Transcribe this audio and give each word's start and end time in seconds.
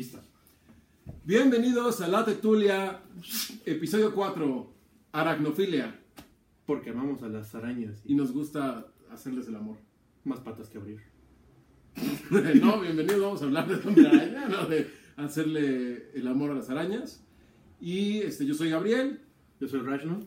Listo. 0.00 0.18
Bienvenidos 1.26 2.00
a 2.00 2.08
La 2.08 2.24
Tetulia, 2.24 3.02
episodio 3.66 4.14
4, 4.14 4.72
Aracnofilia. 5.12 6.00
Porque 6.64 6.88
amamos 6.88 7.22
a 7.22 7.28
las 7.28 7.54
arañas 7.54 8.00
Y 8.06 8.14
nos 8.14 8.32
gusta 8.32 8.86
hacerles 9.10 9.48
el 9.48 9.56
amor. 9.56 9.76
más 10.24 10.40
patas 10.40 10.70
que 10.70 10.78
abrir. 10.78 11.02
no, 12.62 12.80
bienvenidos, 12.80 13.20
vamos 13.20 13.42
a 13.42 13.44
hablar 13.44 13.68
de 13.68 13.86
Hombre 13.86 14.08
Araña, 14.08 14.48
no 14.48 14.66
de 14.68 14.90
hacerle 15.16 16.10
el 16.14 16.26
amor 16.28 16.52
a 16.52 16.54
las 16.54 16.70
arañas. 16.70 17.22
Y 17.78 18.20
este, 18.20 18.46
yo 18.46 18.54
soy 18.54 18.70
Gabriel 18.70 19.20
Yo 19.60 19.68
soy 19.68 19.80
Rajno. 19.80 20.20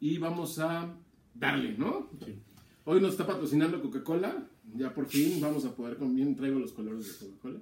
y 0.00 0.16
vamos 0.16 0.58
a 0.58 0.96
darle, 1.34 1.76
¿no? 1.76 2.08
Sí. 2.24 2.38
Hoy 2.86 3.02
nos 3.02 3.10
está 3.10 3.26
patrocinando 3.26 3.82
Coca-Cola. 3.82 4.48
Ya 4.74 4.94
por 4.94 5.04
fin 5.04 5.38
vamos 5.38 5.66
a 5.66 5.76
poder, 5.76 5.98
bien 5.98 6.34
traigo 6.34 6.58
los 6.58 6.72
colores 6.72 7.20
de 7.20 7.26
Coca-Cola. 7.26 7.60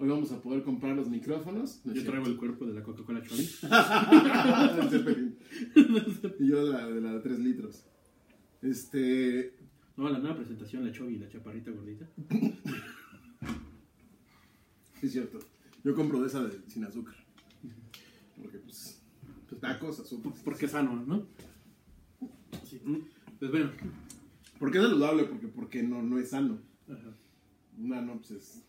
Hoy 0.00 0.08
vamos 0.08 0.30
a 0.30 0.40
poder 0.40 0.62
comprar 0.62 0.94
los 0.94 1.08
micrófonos. 1.08 1.80
No 1.84 1.92
Yo 1.92 2.04
traigo 2.04 2.26
el 2.26 2.36
cuerpo 2.36 2.64
de 2.64 2.72
la 2.72 2.84
Coca-Cola 2.84 3.20
Chori. 3.20 3.42
Y 6.38 6.48
yo 6.48 6.62
la 6.62 6.86
de 6.86 7.00
la 7.00 7.14
de 7.14 7.20
3 7.20 7.38
litros. 7.40 7.84
Este. 8.62 9.56
No, 9.96 10.08
la 10.08 10.20
nueva 10.20 10.36
presentación, 10.36 10.86
la 10.86 10.92
Chobi, 10.92 11.18
la 11.18 11.28
chaparrita 11.28 11.72
gordita. 11.72 12.08
Sí, 15.00 15.02
es 15.06 15.12
cierto. 15.12 15.40
Yo 15.82 15.96
compro 15.96 16.20
de 16.20 16.28
esa 16.28 16.44
de, 16.44 16.60
sin 16.68 16.84
azúcar. 16.84 17.16
Porque, 18.40 18.58
pues. 18.58 19.02
pues 19.48 19.60
tacos, 19.60 19.98
azúcar. 19.98 20.32
Porque 20.44 20.66
es 20.66 20.70
sano, 20.70 20.94
¿no? 20.94 21.26
Sí. 22.64 22.80
Pues 23.40 23.50
bueno. 23.50 23.72
¿Por 24.60 24.70
qué 24.70 24.78
es 24.78 24.84
saludable? 24.84 25.24
Porque, 25.24 25.48
porque 25.48 25.82
no, 25.82 26.04
no 26.04 26.20
es 26.20 26.30
sano. 26.30 26.60
Ajá. 26.86 27.16
No, 27.76 28.00
no, 28.00 28.18
pues 28.18 28.30
es. 28.30 28.67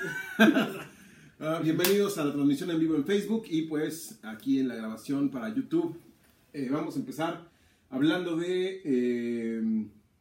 Bienvenidos 1.62 2.18
a 2.18 2.24
la 2.24 2.32
transmisión 2.32 2.70
en 2.70 2.78
vivo 2.78 2.94
en 2.96 3.04
Facebook 3.04 3.44
y 3.48 3.62
pues 3.62 4.18
aquí 4.22 4.58
en 4.58 4.68
la 4.68 4.74
grabación 4.74 5.30
para 5.30 5.54
YouTube. 5.54 5.98
Eh, 6.52 6.68
vamos 6.70 6.96
a 6.96 7.00
empezar 7.00 7.50
hablando 7.90 8.36
de. 8.36 8.80
eh, 8.84 9.60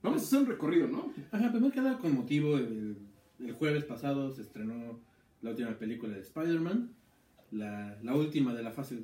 vamos 0.02 0.22
a 0.22 0.26
hacer 0.26 0.40
un 0.40 0.46
recorrido, 0.48 0.88
¿no? 0.88 1.14
Ajá, 1.32 1.52
primero 1.52 1.74
que 1.74 1.82
nada, 1.82 1.98
con 1.98 2.14
motivo, 2.16 2.58
el, 2.58 2.98
el 3.40 3.54
jueves 3.54 3.86
pasado 3.86 4.32
se 4.32 4.42
estrenó 4.42 5.00
la 5.42 5.52
última 5.52 5.78
película 5.78 6.14
de 6.14 6.22
Spider-Man. 6.22 6.92
La, 7.52 7.98
la 8.04 8.16
última 8.16 8.54
de 8.54 8.64
la 8.64 8.72
fase 8.72 9.04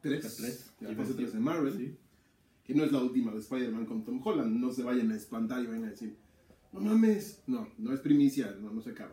Tres. 0.00 0.36
Tres. 0.36 0.72
La 0.80 0.94
fase 0.96 1.14
3 1.14 1.32
de 1.32 1.38
Marvel. 1.38 1.72
Sí. 1.76 1.96
Que 2.64 2.74
no 2.74 2.82
es 2.84 2.90
la 2.92 3.00
última 3.02 3.30
de 3.32 3.38
Spider-Man 3.38 3.86
con 3.86 4.04
Tom 4.04 4.20
Holland. 4.24 4.58
No 4.58 4.72
se 4.72 4.82
vayan 4.82 5.12
a 5.12 5.16
espantar 5.16 5.62
y 5.62 5.66
vayan 5.66 5.84
a 5.84 5.90
decir, 5.90 6.16
no 6.72 6.80
mames. 6.80 7.42
No, 7.46 7.68
no 7.78 7.92
es 7.92 8.00
primicia, 8.00 8.56
no, 8.60 8.72
no 8.72 8.80
se 8.80 8.90
acaba. 8.90 9.12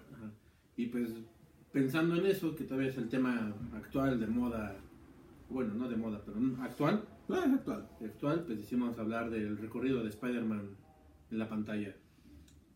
Y 0.80 0.85
pues 0.85 1.09
pensando 1.73 2.16
en 2.16 2.25
eso, 2.25 2.55
que 2.55 2.63
todavía 2.63 2.89
es 2.89 2.97
el 2.97 3.09
tema 3.09 3.53
actual 3.73 4.17
de 4.17 4.27
moda, 4.27 4.77
bueno, 5.49 5.73
no 5.73 5.89
de 5.89 5.97
moda, 5.97 6.22
pero 6.25 6.38
actual, 6.63 7.03
Ah, 7.27 7.44
es 7.45 7.52
actual. 7.53 7.85
actual, 8.02 8.44
pues 8.45 8.59
decidimos 8.59 8.97
hablar 8.97 9.30
del 9.30 9.57
recorrido 9.57 10.02
de 10.02 10.07
Spider-Man 10.07 10.69
en 11.31 11.38
la 11.38 11.50
pantalla. 11.50 11.94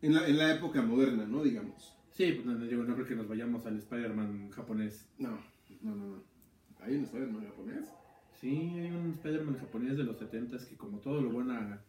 En 0.02 0.14
la, 0.16 0.28
en 0.28 0.38
la 0.38 0.54
época 0.54 0.82
moderna, 0.82 1.26
¿no? 1.26 1.42
Digamos. 1.44 1.96
Sí, 2.12 2.34
pues 2.34 2.46
no, 2.46 2.56
no 2.56 2.66
digo, 2.66 2.84
no 2.84 2.94
creo 2.94 3.08
que 3.08 3.16
nos 3.16 3.30
vayamos 3.30 3.66
al 3.66 3.78
Spider-Man 3.78 4.50
japonés. 4.52 5.08
No, 5.18 5.40
no, 5.82 5.96
no, 5.96 6.08
no. 6.08 6.24
¿Hay 6.82 6.96
un 6.96 7.04
Spider-Man 7.06 7.46
japonés? 7.46 7.86
Sí, 8.34 8.50
hay 8.82 8.92
un 8.92 9.12
Spider-Man 9.12 9.56
japonés 9.60 9.96
de 9.96 10.04
los 10.04 10.18
70s 10.20 10.68
que 10.68 10.76
como 10.76 10.98
todo 11.00 11.22
lo 11.22 11.30
buena 11.30 11.80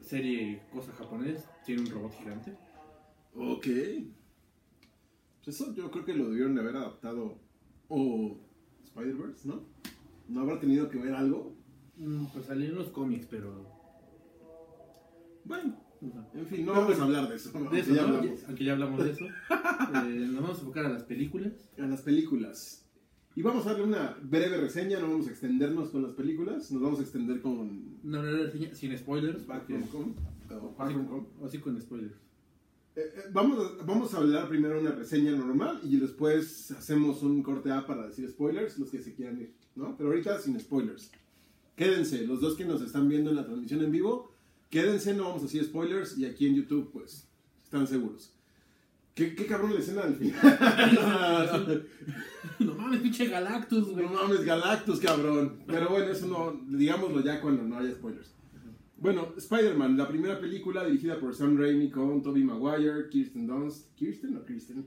serie 0.00 0.62
cosa 0.72 0.92
japonés, 0.94 1.48
tiene 1.64 1.82
un 1.82 1.90
robot 1.90 2.12
gigante. 2.18 2.56
Ok. 3.36 3.66
Pues 5.44 5.60
eso 5.60 5.74
yo 5.74 5.90
creo 5.90 6.04
que 6.04 6.14
lo 6.14 6.28
debieron 6.30 6.54
de 6.54 6.60
haber 6.60 6.76
adaptado. 6.76 7.38
O 7.88 8.36
Spider-Verse, 8.84 9.48
¿no? 9.48 9.62
¿No 10.28 10.40
habrá 10.40 10.60
tenido 10.60 10.88
que 10.88 10.98
ver 10.98 11.14
algo? 11.14 11.54
Mm, 11.96 12.26
Pues 12.32 12.46
salió 12.46 12.68
en 12.68 12.74
los 12.76 12.88
cómics, 12.88 13.26
pero... 13.30 13.66
Bueno, 15.44 15.76
en 16.34 16.46
fin, 16.46 16.64
no 16.64 16.72
vamos 16.72 16.98
a 16.98 17.02
hablar 17.04 17.28
de 17.28 17.36
eso. 17.36 17.50
De 17.70 17.80
eso, 17.80 17.94
ya 17.94 18.02
¿no? 18.02 18.16
hablamos. 18.18 18.44
Aunque 18.46 18.64
ya 18.64 18.72
hablamos 18.72 19.04
de 19.04 19.10
eso. 19.10 19.24
Eh, 19.94 20.26
nos 20.30 20.36
vamos 20.42 20.56
a 20.58 20.60
enfocar 20.60 20.86
a 20.86 20.88
las 20.90 21.02
películas. 21.02 21.52
A 21.78 21.82
las 21.86 22.02
películas. 22.02 22.86
Y 23.34 23.42
vamos 23.42 23.66
a 23.66 23.70
darle 23.70 23.84
una 23.84 24.16
breve 24.22 24.56
reseña, 24.58 25.00
no 25.00 25.08
vamos 25.08 25.26
a 25.26 25.30
extendernos 25.30 25.90
con 25.90 26.02
las 26.02 26.12
películas, 26.12 26.70
nos 26.70 26.80
vamos 26.82 26.98
a 27.00 27.02
extender 27.02 27.40
con 27.42 27.98
No, 28.02 28.22
no, 28.22 28.30
no, 28.30 28.50
sin- 28.74 28.96
spoilers. 28.96 29.46
Back 29.46 29.66
From 29.66 29.82
Home. 29.92 30.14
o 30.50 30.82
así, 30.82 30.94
Home. 30.94 31.26
así 31.44 31.58
con 31.58 31.80
spoilers. 31.80 32.14
Eh, 32.94 33.00
eh, 33.00 33.22
vamos, 33.32 33.58
a, 33.58 33.84
vamos 33.84 34.12
a 34.12 34.18
hablar 34.18 34.48
primero 34.48 34.78
una 34.78 34.92
reseña 34.92 35.32
normal 35.32 35.80
y 35.82 35.96
después 35.96 36.70
hacemos 36.72 37.22
un 37.22 37.42
corte 37.42 37.70
A 37.70 37.86
para 37.86 38.06
decir 38.06 38.28
spoilers, 38.28 38.78
los 38.78 38.90
que 38.90 39.02
se 39.02 39.14
quieran 39.14 39.40
ir, 39.40 39.54
¿no? 39.74 39.96
Pero 39.96 40.10
ahorita 40.10 40.38
sin 40.38 40.60
spoilers. 40.60 41.10
Quédense, 41.74 42.26
los 42.26 42.40
dos 42.40 42.54
que 42.54 42.66
nos 42.66 42.82
están 42.82 43.08
viendo 43.08 43.30
en 43.30 43.36
la 43.36 43.46
transmisión 43.46 43.82
en 43.82 43.90
vivo, 43.90 44.34
quédense, 44.68 45.14
no 45.14 45.24
vamos 45.24 45.40
a 45.40 45.44
decir 45.46 45.64
spoilers 45.64 46.18
y 46.18 46.26
aquí 46.26 46.46
en 46.46 46.54
YouTube, 46.54 46.90
pues, 46.92 47.26
están 47.64 47.86
seguros. 47.86 48.34
¿Qué, 49.14 49.34
qué 49.34 49.46
cabrón 49.46 49.72
la 49.74 49.80
escena 49.80 50.02
del 50.02 50.16
final? 50.16 51.86
no 52.58 52.74
mames, 52.74 53.00
pinche 53.00 53.26
Galactus, 53.26 53.88
güey. 53.88 54.04
no 54.04 54.12
mames, 54.12 54.44
Galactus, 54.44 55.00
cabrón. 55.00 55.62
Pero 55.66 55.88
bueno, 55.88 56.12
eso 56.12 56.26
no, 56.26 56.60
digámoslo 56.76 57.20
ya 57.22 57.40
cuando 57.40 57.62
no 57.62 57.78
haya 57.78 57.92
spoilers. 57.92 58.32
Bueno, 59.02 59.34
Spider-Man, 59.36 59.96
la 59.96 60.06
primera 60.08 60.38
película 60.40 60.84
dirigida 60.84 61.18
por 61.18 61.34
Sam 61.34 61.56
Raimi 61.58 61.90
con 61.90 62.22
Tobey 62.22 62.44
Maguire, 62.44 63.08
Kirsten 63.10 63.48
Dunst. 63.48 63.92
¿Kirsten 63.96 64.36
o 64.36 64.44
Kristen? 64.44 64.86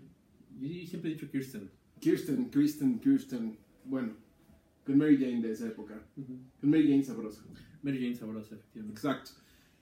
Yo 0.57 0.87
siempre 0.87 1.11
he 1.11 1.13
dicho 1.15 1.29
Kirsten. 1.29 1.69
Kirsten, 1.99 2.45
Kristen, 2.49 2.99
Kirsten. 3.01 3.57
Bueno, 3.83 4.13
con 4.85 4.97
Mary 4.97 5.17
Jane 5.17 5.41
de 5.41 5.51
esa 5.51 5.67
época. 5.67 6.01
Con 6.15 6.69
Mary 6.69 6.87
Jane 6.87 7.03
sabrosa. 7.03 7.43
Mary 7.83 7.99
Jane 7.99 8.15
sabrosa, 8.15 8.55
efectivamente. 8.55 8.97
Exacto. 8.97 9.31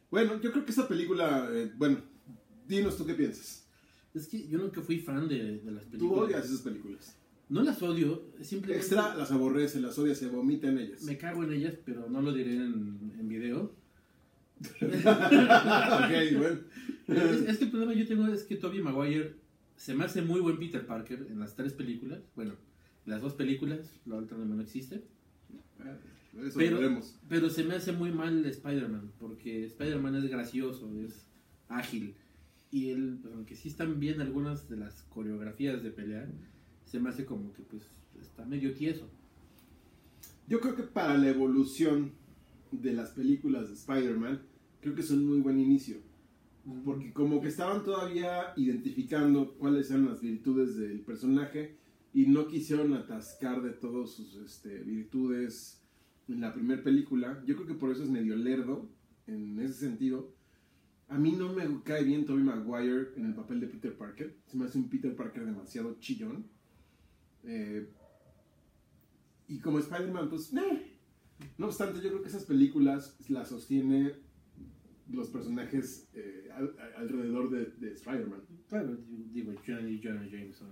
Bueno, 0.10 0.42
yo 0.42 0.52
creo 0.52 0.66
que 0.66 0.72
esa 0.72 0.88
película, 0.88 1.48
eh, 1.52 1.72
bueno, 1.78 2.00
dinos 2.68 2.98
tú 2.98 3.06
qué 3.06 3.14
piensas. 3.14 3.68
Es 4.16 4.28
que 4.28 4.48
yo 4.48 4.58
nunca 4.58 4.82
fui 4.82 4.98
fan 4.98 5.28
de, 5.28 5.60
de 5.60 5.72
las 5.72 5.84
Tú 5.86 5.92
películas. 5.92 6.24
odias 6.26 6.46
esas 6.46 6.62
películas. 6.62 7.20
No 7.50 7.62
las 7.62 7.80
odio, 7.84 8.30
simplemente 8.42 8.80
Extra 8.84 9.16
las 9.16 9.32
aborrece, 9.32 9.80
las 9.80 9.98
odia, 10.00 10.16
se 10.16 10.28
vomita 10.28 10.70
en 10.70 10.80
ellas. 10.80 11.04
me 11.04 11.20
cago 11.20 11.44
en 11.44 11.54
ellas, 11.54 11.76
pero 11.86 12.10
no 12.10 12.20
lo 12.22 12.34
diré 12.34 12.56
en, 12.56 13.14
en 13.20 13.28
video. 13.28 13.76
Ok, 14.82 16.38
bueno. 16.38 16.60
es, 17.08 17.42
es 17.50 17.58
que 17.58 17.66
el 17.66 17.70
problema 17.72 17.94
que 17.94 18.00
yo 18.00 18.08
tengo 18.08 18.28
es 18.28 18.44
que 18.44 18.56
Tobey 18.56 18.82
Maguire 18.82 19.36
se 19.76 19.94
me 19.94 20.06
hace 20.06 20.22
muy 20.22 20.40
buen 20.40 20.58
Peter 20.58 20.86
Parker 20.86 21.28
en 21.30 21.40
las 21.40 21.56
tres 21.56 21.74
películas. 21.74 22.20
Bueno, 22.36 22.54
las 23.06 23.22
dos 23.22 23.34
películas, 23.34 24.00
la 24.06 24.16
otra 24.18 24.38
no 24.38 24.62
existe. 24.62 25.04
Eso 26.42 26.58
Pero- 26.58 26.78
veremos. 26.78 27.20
Pero 27.30 27.50
se 27.50 27.64
me 27.64 27.76
hace 27.76 27.92
muy 27.92 28.12
mal 28.12 28.46
Spider-Man, 28.46 29.12
porque 29.20 29.66
Spider-Man 29.66 30.16
es 30.16 30.30
gracioso, 30.30 30.90
es 31.00 31.26
ágil. 31.68 32.16
Y 32.72 32.90
él, 32.90 33.20
pues, 33.22 33.34
aunque 33.36 33.56
sí 33.56 33.70
están 33.70 34.00
bien 34.00 34.20
algunas 34.22 34.68
de 34.68 34.78
las 34.78 35.04
coreografías 35.04 35.84
de 35.84 35.92
pelea, 35.92 36.28
se 36.86 37.00
me 37.00 37.10
hace 37.10 37.26
como 37.26 37.54
que 37.54 37.62
pues 37.64 37.84
está 38.22 38.46
medio 38.46 38.74
tieso. 38.74 39.08
Yo 40.48 40.60
creo 40.60 40.76
que 40.76 40.84
para 40.84 41.18
la 41.18 41.30
evolución 41.30 42.12
de 42.72 42.94
las 42.94 43.12
películas 43.12 43.68
de 43.68 43.76
Spider-Man, 43.76 44.42
creo 44.84 44.94
que 44.94 45.02
es 45.02 45.12
un 45.12 45.26
muy 45.26 45.40
buen 45.40 45.60
inicio. 45.60 45.98
Porque 46.86 47.12
como 47.12 47.42
que 47.42 47.48
estaban 47.48 47.84
todavía 47.84 48.54
identificando 48.56 49.56
cuáles 49.56 49.90
eran 49.90 50.06
las 50.06 50.22
virtudes 50.22 50.78
del 50.78 51.02
personaje 51.02 51.78
y 52.14 52.28
no 52.28 52.48
quisieron 52.48 52.94
atascar 52.94 53.62
de 53.62 53.72
todas 53.72 54.12
sus 54.12 54.36
este, 54.36 54.80
virtudes 54.80 55.82
en 56.28 56.42
la 56.42 56.54
primera 56.54 56.84
película. 56.84 57.44
Yo 57.46 57.56
creo 57.56 57.68
que 57.68 57.74
por 57.74 57.92
eso 57.92 58.04
es 58.04 58.10
medio 58.10 58.36
lerdo 58.36 58.90
en 59.28 59.60
ese 59.60 59.74
sentido. 59.74 60.34
A 61.10 61.18
mí 61.18 61.34
no 61.34 61.52
me 61.54 61.82
cae 61.84 62.04
bien 62.04 62.26
Tobey 62.26 62.44
Maguire 62.44 63.12
en 63.18 63.26
el 63.26 63.34
papel 63.34 63.60
de 63.60 63.68
Peter 63.68 63.98
Parker. 63.98 64.38
Se 64.48 64.58
me 64.58 64.66
hace 64.66 64.78
un 64.78 64.90
Peter 64.90 65.16
Parker 65.16 65.46
demasiado 65.46 65.98
chillón. 66.00 66.46
Eh, 67.44 67.90
y 69.48 69.60
como 69.60 69.80
Spider-Man, 69.80 70.30
pues, 70.30 70.54
meh. 70.54 70.98
no 71.58 71.68
obstante, 71.68 72.02
yo 72.02 72.10
creo 72.10 72.22
que 72.22 72.30
esas 72.30 72.46
películas 72.46 73.18
las 73.28 73.50
sostiene 73.50 74.14
los 75.14 75.30
personajes 75.30 76.10
eh, 76.14 76.50
al- 76.54 76.76
al- 76.80 76.94
alrededor 77.04 77.50
de, 77.50 77.66
de 77.80 77.94
Spider-Man. 77.94 78.42
Claro, 78.68 78.98
digo, 79.32 79.54
Jonah, 79.66 79.90
Jonah 80.04 80.28
Jameson. 80.28 80.68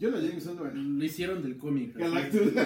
Jonah 0.00 0.20
Jameson, 0.20 0.56
bueno. 0.58 0.82
Lo 0.82 1.04
hicieron 1.04 1.42
del 1.42 1.56
cómic. 1.58 1.94
Galactus. 1.96 2.52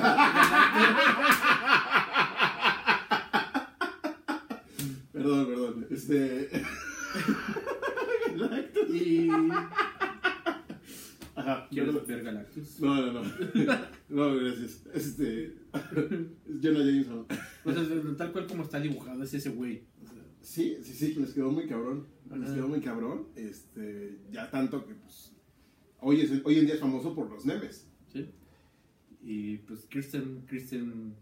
perdón, 5.12 5.46
perdón. 5.46 5.86
Este. 5.90 6.48
Galactus. 8.36 8.94
Y 8.94 9.28
Ajá. 11.34 11.66
¿Quieres 11.70 11.90
perdón. 11.94 12.06
ver 12.08 12.22
Galactus? 12.22 12.80
No, 12.80 12.94
no, 13.06 13.12
no. 13.12 13.22
No, 14.08 14.36
gracias. 14.36 14.82
Este. 14.94 15.54
Jonah 15.72 16.80
Jameson. 16.84 17.26
O 17.64 17.72
sea, 17.72 17.82
tal 18.18 18.32
cual 18.32 18.46
como 18.46 18.62
está 18.64 18.78
dibujado, 18.80 19.22
es 19.22 19.32
ese 19.34 19.50
güey. 19.50 19.84
Sí, 20.42 20.76
sí, 20.82 20.92
sí, 20.92 21.14
les 21.14 21.32
quedó 21.32 21.50
muy 21.50 21.66
cabrón. 21.66 22.06
Les 22.30 22.42
Ajá. 22.42 22.54
quedó 22.54 22.68
muy 22.68 22.80
cabrón. 22.80 23.28
Este, 23.36 24.18
ya 24.30 24.50
tanto 24.50 24.84
que, 24.86 24.94
pues, 24.94 25.32
hoy, 26.00 26.20
es, 26.20 26.32
hoy 26.44 26.58
en 26.58 26.66
día 26.66 26.74
es 26.74 26.80
famoso 26.80 27.14
por 27.14 27.30
los 27.30 27.44
memes. 27.46 27.86
¿sí? 28.12 28.26
Y 29.22 29.58
pues 29.58 29.86
Kirsten, 29.86 30.44
Kirsten 30.48 31.14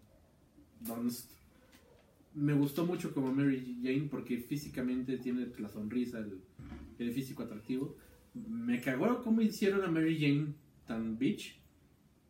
Dunst. 0.81 1.33
Me 2.35 2.55
gustó 2.55 2.87
mucho 2.87 3.13
como 3.13 3.33
Mary 3.33 3.79
Jane 3.83 4.09
porque 4.11 4.39
físicamente 4.39 5.19
tiene 5.19 5.49
la 5.59 5.69
sonrisa, 5.69 6.19
el, 6.21 6.41
el 6.99 7.13
físico 7.13 7.43
atractivo. 7.43 7.97
Me 8.35 8.81
cagó 8.81 9.23
cómo 9.23 9.41
hicieron 9.43 9.83
a 9.83 9.89
Mary 9.89 10.19
Jane 10.19 10.55
tan 10.87 11.19
bitch. 11.19 11.61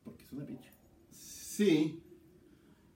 Porque 0.03 0.25
es 0.25 0.33
una 0.33 0.45
bitch. 0.45 0.65
Sí. 1.11 2.01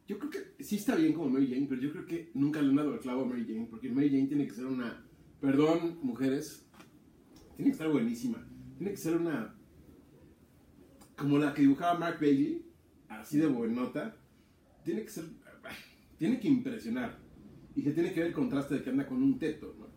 Yo 0.06 0.18
creo 0.18 0.30
que 0.30 0.62
sí 0.62 0.76
está 0.76 0.96
bien 0.96 1.14
como 1.14 1.30
Mary 1.30 1.48
Jane, 1.48 1.66
pero 1.66 1.80
yo 1.80 1.90
creo 1.90 2.04
que 2.04 2.30
nunca 2.34 2.60
le 2.60 2.68
han 2.68 2.76
dado 2.76 2.94
el 2.94 3.00
clavo 3.00 3.22
a 3.22 3.26
Mary 3.26 3.46
Jane, 3.46 3.66
porque 3.70 3.88
Mary 3.88 4.10
Jane 4.10 4.26
tiene 4.26 4.46
que 4.46 4.52
ser 4.52 4.66
una... 4.66 5.02
Perdón, 5.40 5.98
mujeres. 6.02 6.66
Tiene 7.56 7.70
que 7.70 7.72
estar 7.72 7.90
buenísima. 7.90 8.46
Tiene 8.76 8.90
que 8.90 8.98
ser 8.98 9.16
una... 9.16 9.54
Como 11.16 11.38
la 11.38 11.54
que 11.54 11.62
dibujaba 11.62 11.98
Mark 11.98 12.18
Bailey, 12.20 12.66
así 13.08 13.38
de 13.38 13.46
buenota. 13.46 14.16
Tiene 14.84 15.02
que 15.02 15.10
ser... 15.10 15.24
Tiene 16.18 16.38
que 16.38 16.48
impresionar. 16.48 17.18
Y 17.74 17.82
que 17.82 17.92
tiene 17.92 18.12
que 18.12 18.20
ver 18.20 18.28
el 18.28 18.34
contraste 18.34 18.74
de 18.74 18.82
que 18.82 18.90
anda 18.90 19.06
con 19.06 19.22
un 19.22 19.38
teto, 19.38 19.74
¿no? 19.78 19.88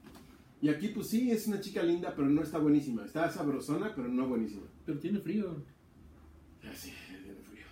Y 0.60 0.70
aquí 0.70 0.88
pues 0.88 1.08
sí, 1.10 1.30
es 1.30 1.48
una 1.48 1.60
chica 1.60 1.84
linda, 1.84 2.14
pero 2.16 2.30
no 2.30 2.42
está 2.42 2.58
buenísima. 2.58 3.06
Está 3.06 3.30
sabrosona, 3.30 3.94
pero 3.94 4.08
no 4.08 4.28
buenísima. 4.28 4.64
Pero 4.86 5.00
tiene 5.00 5.20
frío. 5.20 5.64
Ah, 6.64 6.74
sí, 6.74 6.92
tiene 7.24 7.42
frío. 7.42 7.66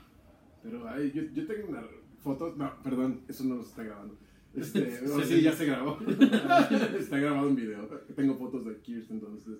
Pero 0.62 0.88
ay, 0.88 1.12
yo, 1.12 1.24
yo 1.34 1.48
tengo 1.48 1.70
una 1.70 1.82
foto. 2.26 2.56
No, 2.58 2.82
perdón, 2.82 3.22
eso 3.30 3.44
no 3.46 3.62
se 3.62 3.70
está 3.70 3.84
grabando. 3.84 4.18
Este, 4.54 5.00
oh, 5.14 5.22
sí, 5.22 5.42
ya 5.42 5.54
se 5.54 5.66
grabó. 5.66 6.00
está 7.00 7.18
grabado 7.20 7.48
en 7.48 7.56
video. 7.56 7.88
Tengo 8.16 8.36
fotos 8.36 8.66
de 8.66 8.82
Kirsten 8.82 9.18
entonces. 9.18 9.60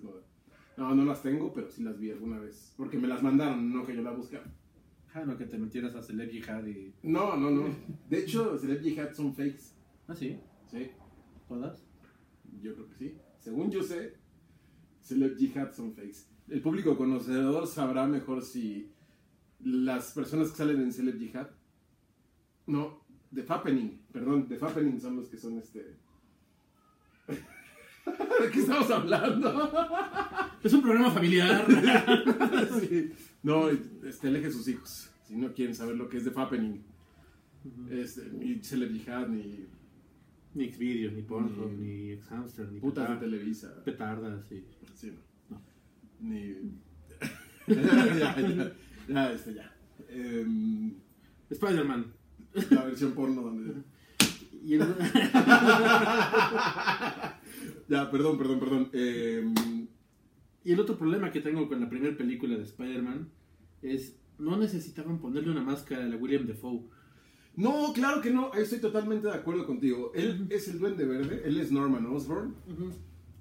No, 0.76 0.94
no 0.94 1.04
las 1.04 1.22
tengo, 1.22 1.52
pero 1.54 1.70
sí 1.70 1.82
las 1.82 1.98
vi 1.98 2.10
alguna 2.10 2.38
vez. 2.40 2.74
Porque 2.76 2.98
me 2.98 3.08
las 3.08 3.22
mandaron, 3.22 3.72
no 3.72 3.86
que 3.86 3.94
yo 3.94 4.02
las 4.02 4.16
buscara. 4.16 4.44
Ah, 5.14 5.24
no, 5.24 5.38
que 5.38 5.46
te 5.46 5.56
metieras 5.56 5.94
a 5.94 6.02
Celeb 6.02 6.30
Jihad 6.30 6.66
y... 6.66 6.92
No, 7.02 7.36
no, 7.36 7.50
no. 7.50 7.74
De 8.10 8.18
hecho, 8.18 8.58
Celeb 8.58 8.82
Jihad 8.82 9.14
son 9.14 9.34
fakes. 9.34 9.72
Ah, 10.08 10.14
sí, 10.14 10.38
Sí, 10.70 10.90
todas. 11.48 11.82
yo 12.60 12.74
creo 12.74 12.88
que 12.88 12.94
sí. 12.96 13.14
Según 13.38 13.70
yo 13.70 13.82
sé, 13.82 14.16
Celeb 15.00 15.36
Jihad 15.38 15.72
son 15.72 15.94
fakes. 15.94 16.26
El 16.48 16.60
público 16.60 16.96
conocedor 16.98 17.66
sabrá 17.66 18.06
mejor 18.06 18.42
si 18.42 18.92
las 19.60 20.12
personas 20.12 20.50
que 20.50 20.56
salen 20.56 20.82
en 20.82 20.92
Celeb 20.92 21.18
Jihad. 21.18 21.48
No, 22.66 23.04
The 23.34 23.42
Fappening, 23.42 24.00
perdón, 24.12 24.48
The 24.48 24.56
Fappening 24.56 25.00
son 25.00 25.16
los 25.16 25.28
que 25.28 25.36
son 25.38 25.58
este. 25.58 25.80
¿De 27.26 28.50
qué 28.52 28.60
estamos 28.60 28.90
hablando? 28.90 29.70
Es 30.62 30.72
un 30.72 30.82
programa 30.82 31.10
familiar. 31.10 31.66
Sí. 32.80 33.10
No, 33.42 33.68
este, 33.68 34.28
aleje 34.28 34.50
sus 34.50 34.66
hijos. 34.68 35.10
Si 35.24 35.36
no 35.36 35.52
quieren 35.52 35.74
saber 35.74 35.96
lo 35.96 36.08
que 36.08 36.18
es 36.18 36.24
The 36.24 36.30
Fappening. 36.30 36.82
Este, 37.90 38.30
ni 38.32 38.60
Celeb 38.62 38.92
Jihad, 38.92 39.28
ni 39.28 39.66
ni 40.54 40.70
Xvideos, 40.72 41.12
ni 41.12 41.22
Pornhub, 41.22 41.70
Ni- 41.72 41.86
ni 42.06 42.10
Exhamster, 42.12 42.70
ni 42.72 42.80
putas 42.80 43.08
de 43.08 43.14
petar- 43.14 43.20
Televisa. 43.20 43.84
petardas, 43.84 44.44
sí. 44.48 44.64
Sí, 44.94 45.12
no. 45.50 45.56
No. 45.56 45.62
Ni. 46.20 46.54
ya, 47.66 48.36
ya, 48.40 48.72
ya, 49.08 49.32
este, 49.32 49.54
ya. 49.54 49.74
Em, 50.08 50.94
Spider-Man. 51.50 52.12
La 52.70 52.84
versión 52.84 53.12
porno 53.12 53.42
donde. 53.42 53.74
Y 54.64 54.74
el- 54.74 54.80
Ya, 57.88 58.10
perdón, 58.10 58.36
perdón, 58.38 58.58
perdón. 58.60 58.90
Em, 58.92 59.54
Y 60.64 60.72
el 60.72 60.80
otro 60.80 60.98
problema 60.98 61.30
que 61.30 61.40
tengo 61.40 61.68
con 61.68 61.80
la 61.80 61.88
primera 61.88 62.16
película 62.16 62.56
de 62.56 62.62
Spider-Man 62.64 63.28
es 63.82 64.16
no 64.38 64.56
necesitaban 64.56 65.18
ponerle 65.18 65.50
una 65.52 65.62
máscara 65.62 66.04
a 66.04 66.08
la 66.08 66.16
William 66.16 66.44
Defoe. 66.46 66.82
no, 67.56 67.92
claro 67.94 68.20
que 68.20 68.30
no. 68.30 68.52
Estoy 68.54 68.80
totalmente 68.80 69.28
de 69.28 69.34
acuerdo 69.34 69.64
contigo. 69.66 70.10
Él 70.14 70.46
es 70.50 70.68
el 70.68 70.78
Duende 70.80 71.04
Verde, 71.06 71.42
él 71.44 71.58
es 71.60 71.70
Norman 71.70 72.04
Osborn. 72.06 72.54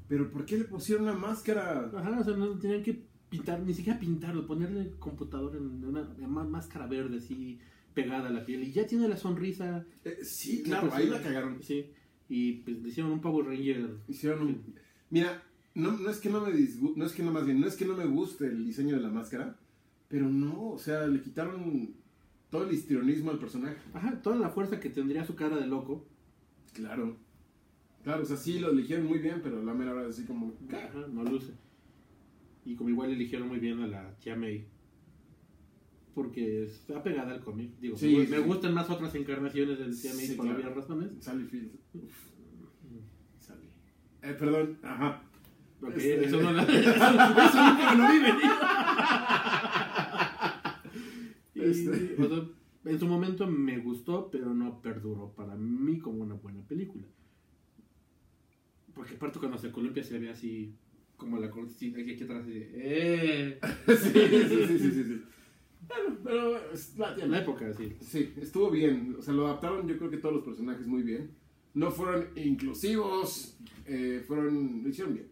Pero 0.07 0.29
¿por 0.31 0.45
qué 0.45 0.57
le 0.59 0.65
pusieron 0.65 1.05
una 1.05 1.13
máscara? 1.17 1.89
Ajá, 1.95 2.19
o 2.19 2.23
sea, 2.23 2.35
no 2.37 2.49
tenían 2.59 2.83
que 2.83 3.01
pintar, 3.29 3.59
ni 3.61 3.73
siquiera 3.73 3.99
pintarlo, 3.99 4.45
ponerle 4.45 4.81
el 4.81 4.95
computador 4.99 5.55
en 5.55 5.83
una, 5.83 6.01
en 6.19 6.25
una 6.25 6.43
máscara 6.43 6.85
verde 6.85 7.17
así 7.17 7.59
pegada 7.95 8.29
a 8.29 8.31
la 8.31 8.45
piel 8.45 8.63
y 8.63 8.71
ya 8.71 8.85
tiene 8.85 9.07
la 9.07 9.17
sonrisa. 9.17 9.83
Eh, 10.03 10.19
sí, 10.21 10.57
la 10.57 10.81
claro, 10.81 10.93
ahí 10.93 11.07
persona. 11.07 11.17
la 11.17 11.23
cagaron. 11.23 11.63
Sí, 11.63 11.91
y 12.29 12.53
pues 12.57 12.81
le 12.83 12.89
hicieron 12.89 13.11
un 13.11 13.21
Power 13.21 13.47
Ranger. 13.47 13.97
Hicieron 14.07 14.41
un... 14.43 14.75
Mira, 15.09 15.43
no, 15.73 15.93
no 15.93 16.09
es 16.09 16.17
que 16.17 16.29
no 16.29 16.41
me 16.41 16.51
no 16.51 17.05
es 17.05 17.13
que 17.13 17.23
no 17.23 17.31
más 17.31 17.45
bien, 17.45 17.59
no 17.59 17.67
es 17.67 17.75
que 17.75 17.85
no 17.85 17.95
me 17.95 18.05
guste 18.05 18.45
el 18.45 18.65
diseño 18.65 18.95
de 18.95 19.01
la 19.01 19.09
máscara, 19.09 19.57
pero 20.07 20.29
no, 20.29 20.71
o 20.71 20.77
sea, 20.77 21.07
le 21.07 21.21
quitaron 21.21 21.95
todo 22.49 22.67
el 22.67 22.73
histrionismo 22.73 23.31
al 23.31 23.39
personaje. 23.39 23.77
Ajá, 23.93 24.21
toda 24.21 24.35
la 24.35 24.49
fuerza 24.49 24.79
que 24.79 24.89
tendría 24.89 25.25
su 25.25 25.35
cara 25.35 25.57
de 25.57 25.67
loco. 25.67 26.05
Claro. 26.73 27.17
Claro, 28.03 28.21
o 28.23 28.25
sea, 28.25 28.37
sí 28.37 28.59
lo 28.59 28.69
eligieron 28.69 29.07
muy 29.07 29.19
bien, 29.19 29.41
pero 29.41 29.63
la 29.63 29.73
mera 29.73 29.93
hora 29.93 30.07
así 30.07 30.25
como... 30.25 30.53
Ajá, 30.69 31.07
no 31.11 31.23
luce. 31.23 31.53
Y 32.63 32.75
como 32.75 32.89
igual 32.89 33.11
eligieron 33.11 33.47
muy 33.47 33.59
bien 33.59 33.79
a 33.81 33.87
la 33.87 34.15
tía 34.17 34.35
May. 34.35 34.67
Porque 36.15 36.63
está 36.63 37.03
pegada 37.03 37.33
al 37.33 37.41
cómic. 37.41 37.71
Digo, 37.79 37.97
Sí, 37.97 38.15
me, 38.15 38.25
sí, 38.25 38.31
me 38.31 38.37
sí. 38.37 38.43
gustan 38.43 38.73
más 38.73 38.89
otras 38.89 39.13
encarnaciones 39.15 39.77
del 39.77 39.89
May 39.89 40.27
Sí, 40.27 40.33
por 40.35 40.45
claro. 40.47 40.73
razones. 40.73 41.09
Sally 41.19 41.43
Field. 41.43 41.71
Sally. 43.39 43.67
Eh, 44.23 44.33
perdón, 44.39 44.79
ajá. 44.81 45.21
Este- 45.93 46.25
eso 46.25 46.41
no 46.41 46.51
la- 46.53 46.63
eso 46.63 47.67
nunca 47.67 47.95
lo 47.95 48.11
vi 48.11 48.19
venir. 48.19 48.51
Este- 51.55 52.15
o 52.21 52.27
sea, 52.29 52.43
en 52.91 52.99
su 52.99 53.07
momento 53.07 53.47
me 53.47 53.77
gustó, 53.79 54.29
pero 54.31 54.53
no 54.53 54.81
perduró 54.81 55.33
para 55.35 55.55
mí 55.55 55.99
como 55.99 56.21
una 56.23 56.35
buena 56.35 56.61
película. 56.67 57.05
Porque 58.93 59.15
aparte 59.15 59.39
cuando 59.39 59.57
se 59.57 59.71
columpia 59.71 60.03
se 60.03 60.19
ve 60.19 60.29
así 60.29 60.73
como 61.17 61.37
la 61.39 61.49
cortecita 61.49 61.99
aquí, 61.99 62.21
atrás 62.23 62.45
de 62.45 62.69
¡Eh! 62.73 63.59
sí, 63.87 64.77
sí, 64.77 64.79
sí, 64.79 65.03
sí. 65.03 65.21
Bueno, 65.87 66.17
pero 66.23 66.71
es 66.71 66.97
la 66.97 67.15
la 67.15 67.39
época, 67.41 67.73
sí. 67.73 67.95
Sí, 68.01 68.33
estuvo 68.37 68.69
bien. 68.71 69.15
O 69.17 69.21
sea, 69.21 69.33
lo 69.33 69.47
adaptaron 69.47 69.87
yo 69.87 69.97
creo 69.97 70.09
que 70.09 70.17
todos 70.17 70.35
los 70.35 70.43
personajes 70.43 70.87
muy 70.87 71.03
bien. 71.03 71.31
No 71.73 71.91
fueron 71.91 72.27
inclusivos, 72.35 73.57
eh, 73.85 74.23
fueron, 74.25 74.81
lo 74.83 74.89
hicieron 74.89 75.13
bien. 75.13 75.27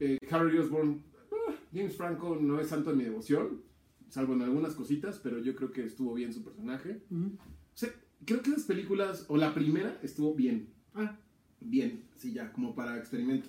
Eh, 0.00 0.18
Harry 0.30 0.56
Osborn, 0.58 1.02
ah, 1.32 1.54
James 1.72 1.96
Franco 1.96 2.36
no 2.40 2.60
es 2.60 2.68
santo 2.68 2.90
de 2.90 2.96
mi 2.96 3.04
devoción, 3.04 3.62
salvo 4.08 4.32
en 4.32 4.42
algunas 4.42 4.74
cositas, 4.74 5.20
pero 5.22 5.38
yo 5.38 5.54
creo 5.54 5.70
que 5.70 5.84
estuvo 5.84 6.14
bien 6.14 6.32
su 6.32 6.42
personaje. 6.42 7.02
O 7.10 7.36
sea, 7.74 7.90
creo 8.24 8.42
que 8.42 8.50
las 8.50 8.62
películas, 8.64 9.26
o 9.28 9.36
la 9.36 9.52
primera, 9.52 9.98
estuvo 10.02 10.34
bien. 10.34 10.72
Ah, 10.94 11.18
Bien, 11.60 12.04
sí, 12.16 12.32
ya, 12.32 12.52
como 12.52 12.74
para 12.74 12.96
experimento. 12.96 13.48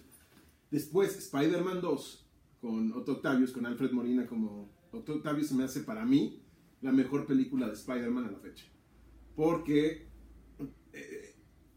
Después, 0.72 1.18
Spider-Man 1.18 1.82
2, 1.82 2.26
con 2.62 2.92
Otto 2.94 3.14
Octavius, 3.14 3.52
con 3.52 3.66
Alfred 3.66 3.92
Molina 3.92 4.26
como 4.26 4.70
Otto 4.92 5.16
Octavius, 5.16 5.48
se 5.48 5.56
me 5.56 5.64
hace 5.64 5.82
para 5.82 6.06
mí 6.06 6.42
la 6.82 6.92
mejor 6.92 7.26
película 7.26 7.68
de 7.68 7.74
Spider-Man 7.74 8.26
a 8.26 8.32
la 8.32 8.40
fecha. 8.40 8.66
Porque 9.36 10.08
eh, 10.94 11.36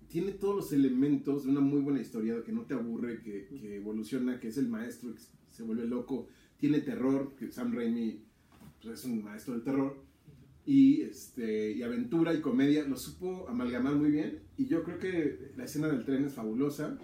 tiene 0.08 0.32
todos 0.32 0.56
los 0.56 0.72
elementos 0.72 1.44
de 1.44 1.50
una 1.50 1.60
muy 1.60 1.80
buena 1.80 2.00
historia, 2.00 2.42
que 2.44 2.52
no 2.52 2.62
te 2.62 2.74
aburre, 2.74 3.22
que, 3.22 3.46
que 3.46 3.76
evoluciona, 3.76 4.38
que 4.40 4.48
es 4.48 4.58
el 4.58 4.68
maestro, 4.68 5.14
que 5.14 5.20
se 5.50 5.62
vuelve 5.62 5.86
loco, 5.86 6.28
tiene 6.58 6.80
terror, 6.80 7.34
que 7.36 7.50
Sam 7.50 7.74
Raimi 7.74 8.24
pues, 8.80 9.00
es 9.00 9.04
un 9.04 9.22
maestro 9.22 9.54
del 9.54 9.62
terror 9.62 10.12
y, 10.64 11.02
este, 11.02 11.72
y 11.72 11.82
aventura 11.82 12.32
y 12.34 12.40
comedia, 12.40 12.84
lo 12.86 12.96
supo 12.96 13.48
amalgamar 13.48 13.96
muy 13.96 14.10
bien. 14.10 14.42
Y 14.56 14.66
yo 14.66 14.84
creo 14.84 14.98
que 14.98 15.52
la 15.56 15.64
escena 15.64 15.88
del 15.88 16.04
tren 16.04 16.24
es 16.24 16.34
fabulosa. 16.34 16.96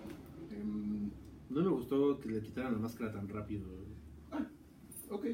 Em, 0.50 1.10
no 1.50 1.62
me 1.62 1.70
gustó 1.70 2.20
que 2.20 2.28
le 2.28 2.40
quitaran 2.40 2.74
la 2.74 2.78
máscara 2.78 3.12
tan 3.12 3.28
rápido. 3.28 3.66
ah, 4.30 4.46
ok. 5.10 5.26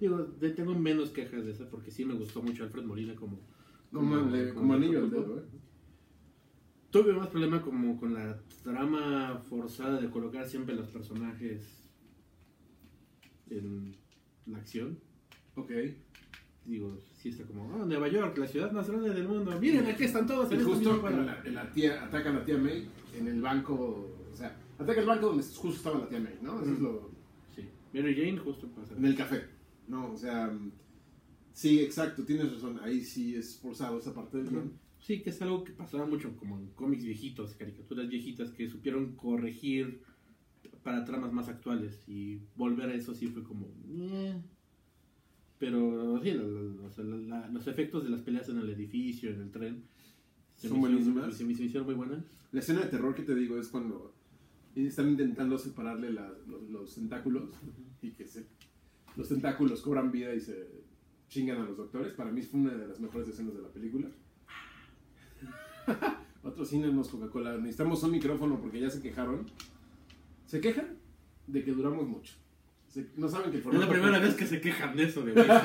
Digo, 0.00 0.18
de- 0.24 0.50
tengo 0.50 0.74
menos 0.74 1.10
quejas 1.10 1.44
de 1.44 1.50
esa 1.52 1.68
porque 1.68 1.90
sí 1.90 2.04
me 2.04 2.14
gustó 2.14 2.42
mucho 2.42 2.62
Alfred 2.64 2.84
Molina 2.84 3.14
como... 3.14 3.40
Como, 3.92 4.30
como 4.54 4.74
anillo 4.74 4.98
al 4.98 5.10
dedo, 5.10 5.38
¿eh? 5.38 5.44
Tuve 6.90 7.12
más 7.14 7.28
problema 7.28 7.62
como 7.62 7.98
con 7.98 8.12
la 8.14 8.38
trama 8.62 9.42
forzada 9.48 10.00
de 10.00 10.10
colocar 10.10 10.46
siempre 10.46 10.74
los 10.74 10.88
personajes 10.88 11.88
en 13.50 13.94
la 14.46 14.58
acción. 14.58 14.98
Ok. 15.54 15.70
Digo, 16.64 16.98
sí 17.16 17.30
está 17.30 17.44
como, 17.44 17.72
ah, 17.74 17.84
Nueva 17.86 18.08
York, 18.08 18.36
la 18.36 18.46
ciudad 18.46 18.70
más 18.72 18.88
grande 18.90 19.10
del 19.10 19.26
mundo. 19.26 19.58
Miren, 19.58 19.86
aquí 19.86 20.04
están 20.04 20.26
todos 20.26 20.52
en 20.52 20.58
justo 20.62 20.78
misma 20.78 20.94
en 20.94 21.00
cuadra". 21.00 21.24
la, 21.24 21.42
en 21.44 21.54
la 21.54 21.72
tía, 21.72 22.04
ataca 22.04 22.28
a 22.30 22.32
la 22.34 22.44
tía 22.44 22.58
May 22.58 22.86
en 23.18 23.26
el 23.26 23.40
banco. 23.40 23.74
O 24.30 24.36
sea, 24.36 24.54
ataca 24.78 25.00
el 25.00 25.06
banco 25.06 25.28
donde 25.28 25.42
justo 25.44 25.68
estaba 25.70 25.98
la 26.00 26.08
tía 26.08 26.20
May, 26.20 26.38
¿no? 26.42 26.60
Eso 26.60 26.72
es 26.72 26.78
lo. 26.78 27.10
Sí. 27.56 27.66
Mary 27.94 28.14
Jane 28.14 28.36
justo 28.38 28.68
pasa. 28.68 28.94
En 28.96 29.04
el 29.06 29.16
café. 29.16 29.44
No, 29.88 30.12
o 30.12 30.16
sea. 30.16 30.48
mm, 30.48 30.72
Sí, 31.52 31.80
exacto, 31.80 32.24
tienes 32.24 32.52
razón. 32.52 32.78
Ahí 32.82 33.00
sí 33.02 33.34
es 33.34 33.58
forzado 33.58 33.98
esa 33.98 34.14
parte 34.14 34.36
del 34.38 34.48
guion. 34.48 34.72
Sí, 35.00 35.22
que 35.22 35.30
es 35.30 35.42
algo 35.42 35.64
que 35.64 35.72
pasaba 35.72 36.06
mucho 36.06 36.36
como 36.36 36.56
en 36.58 36.68
cómics 36.68 37.02
viejitos, 37.04 37.54
caricaturas 37.54 38.08
viejitas 38.08 38.50
que 38.52 38.68
supieron 38.68 39.16
corregir 39.16 40.02
para 40.84 41.04
tramas 41.04 41.32
más 41.32 41.48
actuales 41.48 42.04
y 42.08 42.40
volver 42.54 42.90
a 42.90 42.94
eso 42.94 43.12
sí 43.14 43.26
fue 43.26 43.42
como... 43.42 43.66
"Eh". 43.88 44.40
Pero 45.58 46.20
sí, 46.22 46.32
los 46.32 47.66
efectos 47.66 48.04
de 48.04 48.10
las 48.10 48.20
peleas 48.22 48.48
en 48.48 48.58
el 48.58 48.70
edificio, 48.70 49.30
en 49.30 49.40
el 49.40 49.50
tren, 49.50 49.82
se, 50.54 50.68
Son 50.68 50.78
buenísimas. 50.80 51.36
se 51.36 51.44
me- 51.44 51.52
hicieron 51.52 51.86
muy 51.86 51.94
buenas. 51.96 52.24
La 52.52 52.60
escena 52.60 52.80
de 52.82 52.86
terror 52.86 53.14
que 53.14 53.22
te 53.22 53.34
digo 53.34 53.58
es 53.58 53.68
cuando 53.68 54.14
están 54.76 55.08
intentando 55.08 55.58
separarle 55.58 56.12
la- 56.12 56.32
los, 56.46 56.62
los 56.70 56.94
tentáculos 56.94 57.50
y 58.00 58.12
que 58.12 58.26
se, 58.28 58.46
los 59.18 59.28
tentáculos 59.28 59.82
cobran 59.82 60.12
vida 60.12 60.32
y 60.32 60.40
se 60.40 60.70
chingan 61.28 61.60
a 61.60 61.64
los 61.64 61.76
doctores. 61.76 62.14
Para 62.14 62.30
mí 62.30 62.40
fue 62.40 62.60
una 62.60 62.72
de 62.72 62.86
las 62.86 63.00
mejores 63.00 63.28
escenas 63.28 63.52
de 63.54 63.60
la 63.62 63.68
película. 63.68 64.08
Otro 66.44 66.64
cine 66.64 66.92
nos 66.92 67.08
Coca-Cola. 67.08 67.56
Necesitamos 67.58 68.00
un 68.04 68.12
micrófono 68.12 68.60
porque 68.60 68.80
ya 68.80 68.88
se 68.88 69.02
quejaron. 69.02 69.44
¿Se 70.46 70.60
quejan? 70.60 70.96
De 71.48 71.64
que 71.64 71.72
duramos 71.72 72.06
mucho. 72.06 72.34
Se- 72.86 73.10
no 73.16 73.28
saben 73.28 73.50
que 73.50 73.56
el 73.56 73.58
Es 73.58 73.64
formato 73.64 73.86
la 73.86 73.92
primera 73.92 74.18
vez 74.20 74.34
que 74.36 74.46
se 74.46 74.60
quejan 74.60 74.96
de 74.96 75.02
eso, 75.02 75.24
de 75.24 75.32
güey. 75.32 75.46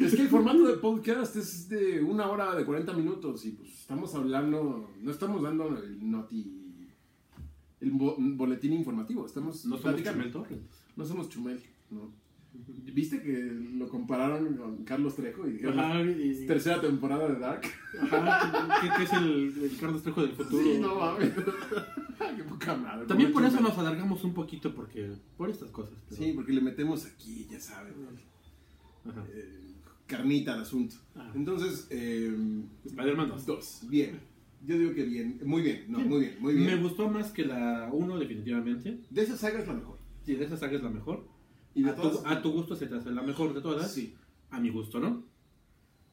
Es 0.00 0.14
que 0.14 0.22
el 0.22 0.28
formato 0.28 0.64
de 0.64 0.74
podcast 0.76 1.34
es 1.34 1.68
de 1.68 2.00
una 2.00 2.28
hora 2.28 2.54
de 2.54 2.64
40 2.64 2.92
minutos 2.92 3.44
y 3.46 3.50
pues 3.50 3.68
estamos 3.80 4.14
hablando, 4.14 4.92
no 5.00 5.10
estamos 5.10 5.42
dando 5.42 5.66
el 5.76 6.08
noti, 6.08 6.65
el 7.80 7.90
bo- 7.92 8.16
boletín 8.18 8.72
informativo, 8.72 9.26
estamos 9.26 9.64
No 9.66 9.76
somos. 9.78 10.02
Chumel 10.02 10.32
Torres. 10.32 10.58
No 10.96 11.04
somos 11.04 11.28
Chumel, 11.28 11.60
no. 11.90 12.10
¿Viste 12.94 13.20
que 13.20 13.52
lo 13.76 13.86
compararon 13.86 14.56
con 14.56 14.82
Carlos 14.84 15.14
Trejo 15.14 15.46
y 15.46 15.52
dijeron 15.52 15.78
Ajá, 15.78 16.00
y- 16.02 16.46
tercera 16.46 16.80
temporada 16.80 17.28
de 17.28 17.38
Dark? 17.38 17.60
Ajá, 18.00 18.96
que 18.96 19.04
es 19.04 19.12
el, 19.12 19.54
el 19.64 19.76
Carlos 19.78 20.02
Trejo 20.02 20.22
del 20.22 20.30
futuro. 20.30 20.62
Sí, 20.64 20.78
no 20.80 20.94
mames. 20.94 21.32
Qué 22.36 22.42
poca 22.44 22.74
madre. 22.74 23.06
También 23.06 23.30
por 23.32 23.44
eso 23.44 23.60
nos 23.60 23.76
alargamos 23.76 24.24
un 24.24 24.32
poquito, 24.32 24.74
porque 24.74 25.12
por 25.36 25.50
estas 25.50 25.70
cosas. 25.70 25.92
pero- 26.08 26.22
Sí, 26.22 26.32
porque 26.32 26.52
le 26.54 26.62
metemos 26.62 27.04
aquí, 27.04 27.46
ya 27.50 27.60
saben, 27.60 27.92
eh, 29.34 29.74
carnita 30.06 30.54
al 30.54 30.62
asunto. 30.62 30.96
Ah. 31.14 31.30
Entonces, 31.34 31.86
eh, 31.90 32.34
Spider-Man 32.86 33.28
2. 33.28 33.46
dos, 33.46 33.80
bien. 33.88 34.18
Yo 34.66 34.76
digo 34.78 34.94
que 34.94 35.04
bien, 35.04 35.40
muy 35.44 35.62
bien, 35.62 35.84
no, 35.88 36.00
muy 36.00 36.20
bien, 36.20 36.36
muy 36.40 36.54
bien. 36.54 36.66
Me 36.66 36.82
gustó 36.82 37.08
más 37.08 37.30
que 37.30 37.44
la 37.44 37.88
1, 37.92 38.18
definitivamente. 38.18 39.00
De 39.10 39.22
esa 39.22 39.36
saga 39.36 39.60
es 39.60 39.66
la 39.68 39.74
mejor. 39.74 39.98
Sí, 40.24 40.34
de 40.34 40.44
esa 40.44 40.56
saga 40.56 40.76
es 40.76 40.82
la 40.82 40.90
mejor. 40.90 41.24
Y 41.74 41.82
de 41.84 41.90
a, 41.90 41.94
todas. 41.94 42.22
tu, 42.22 42.28
a 42.28 42.42
tu 42.42 42.50
gusto 42.52 42.74
se 42.74 42.86
te 42.86 42.96
hace 42.96 43.10
la 43.10 43.22
mejor 43.22 43.54
de 43.54 43.60
todas. 43.60 43.92
Sí, 43.92 44.14
A 44.50 44.58
mi 44.58 44.70
gusto, 44.70 44.98
¿no? 44.98 45.24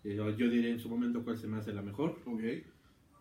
Eh, 0.04 0.16
Yo, 0.16 0.30
yo 0.38 0.50
diré 0.50 0.70
en 0.72 0.80
su 0.80 0.88
momento 0.90 1.24
cuál 1.24 1.38
se 1.38 1.48
me 1.48 1.58
hace 1.58 1.74
la 1.74 1.82
mejor. 1.82 2.20
ok. 2.26 2.42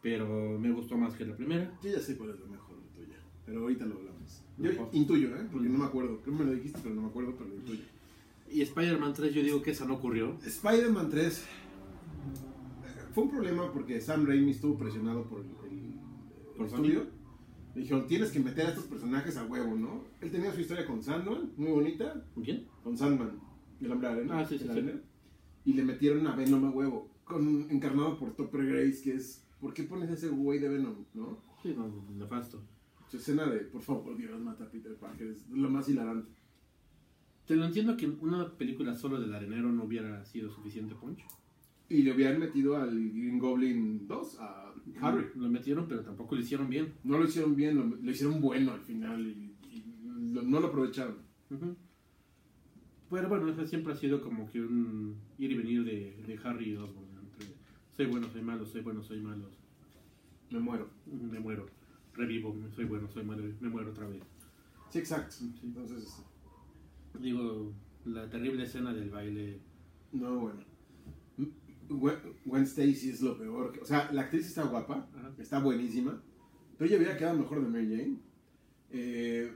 Pero 0.03 0.59
me 0.59 0.71
gustó 0.73 0.97
más 0.99 1.15
que 1.15 1.25
la 1.25 1.37
primera. 1.37 1.73
Yo 1.83 1.91
ya 1.91 2.01
sé 2.01 2.17
cuál 2.19 2.31
es 2.31 2.41
la 2.41 2.47
mejor 2.47 2.77
la 2.77 2.93
tuya. 2.95 3.17
Pero 3.47 3.61
ahorita 3.61 3.87
lo 3.87 3.97
hablamos. 3.97 4.43
Yo 4.59 4.91
intuyo, 4.93 5.29
¿eh? 5.37 5.47
Porque 5.51 5.69
no 5.69 5.79
me 5.79 5.85
acuerdo. 5.85 6.21
Creo 6.23 6.37
que 6.37 6.45
me 6.45 6.51
lo 6.51 6.57
dijiste, 6.57 6.79
pero 6.83 6.95
no 6.95 7.03
me 7.03 7.09
acuerdo, 7.09 7.35
pero 7.39 7.49
lo 7.51 7.57
intuyo. 7.57 7.83
Y 8.51 8.61
Spider-Man 8.63 9.15
3, 9.15 9.33
yo 9.33 9.43
digo 9.43 9.63
que 9.63 9.71
esa 9.71 9.87
no 9.87 9.95
ocurrió. 9.95 10.37
Spider-Man 10.45 11.09
3 11.09 11.39
eh, 11.39 11.43
fue 13.13 13.25
un 13.25 13.31
problema 13.31 13.73
porque 13.73 14.01
Sam 14.01 14.27
Raimi 14.27 14.51
estuvo 14.53 14.77
presionado 14.79 15.25
por 15.29 15.41
el, 15.41 15.47
el- 15.47 16.01
Por 16.57 16.67
el 16.67 16.73
estudio. 16.73 17.07
Le 17.75 17.81
dijeron, 17.81 18.07
tienes 18.07 18.31
que 18.31 18.39
meter 18.41 18.67
a 18.67 18.69
estos 18.71 18.85
personajes 18.85 19.37
a 19.39 19.47
huevo, 19.47 19.75
¿no? 19.75 20.05
Él 20.21 20.31
tenía 20.31 20.53
su 20.53 20.61
historia 20.61 20.87
con 20.87 21.03
Sandman, 21.03 21.53
muy 21.57 21.71
bonita, 21.71 22.23
¿Con 22.35 22.45
quién? 22.45 22.67
con 22.85 22.97
Sandman, 22.99 23.41
el 23.81 23.91
hombre 23.93 24.09
de 24.09 24.15
arena. 24.15 24.39
Ah, 24.41 24.45
sí, 24.45 24.59
sí, 24.59 24.65
el 24.65 24.73
sí. 24.73 24.79
arena. 24.79 25.01
Y 25.65 25.73
le 25.73 25.85
metieron 25.85 26.27
a 26.27 26.37
Venom 26.37 26.65
a 26.67 26.71
huevo, 26.71 27.09
con, 27.25 27.71
encarnado 27.71 28.19
por 28.19 28.35
Topper 28.37 28.67
Grace, 28.67 29.01
que 29.03 29.15
es, 29.15 29.47
¿por 29.59 29.73
qué 29.73 29.85
pones 29.85 30.11
ese 30.11 30.29
güey 30.29 30.59
de 30.59 30.69
Venom, 30.69 30.97
no? 31.15 31.39
Sí, 31.63 31.75
no, 31.75 31.89
nefasto. 32.15 32.61
Su 33.09 33.17
escena 33.17 33.47
de, 33.47 33.61
por 33.61 33.81
favor, 33.81 34.17
Dios, 34.19 34.39
mata 34.41 34.65
a 34.65 34.71
Peter 34.71 34.95
Parker, 34.97 35.29
es 35.29 35.49
lo 35.49 35.71
más 35.71 35.89
hilarante. 35.89 36.31
Te 37.47 37.57
lo 37.57 37.65
entiendo 37.65 37.97
que 37.97 38.07
una 38.07 38.51
película 38.57 38.95
solo 38.95 39.19
del 39.21 39.35
arenero 39.35 39.71
no 39.73 39.85
hubiera 39.85 40.25
sido 40.27 40.51
suficiente 40.51 40.95
punch. 40.95 41.21
Y 41.93 42.03
le 42.03 42.13
habían 42.13 42.39
metido 42.41 42.77
al 42.77 42.91
Green 43.11 43.39
Goblin 43.39 44.07
2, 44.09 44.39
a 44.41 44.73
Harry. 45.01 45.27
Lo 45.37 45.49
metieron, 45.51 45.87
pero 45.89 46.03
tampoco 46.03 46.35
lo 46.35 46.41
hicieron 46.41 46.69
bien. 46.71 46.95
No 47.05 47.19
lo 47.19 47.25
hicieron 47.25 47.55
bien, 47.55 47.77
lo, 47.77 47.85
lo 47.85 48.11
hicieron 48.11 48.41
bueno 48.41 48.73
al 48.73 48.81
final 48.81 49.21
y, 49.27 49.55
y 49.71 49.85
lo- 50.33 50.43
no 50.43 50.61
lo 50.61 50.69
aprovecharon. 50.69 51.17
Pero 53.11 53.29
bueno, 53.29 53.49
eso 53.49 53.67
siempre 53.67 53.93
ha 53.93 53.97
sido 53.97 54.23
como 54.23 54.51
que 54.51 54.61
un 54.61 55.17
ir 55.39 55.53
y 55.53 55.57
venir 55.57 55.85
de, 55.85 56.23
de 56.27 56.39
Harry 56.45 56.71
y 56.71 56.77
Osborn. 56.77 57.09
Entre 57.21 57.55
soy 57.95 58.07
bueno, 58.07 58.29
soy 58.31 58.43
malo, 58.43 58.65
soy 58.65 58.81
bueno, 58.81 59.03
soy 59.03 59.21
malo. 59.21 59.51
Me 60.51 60.59
muero. 60.61 60.89
Me 61.07 61.39
muero. 61.41 61.67
Revivo, 62.15 62.57
soy 62.75 62.85
bueno, 62.87 63.09
soy 63.09 63.25
malo, 63.25 63.43
me 63.61 63.69
muero 63.69 63.91
otra 63.91 64.07
vez. 64.07 64.23
Sí, 64.91 64.99
exacto. 64.99 65.31
Sí. 65.35 65.53
Entonces, 65.63 66.23
Digo, 67.21 67.73
la 68.07 68.29
terrible 68.31 68.63
escena 68.65 68.95
del 68.95 69.11
baile. 69.11 69.61
no, 70.13 70.39
bueno. 70.41 70.61
Gwen, 71.99 72.63
Stacy 72.65 73.11
es 73.11 73.21
lo 73.21 73.37
peor. 73.39 73.79
O 73.81 73.85
sea, 73.85 74.11
la 74.13 74.23
actriz 74.23 74.47
está 74.47 74.65
guapa, 74.65 75.09
Ajá. 75.15 75.35
está 75.39 75.59
buenísima, 75.61 76.23
pero 76.77 76.89
ella 76.89 76.99
hubiera 76.99 77.17
quedado 77.17 77.39
mejor 77.39 77.63
de 77.63 77.69
Mary 77.69 77.97
Jane. 77.97 78.17
Eh, 78.91 79.53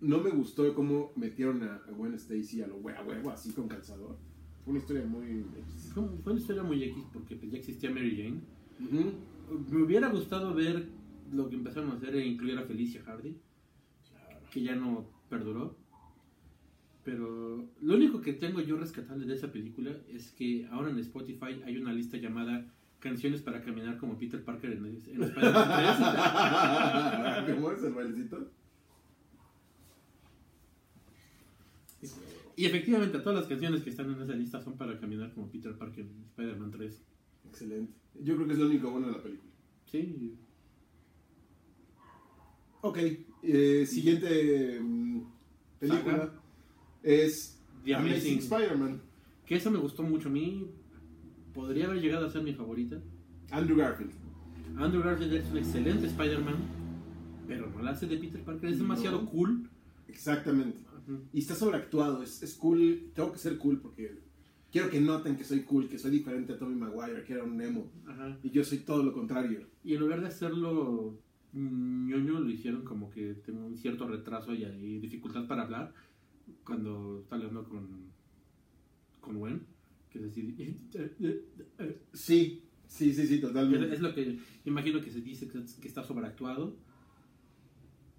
no 0.00 0.20
me 0.20 0.30
gustó 0.30 0.74
cómo 0.74 1.12
metieron 1.16 1.62
a, 1.62 1.82
Gwen 1.96 2.14
Stacy 2.14 2.62
a 2.62 2.66
lo 2.66 2.76
huevo, 2.76 3.30
así 3.30 3.52
con 3.52 3.68
calzador. 3.68 4.18
Fue 4.64 4.72
una 4.72 4.80
historia 4.80 5.04
muy... 5.04 5.44
Fue, 5.92 6.04
fue 6.22 6.32
una 6.32 6.40
historia 6.40 6.62
muy 6.62 6.82
X 6.82 7.04
porque 7.12 7.36
pues, 7.36 7.50
ya 7.52 7.58
existía 7.58 7.90
Mary 7.90 8.16
Jane. 8.16 9.14
Me 9.70 9.82
hubiera 9.82 10.08
gustado 10.08 10.54
ver 10.54 10.88
lo 11.32 11.48
que 11.48 11.56
empezaron 11.56 11.90
a 11.90 11.94
hacer 11.94 12.14
e 12.16 12.26
incluir 12.26 12.58
a 12.58 12.64
Felicia 12.64 13.02
Hardy, 13.04 13.36
que 14.50 14.62
ya 14.62 14.74
no 14.74 15.08
perduró. 15.28 15.76
Pero 17.04 17.68
lo 17.80 17.94
único 17.94 18.20
que 18.20 18.32
tengo 18.32 18.60
yo 18.60 18.76
rescatable 18.76 19.26
de 19.26 19.34
esa 19.34 19.50
película 19.50 19.96
es 20.08 20.30
que 20.32 20.66
ahora 20.70 20.90
en 20.90 20.98
Spotify 20.98 21.60
hay 21.64 21.76
una 21.76 21.92
lista 21.92 22.16
llamada 22.16 22.72
Canciones 23.00 23.42
para 23.42 23.64
caminar 23.64 23.98
como 23.98 24.16
Peter 24.16 24.44
Parker 24.44 24.70
en, 24.70 24.86
en 24.86 24.94
Spider-Man 24.94 25.42
¿Cómo 27.56 27.72
es 27.72 27.82
el 27.82 27.94
bailecito? 27.94 28.48
3. 31.98 32.16
Y 32.54 32.66
efectivamente 32.66 33.18
todas 33.18 33.40
las 33.40 33.48
canciones 33.48 33.82
que 33.82 33.90
están 33.90 34.12
en 34.12 34.22
esa 34.22 34.34
lista 34.34 34.60
son 34.60 34.76
para 34.76 35.00
caminar 35.00 35.34
como 35.34 35.50
Peter 35.50 35.76
Parker 35.76 36.04
en 36.04 36.22
Spider-Man 36.26 36.70
3. 36.70 37.02
Excelente. 37.48 37.92
Yo 38.20 38.36
creo 38.36 38.46
que 38.46 38.52
es 38.52 38.60
lo 38.60 38.66
único 38.66 38.88
bueno 38.88 39.08
de 39.08 39.14
la 39.14 39.22
película. 39.22 39.50
Sí, 39.90 40.36
Ok, 42.84 42.98
eh, 43.44 43.86
siguiente 43.86 44.80
mm, 44.80 45.20
película 45.78 46.18
Saga. 46.18 46.41
Es 47.02 47.60
The 47.84 47.94
Amazing 47.94 48.12
Amazing. 48.12 48.38
Spider-Man. 48.38 49.00
que 49.46 49.56
eso 49.56 49.70
me 49.70 49.78
gustó 49.78 50.02
mucho 50.02 50.28
a 50.28 50.32
mí. 50.32 50.66
Podría 51.52 51.86
haber 51.86 52.00
llegado 52.00 52.26
a 52.26 52.30
ser 52.30 52.42
mi 52.42 52.54
favorita. 52.54 53.00
Andrew 53.50 53.76
Garfield. 53.76 54.12
Andrew 54.76 55.02
Garfield 55.02 55.34
es 55.34 55.50
un 55.50 55.58
excelente 55.58 56.06
Spider-Man, 56.06 56.56
pero 57.46 57.68
no 57.70 57.82
la 57.82 57.90
hace 57.90 58.06
de 58.06 58.16
Peter 58.16 58.42
Parker, 58.42 58.70
es 58.70 58.78
No. 58.78 58.84
demasiado 58.84 59.26
cool. 59.26 59.68
Exactamente. 60.08 60.78
Y 61.32 61.40
está 61.40 61.54
sobreactuado, 61.54 62.22
es, 62.22 62.42
es 62.42 62.54
cool. 62.54 63.10
Tengo 63.14 63.32
que 63.32 63.38
ser 63.38 63.58
cool 63.58 63.80
porque 63.80 64.20
quiero 64.70 64.88
que 64.88 65.00
noten 65.00 65.36
que 65.36 65.44
soy 65.44 65.60
cool, 65.62 65.88
que 65.88 65.98
soy 65.98 66.12
diferente 66.12 66.52
a 66.52 66.58
Tobey 66.58 66.76
Maguire, 66.76 67.24
que 67.24 67.34
era 67.34 67.44
un 67.44 67.60
emo. 67.60 67.90
Ajá. 68.06 68.38
Y 68.42 68.50
yo 68.50 68.64
soy 68.64 68.78
todo 68.78 69.02
lo 69.02 69.12
contrario. 69.12 69.66
Y 69.84 69.94
en 69.94 70.00
lugar 70.00 70.20
de 70.22 70.28
hacerlo 70.28 71.18
ñoño, 71.52 72.40
lo 72.40 72.48
hicieron 72.48 72.82
como 72.82 73.10
que 73.10 73.34
tengo 73.44 73.66
un 73.66 73.76
cierto 73.76 74.06
retraso 74.08 74.54
y, 74.54 74.64
hay 74.64 74.98
dificultad 75.00 75.46
para 75.46 75.64
hablar 75.64 75.92
cuando 76.64 77.20
está 77.22 77.36
hablando 77.36 77.68
con, 77.68 78.10
con 79.20 79.38
Gwen. 79.38 79.66
Que 80.10 80.18
es 80.18 80.24
decir, 80.24 80.76
Sí, 82.12 82.62
sí, 82.86 83.12
sí, 83.14 83.26
sí, 83.26 83.34
es, 83.36 83.40
totalmente. 83.40 83.94
es 83.94 84.00
lo 84.00 84.14
que 84.14 84.38
imagino 84.64 85.00
que 85.00 85.10
se 85.10 85.20
dice 85.22 85.48
que, 85.48 85.60
que 85.80 85.88
está 85.88 86.02
sobreactuado. 86.04 86.76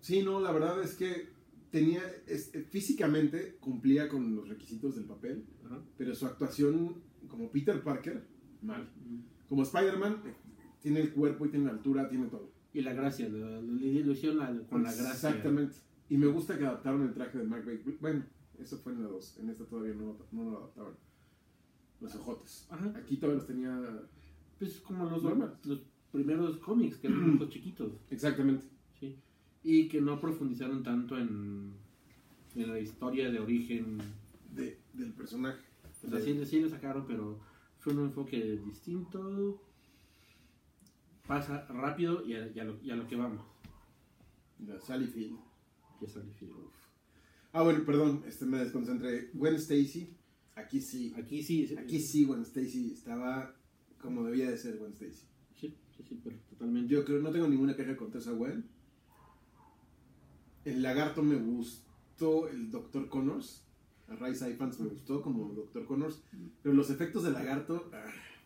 Sí, 0.01 0.21
no, 0.23 0.39
la 0.41 0.51
verdad 0.51 0.81
es 0.83 0.95
que 0.95 1.29
tenía, 1.69 2.01
es- 2.27 2.51
físicamente 2.69 3.57
cumplía 3.59 4.09
con 4.09 4.35
los 4.35 4.47
requisitos 4.49 4.95
del 4.95 5.05
papel, 5.05 5.45
Ajá. 5.65 5.81
pero 5.97 6.13
su 6.15 6.25
actuación 6.25 7.01
como 7.27 7.51
Peter 7.51 7.81
Parker, 7.83 8.27
mal. 8.61 8.89
Como 9.47 9.63
Spider-Man, 9.63 10.21
eh, 10.25 10.33
tiene 10.81 10.99
el 11.01 11.13
cuerpo 11.13 11.45
y 11.45 11.49
tiene 11.49 11.65
la 11.65 11.71
altura, 11.71 12.09
tiene 12.09 12.27
todo. 12.27 12.51
Y 12.73 12.81
la 12.81 12.93
gracia, 12.93 13.29
lo, 13.29 13.61
lo- 13.61 13.61
lo 13.61 14.11
hicieron 14.11 14.39
la- 14.39 14.67
con 14.67 14.81
la 14.83 14.91
gracia. 14.93 15.29
Exactamente. 15.29 15.75
Y 16.13 16.17
me 16.17 16.27
gusta 16.27 16.55
que 16.59 16.63
adaptaron 16.63 17.01
el 17.01 17.11
traje 17.11 17.39
de 17.39 17.43
Mark 17.43 17.65
Wahlberg. 17.65 17.99
Bueno, 17.99 18.23
eso 18.59 18.77
fue 18.77 18.93
en 18.93 19.01
la 19.01 19.09
2. 19.09 19.39
En 19.39 19.49
esta 19.49 19.65
todavía 19.65 19.95
no, 19.95 20.15
no 20.31 20.43
lo 20.43 20.57
adaptaron. 20.59 20.93
Los 21.99 22.13
ojotes. 22.13 22.67
Ajá. 22.69 22.93
Aquí 22.95 23.17
todavía 23.17 23.39
los 23.39 23.47
tenía... 23.47 24.03
Pues 24.59 24.79
como 24.81 25.05
los, 25.05 25.23
los 25.23 25.81
primeros 26.11 26.57
cómics, 26.57 26.97
que 26.97 27.07
eran 27.07 27.33
ojos 27.33 27.49
chiquitos. 27.49 27.93
Exactamente. 28.11 28.63
Sí. 28.99 29.17
Y 29.63 29.87
que 29.87 30.01
no 30.01 30.21
profundizaron 30.21 30.83
tanto 30.83 31.17
en, 31.17 31.73
en 32.53 32.71
la 32.71 32.79
historia 32.79 33.31
de 33.31 33.39
origen. 33.39 33.97
De, 34.53 34.77
del 34.93 35.13
personaje. 35.13 35.63
O 36.05 36.09
sea, 36.11 36.19
sí, 36.19 36.45
sí 36.45 36.61
le 36.61 36.69
sacaron, 36.69 37.07
pero 37.07 37.39
fue 37.79 37.91
un 37.91 38.01
enfoque 38.01 38.61
distinto. 38.63 39.63
pasa 41.25 41.65
rápido 41.69 42.23
y 42.23 42.35
a, 42.35 42.51
y 42.51 42.59
a 42.59 42.65
lo, 42.65 42.79
y 42.83 42.91
a 42.91 42.95
lo 42.95 43.07
que 43.07 43.15
vamos. 43.15 43.41
La 44.59 44.79
Sally 44.79 45.07
Field. 45.07 45.52
Ya. 46.01 46.07
Ah, 47.53 47.63
bueno, 47.63 47.85
perdón, 47.85 48.23
este 48.27 48.45
me 48.45 48.57
desconcentré. 48.57 49.29
Gwen 49.33 49.55
Stacy, 49.55 50.17
aquí 50.55 50.81
sí. 50.81 51.13
Aquí 51.17 51.43
sí, 51.43 51.67
sí, 51.67 51.77
Aquí 51.77 51.99
sí, 51.99 52.25
Gwen 52.25 52.41
Stacy 52.41 52.93
estaba 52.93 53.55
como 53.99 54.23
debía 54.23 54.49
de 54.49 54.57
ser 54.57 54.77
Gwen 54.77 54.93
Stacy. 54.93 55.25
Sí, 55.53 55.77
sí, 55.95 56.03
sí, 56.03 56.19
pero 56.23 56.37
totalmente. 56.49 56.93
Yo 56.93 57.05
creo 57.05 57.21
no 57.21 57.31
tengo 57.31 57.47
ninguna 57.47 57.75
queja 57.75 57.95
contra 57.95 58.19
esa 58.19 58.31
Gwen. 58.31 58.65
El 60.65 60.81
lagarto 60.81 61.21
me 61.21 61.35
gustó, 61.35 62.47
el 62.49 62.71
Dr. 62.71 63.07
Connors. 63.09 63.63
A 64.07 64.15
Rise 64.15 64.51
Ifans 64.51 64.79
me 64.79 64.87
gustó 64.87 65.21
como 65.21 65.53
Dr. 65.53 65.85
Connors. 65.85 66.23
Pero 66.61 66.75
los 66.75 66.89
efectos 66.89 67.23
del 67.23 67.33
lagarto. 67.33 67.89
ah, 67.93 68.05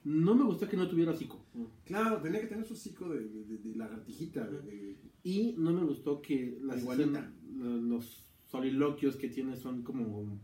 No 0.09 0.35
me 0.35 0.45
gustó 0.45 0.69
que 0.69 0.77
no 0.77 0.87
tuviera 0.87 1.11
hocico. 1.11 1.43
claro, 1.85 2.21
tenía 2.21 2.39
que 2.41 2.47
tener 2.47 2.63
su 2.65 2.73
hocico 2.73 3.09
de, 3.09 3.27
de- 3.27 3.57
de- 3.57 3.75
lagartijita. 3.75 4.47
de- 4.47 4.95
Y 5.23 5.55
no 5.57 5.73
me 5.73 5.83
gustó 5.83 6.21
que 6.21 6.57
las 6.61 6.81
escenas- 7.11 7.33
los 7.91 8.23
soliloquios 8.45 9.17
que 9.17 9.27
tiene 9.27 9.55
son 9.57 9.83
como 9.83 10.39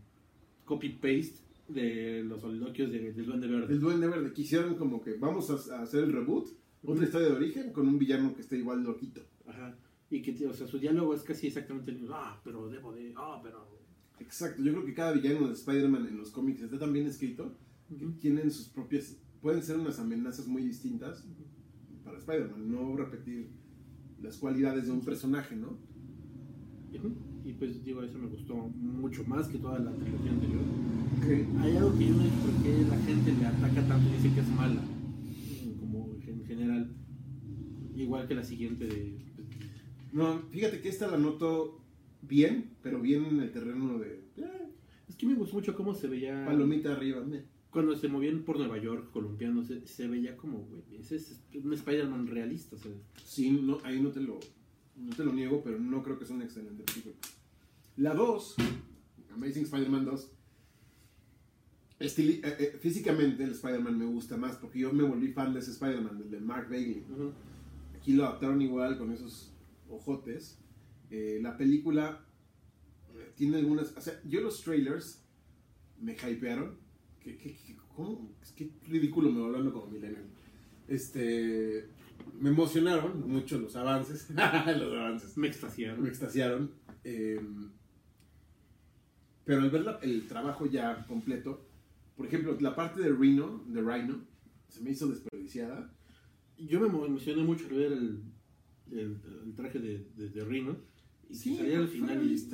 copy-paste 0.64 1.38
de 1.68 2.22
los 2.24 2.40
soliloquios 2.42 2.90
de, 2.90 3.12
del 3.12 3.26
Duende 3.26 3.46
Verde. 3.48 3.72
El 3.72 3.80
Duende 3.80 4.06
Verde. 4.08 4.32
Quisieron 4.32 4.74
como 4.74 5.00
que 5.00 5.14
vamos 5.14 5.48
a, 5.50 5.76
a 5.76 5.82
hacer 5.82 6.04
el 6.04 6.12
reboot. 6.12 6.48
Otra 6.86 7.04
historia 7.04 7.28
de 7.28 7.34
origen 7.34 7.72
con 7.72 7.88
un 7.88 7.98
villano 7.98 8.34
que 8.34 8.42
esté 8.42 8.58
igual 8.58 8.82
loquito. 8.82 9.22
Ajá. 9.46 9.74
Y 10.10 10.20
que, 10.20 10.46
o 10.46 10.52
sea, 10.52 10.66
su 10.66 10.78
diálogo 10.78 11.14
es 11.14 11.22
casi 11.22 11.46
exactamente 11.46 11.90
el 11.90 12.00
mismo. 12.00 12.14
Ah, 12.14 12.38
pero 12.44 12.68
debo 12.68 12.92
de. 12.92 13.14
Ah, 13.16 13.40
pero. 13.42 13.66
Exacto, 14.20 14.62
yo 14.62 14.72
creo 14.72 14.84
que 14.84 14.92
cada 14.94 15.12
villano 15.12 15.48
de 15.48 15.54
Spider-Man 15.54 16.06
en 16.06 16.18
los 16.18 16.30
cómics 16.30 16.60
está 16.62 16.78
tan 16.78 16.92
bien 16.92 17.06
escrito 17.06 17.56
que 17.98 18.06
tienen 18.20 18.50
sus 18.50 18.68
propias. 18.68 19.16
Pueden 19.44 19.62
ser 19.62 19.76
unas 19.76 19.98
amenazas 19.98 20.46
muy 20.46 20.62
distintas 20.62 21.22
para 22.02 22.16
Spider-Man, 22.16 22.72
no 22.72 22.96
repetir 22.96 23.50
las 24.22 24.38
cualidades 24.38 24.86
de 24.86 24.92
un 24.92 25.04
personaje, 25.04 25.54
¿no? 25.54 25.76
Y 27.44 27.52
pues 27.52 27.84
digo, 27.84 28.02
eso 28.02 28.18
me 28.18 28.28
gustó 28.28 28.54
mucho 28.54 29.22
más 29.24 29.46
que 29.48 29.58
toda 29.58 29.80
la 29.80 29.92
trilogía 29.92 30.30
anterior. 30.30 30.62
Ok. 31.18 31.60
Hay 31.60 31.76
algo 31.76 31.98
que 31.98 32.06
yo 32.08 32.14
no 32.14 32.22
sé 32.22 32.30
por 32.30 32.62
qué 32.62 32.86
la 32.88 32.96
gente 32.96 33.34
le 33.34 33.46
ataca 33.46 33.86
tanto 33.86 34.08
y 34.08 34.12
dice 34.14 34.34
que 34.34 34.40
es 34.40 34.48
mala. 34.48 34.80
Como 35.78 36.16
en 36.26 36.44
general. 36.46 36.96
Igual 37.94 38.26
que 38.26 38.34
la 38.36 38.44
siguiente 38.44 38.86
de. 38.86 39.18
No, 40.14 40.40
fíjate 40.52 40.80
que 40.80 40.88
esta 40.88 41.06
la 41.06 41.18
noto 41.18 41.84
bien, 42.22 42.70
pero 42.82 42.98
bien 42.98 43.26
en 43.26 43.40
el 43.40 43.52
terreno 43.52 43.98
de 43.98 44.24
eh, 44.38 44.72
Es 45.06 45.16
que 45.16 45.26
me 45.26 45.34
gustó 45.34 45.56
mucho 45.56 45.76
cómo 45.76 45.94
se 45.94 46.08
veía. 46.08 46.46
palomita 46.46 46.94
arriba. 46.94 47.22
meh. 47.22 47.52
Cuando 47.74 47.94
se 47.96 48.08
movían 48.08 48.44
por 48.44 48.56
Nueva 48.58 48.78
York, 48.78 49.10
columpiándose, 49.12 49.86
se 49.86 50.08
veía 50.08 50.36
como, 50.36 50.60
güey, 50.60 50.82
ese 50.98 51.16
es 51.16 51.42
un 51.62 51.72
Spider-Man 51.74 52.26
realista. 52.28 52.76
sea, 52.78 52.92
Sí, 53.22 53.50
no, 53.50 53.78
ahí 53.84 54.00
no 54.00 54.10
te 54.10 54.20
lo 54.20 54.38
no 54.96 55.14
te 55.14 55.24
lo 55.24 55.32
niego, 55.32 55.60
pero 55.64 55.78
no 55.80 56.02
creo 56.04 56.16
que 56.18 56.24
sea 56.24 56.36
una 56.36 56.44
excelente 56.44 56.84
película. 56.84 57.16
La 57.96 58.14
2, 58.14 58.54
Amazing 59.32 59.64
Spider-Man 59.64 60.04
2, 60.04 60.30
estili- 61.98 62.40
eh, 62.44 62.56
eh, 62.60 62.78
físicamente 62.80 63.42
el 63.44 63.50
Spider-Man 63.52 63.98
me 63.98 64.04
gusta 64.06 64.36
más 64.36 64.56
porque 64.56 64.78
yo 64.78 64.92
me 64.92 65.02
volví 65.02 65.32
fan 65.32 65.52
de 65.52 65.60
ese 65.60 65.72
Spider-Man, 65.72 66.18
del 66.18 66.30
de 66.30 66.40
Mark 66.40 66.68
Bailey. 66.70 67.02
Aquí 67.96 68.12
lo 68.12 68.24
adaptaron 68.24 68.62
igual 68.62 68.98
con 68.98 69.10
esos 69.12 69.52
ojotes. 69.88 70.58
Eh, 71.10 71.38
la 71.42 71.56
película 71.56 72.24
tiene 73.36 73.58
algunas. 73.58 73.96
O 73.96 74.00
sea, 74.00 74.20
yo 74.24 74.40
los 74.40 74.62
trailers 74.62 75.24
me 76.00 76.12
hypearon. 76.14 76.76
¿Qué, 77.24 77.36
qué, 77.38 77.54
qué- 77.54 77.76
cómo? 77.96 78.30
Es 78.42 78.52
que 78.52 78.70
ridículo 78.86 79.30
me 79.32 79.40
va 79.40 79.46
hablando 79.46 79.72
como 79.72 79.86
millennial. 79.86 80.24
Este. 80.88 81.88
Me 82.38 82.50
emocionaron 82.50 83.28
mucho 83.28 83.58
los 83.58 83.74
avances. 83.76 84.28
los 84.30 84.92
avances. 84.92 85.36
Me 85.38 85.48
extasiaron. 85.48 86.02
Me 86.02 86.08
extasiaron. 86.10 86.70
eh, 87.02 87.40
pero 89.44 89.60
al 89.60 89.70
ver 89.70 89.82
la- 89.84 89.98
el 90.02 90.26
trabajo 90.26 90.66
ya 90.66 91.04
completo, 91.06 91.66
por 92.16 92.26
ejemplo, 92.26 92.56
la 92.60 92.74
parte 92.74 93.00
de 93.02 93.10
Rhino, 93.10 93.62
de 93.66 93.82
Rhino, 93.82 94.24
se 94.68 94.80
me 94.82 94.90
hizo 94.90 95.06
desperdiciada. 95.08 95.92
Yo 96.56 96.80
me 96.80 96.86
emocioné 96.86 97.42
mucho 97.42 97.66
al 97.68 97.74
ver 97.74 97.92
el, 97.92 98.22
el, 98.90 99.20
el 99.44 99.54
traje 99.54 99.78
de, 99.80 100.06
de, 100.16 100.28
de 100.30 100.44
Rhino. 100.44 100.76
Y 101.28 101.34
Sí, 101.34 101.56
salía 101.56 101.78
al 101.78 101.88
final. 101.88 102.24
y-. 102.30 102.50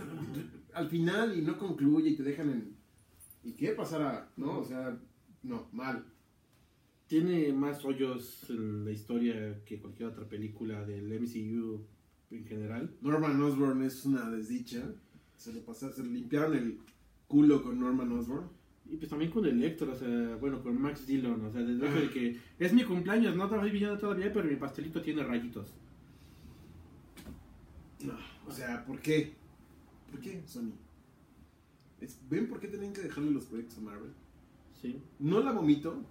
Al 0.74 0.88
final 0.88 1.38
y 1.38 1.42
no 1.42 1.58
concluye 1.58 2.10
y 2.10 2.16
te 2.16 2.22
dejan 2.22 2.50
en. 2.50 2.79
¿Y 3.42 3.52
qué 3.52 3.68
pasará? 3.72 4.30
¿No? 4.36 4.58
O 4.58 4.64
sea, 4.64 4.96
no, 5.42 5.68
mal. 5.72 6.04
Tiene 7.06 7.52
más 7.52 7.84
hoyos 7.84 8.48
en 8.50 8.84
la 8.84 8.90
historia 8.92 9.64
que 9.64 9.80
cualquier 9.80 10.10
otra 10.10 10.28
película 10.28 10.84
del 10.84 11.08
MCU 11.20 11.84
en 12.30 12.44
general. 12.44 12.94
Norman 13.00 13.40
Osborn 13.42 13.82
es 13.82 14.04
una 14.04 14.30
desdicha. 14.30 14.82
Se 15.36 15.52
le 15.52 15.60
pasaron, 15.60 15.94
se 15.96 16.02
le 16.04 16.10
limpiaron 16.10 16.54
el 16.54 16.78
culo 17.26 17.62
con 17.62 17.80
Norman 17.80 18.12
Osborn. 18.12 18.48
Y 18.88 18.96
pues 18.96 19.08
también 19.08 19.30
con 19.30 19.46
Electro, 19.46 19.92
o 19.92 19.96
sea, 19.96 20.36
bueno, 20.36 20.62
con 20.62 20.80
Max 20.80 21.06
Dillon, 21.06 21.44
o 21.44 21.52
sea, 21.52 21.62
desde 21.62 21.86
el 21.86 21.92
Ah. 21.92 22.00
de 22.00 22.10
que 22.10 22.36
es 22.58 22.72
mi 22.72 22.82
cumpleaños, 22.84 23.36
no 23.36 23.44
estoy 23.44 23.70
villano 23.70 23.96
todavía, 23.98 24.32
pero 24.32 24.48
mi 24.48 24.56
pastelito 24.56 25.00
tiene 25.00 25.22
rayitos. 25.22 25.72
No, 28.00 28.14
o 28.46 28.50
sea, 28.52 28.84
¿por 28.84 28.98
qué? 29.00 29.32
¿Por 30.10 30.20
qué, 30.20 30.42
Sony? 30.46 30.72
Es- 32.00 32.18
¿Ven 32.30 32.48
por 32.48 32.60
qué 32.60 32.68
tenían 32.68 32.92
que 32.92 33.02
dejarle 33.02 33.30
los 33.30 33.44
proyectos 33.44 33.78
a 33.78 33.80
Marvel? 33.82 34.10
Sí. 34.80 34.96
No 35.18 35.40
la 35.42 35.52
vomito. 35.52 36.02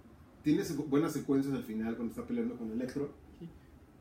Tiene 0.42 0.62
secu- 0.62 0.88
buenas 0.88 1.12
secuencias 1.12 1.54
al 1.54 1.62
final 1.64 1.96
cuando 1.96 2.12
está 2.12 2.26
peleando 2.26 2.56
con 2.56 2.70
Electro. 2.72 3.12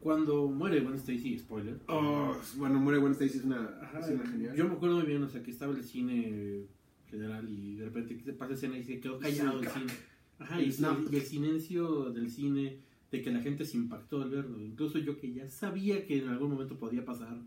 Cuando 0.02 0.48
muere 0.48 0.80
Gwen 0.80 0.96
Stacy, 0.96 1.38
spoiler. 1.40 1.78
Oh, 1.90 2.34
bueno, 2.56 2.80
muere 2.80 3.00
Gwen 3.00 3.12
Stacy 3.12 3.40
es 3.40 3.44
una 3.44 3.66
Ajá, 3.82 4.00
escena 4.00 4.26
genial. 4.26 4.56
Yo 4.56 4.66
me 4.66 4.76
acuerdo 4.76 4.96
muy 4.98 5.06
bien, 5.06 5.22
o 5.24 5.28
sea, 5.28 5.44
que 5.44 5.52
estaba 5.52 5.74
el 5.76 5.84
cine 5.84 6.68
general 7.10 7.50
y 7.50 7.76
de 7.76 7.86
repente 7.86 8.18
se 8.24 8.32
pasa 8.34 8.54
escena 8.54 8.78
y 8.78 8.84
se 8.84 9.02
quedó 9.02 9.20
callado 9.20 9.60
Sí, 9.60 9.66
el 9.66 9.72
cine. 9.72 9.94
Ajá, 10.40 10.62
y, 10.62 10.64
y 11.12 11.16
el 11.18 11.22
silencio 11.24 12.12
del 12.12 12.30
cine, 12.32 12.78
de 13.12 13.22
que 13.22 13.30
la 13.32 13.42
gente 13.42 13.66
se 13.66 13.76
impactó 13.76 14.22
al 14.22 14.30
verlo. 14.30 14.62
Incluso 14.62 15.00
yo 15.00 15.18
que 15.20 15.34
ya 15.34 15.50
sabía 15.50 16.06
que 16.06 16.20
en 16.20 16.30
algún 16.30 16.52
momento 16.52 16.78
podía 16.80 17.04
pasar 17.04 17.38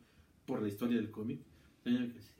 por 0.44 0.60
la 0.60 0.68
historia 0.68 0.98
del 0.98 1.10
cómic, 1.10 1.40
tenía 1.82 2.00
que 2.00 2.14
decir, 2.14 2.32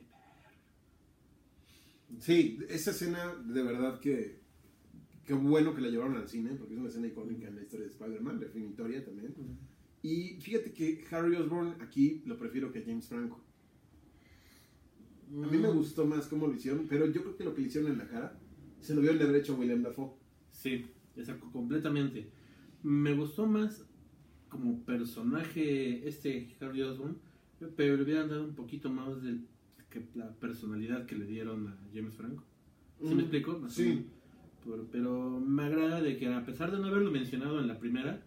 Sí, 2.19 2.59
esa 2.69 2.91
escena 2.91 3.35
de 3.45 3.63
verdad 3.63 3.99
que. 3.99 4.41
Qué 5.25 5.33
bueno 5.33 5.73
que 5.73 5.81
la 5.81 5.89
llevaron 5.89 6.17
al 6.17 6.27
cine, 6.27 6.51
porque 6.55 6.73
es 6.73 6.79
una 6.79 6.89
escena 6.89 7.07
icónica 7.07 7.47
en 7.47 7.55
la 7.55 7.61
historia 7.63 7.85
de 7.85 7.91
Spider-Man, 7.93 8.39
definitoria 8.39 9.05
también. 9.05 9.33
Y 10.01 10.39
fíjate 10.41 10.73
que 10.73 11.05
Harry 11.11 11.35
Osborn 11.37 11.81
aquí 11.81 12.21
lo 12.25 12.37
prefiero 12.37 12.71
que 12.73 12.83
James 12.83 13.07
Franco. 13.07 13.41
A 15.41 15.47
mí 15.47 15.57
me 15.57 15.69
Mm, 15.69 15.71
gustó 15.71 16.05
más 16.05 16.27
cómo 16.27 16.47
lo 16.47 16.53
hicieron, 16.55 16.87
pero 16.87 17.05
yo 17.07 17.21
creo 17.21 17.37
que 17.37 17.43
lo 17.43 17.53
que 17.55 17.61
le 17.61 17.67
hicieron 17.67 17.91
en 17.91 17.97
la 17.99 18.07
cara 18.07 18.39
se 18.81 18.93
lo 18.95 19.01
vieron 19.01 19.17
de 19.19 19.25
haber 19.25 19.37
hecho 19.37 19.53
a 19.53 19.57
William 19.57 19.81
Dafoe. 19.83 20.13
Sí, 20.51 20.85
exacto, 21.15 21.49
completamente. 21.51 22.31
Me 22.83 23.13
gustó 23.15 23.47
más 23.47 23.85
como 24.49 24.83
personaje 24.85 26.07
este 26.07 26.55
Harry 26.59 26.81
Osborn, 26.83 27.17
pero 27.75 27.95
le 27.97 28.03
hubieran 28.03 28.29
dado 28.29 28.43
un 28.45 28.55
poquito 28.55 28.89
más 28.91 29.21
de 29.23 29.39
que 29.93 30.03
la 30.15 30.31
personalidad 30.33 31.05
que 31.05 31.15
le 31.15 31.25
dieron 31.25 31.67
a 31.67 31.77
James 31.93 32.15
Franco. 32.15 32.43
¿Sí 32.99 33.13
Mm, 33.13 33.15
me 33.15 33.21
explico? 33.21 33.69
Sí. 33.69 34.07
Pero, 34.91 35.39
me 35.39 35.63
agrada 35.63 36.01
de 36.01 36.17
que 36.17 36.27
a 36.27 36.43
pesar 36.45 36.71
de 36.71 36.79
no 36.79 36.87
haberlo 36.87 37.11
mencionado 37.11 37.59
en 37.59 37.67
la 37.67 37.77
primera, 37.77 38.23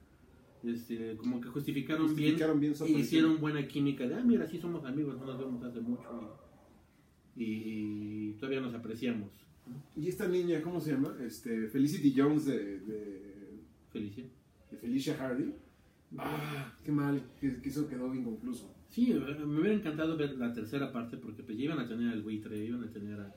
este, 0.62 1.16
como 1.16 1.40
que 1.40 1.48
justificaron, 1.48 2.06
Justificaron 2.08 2.60
bien 2.60 2.74
bien 2.74 2.90
y 2.90 3.00
hicieron 3.00 3.40
buena 3.40 3.66
química 3.66 4.06
de, 4.06 4.14
ah, 4.14 4.22
mira, 4.24 4.46
sí 4.46 4.58
somos 4.58 4.84
amigos, 4.84 5.16
no 5.18 5.24
nos 5.26 5.38
vemos 5.38 5.62
hace 5.64 5.80
mucho 5.80 6.38
y, 7.34 7.44
y 7.44 8.32
todavía 8.34 8.60
nos 8.60 8.74
apreciamos. 8.74 9.30
Y 9.96 10.08
esta 10.08 10.28
niña, 10.28 10.60
¿cómo 10.62 10.80
se 10.80 10.92
llama? 10.92 11.16
Este, 11.24 11.68
Felicity 11.68 12.14
Jones 12.16 12.44
de, 12.44 12.80
de, 12.80 13.60
Felicia. 13.90 14.24
de 14.70 14.76
Felicia 14.76 15.16
Hardy. 15.16 15.52
Ah, 16.18 16.72
qué 16.84 16.92
mal, 16.92 17.20
que, 17.40 17.60
que 17.60 17.68
eso 17.68 17.88
quedó 17.88 18.14
inconcluso. 18.14 18.75
Sí, 18.96 19.12
eh, 19.12 19.44
me 19.44 19.60
hubiera 19.60 19.74
encantado 19.74 20.16
ver 20.16 20.38
la 20.38 20.54
tercera 20.54 20.90
parte 20.90 21.18
porque 21.18 21.42
pues 21.42 21.58
ya 21.58 21.64
iban 21.64 21.78
a 21.80 21.86
tener 21.86 22.10
al 22.14 22.22
buitre, 22.22 22.64
iban 22.64 22.82
a 22.82 22.90
tener 22.90 23.20
a, 23.20 23.30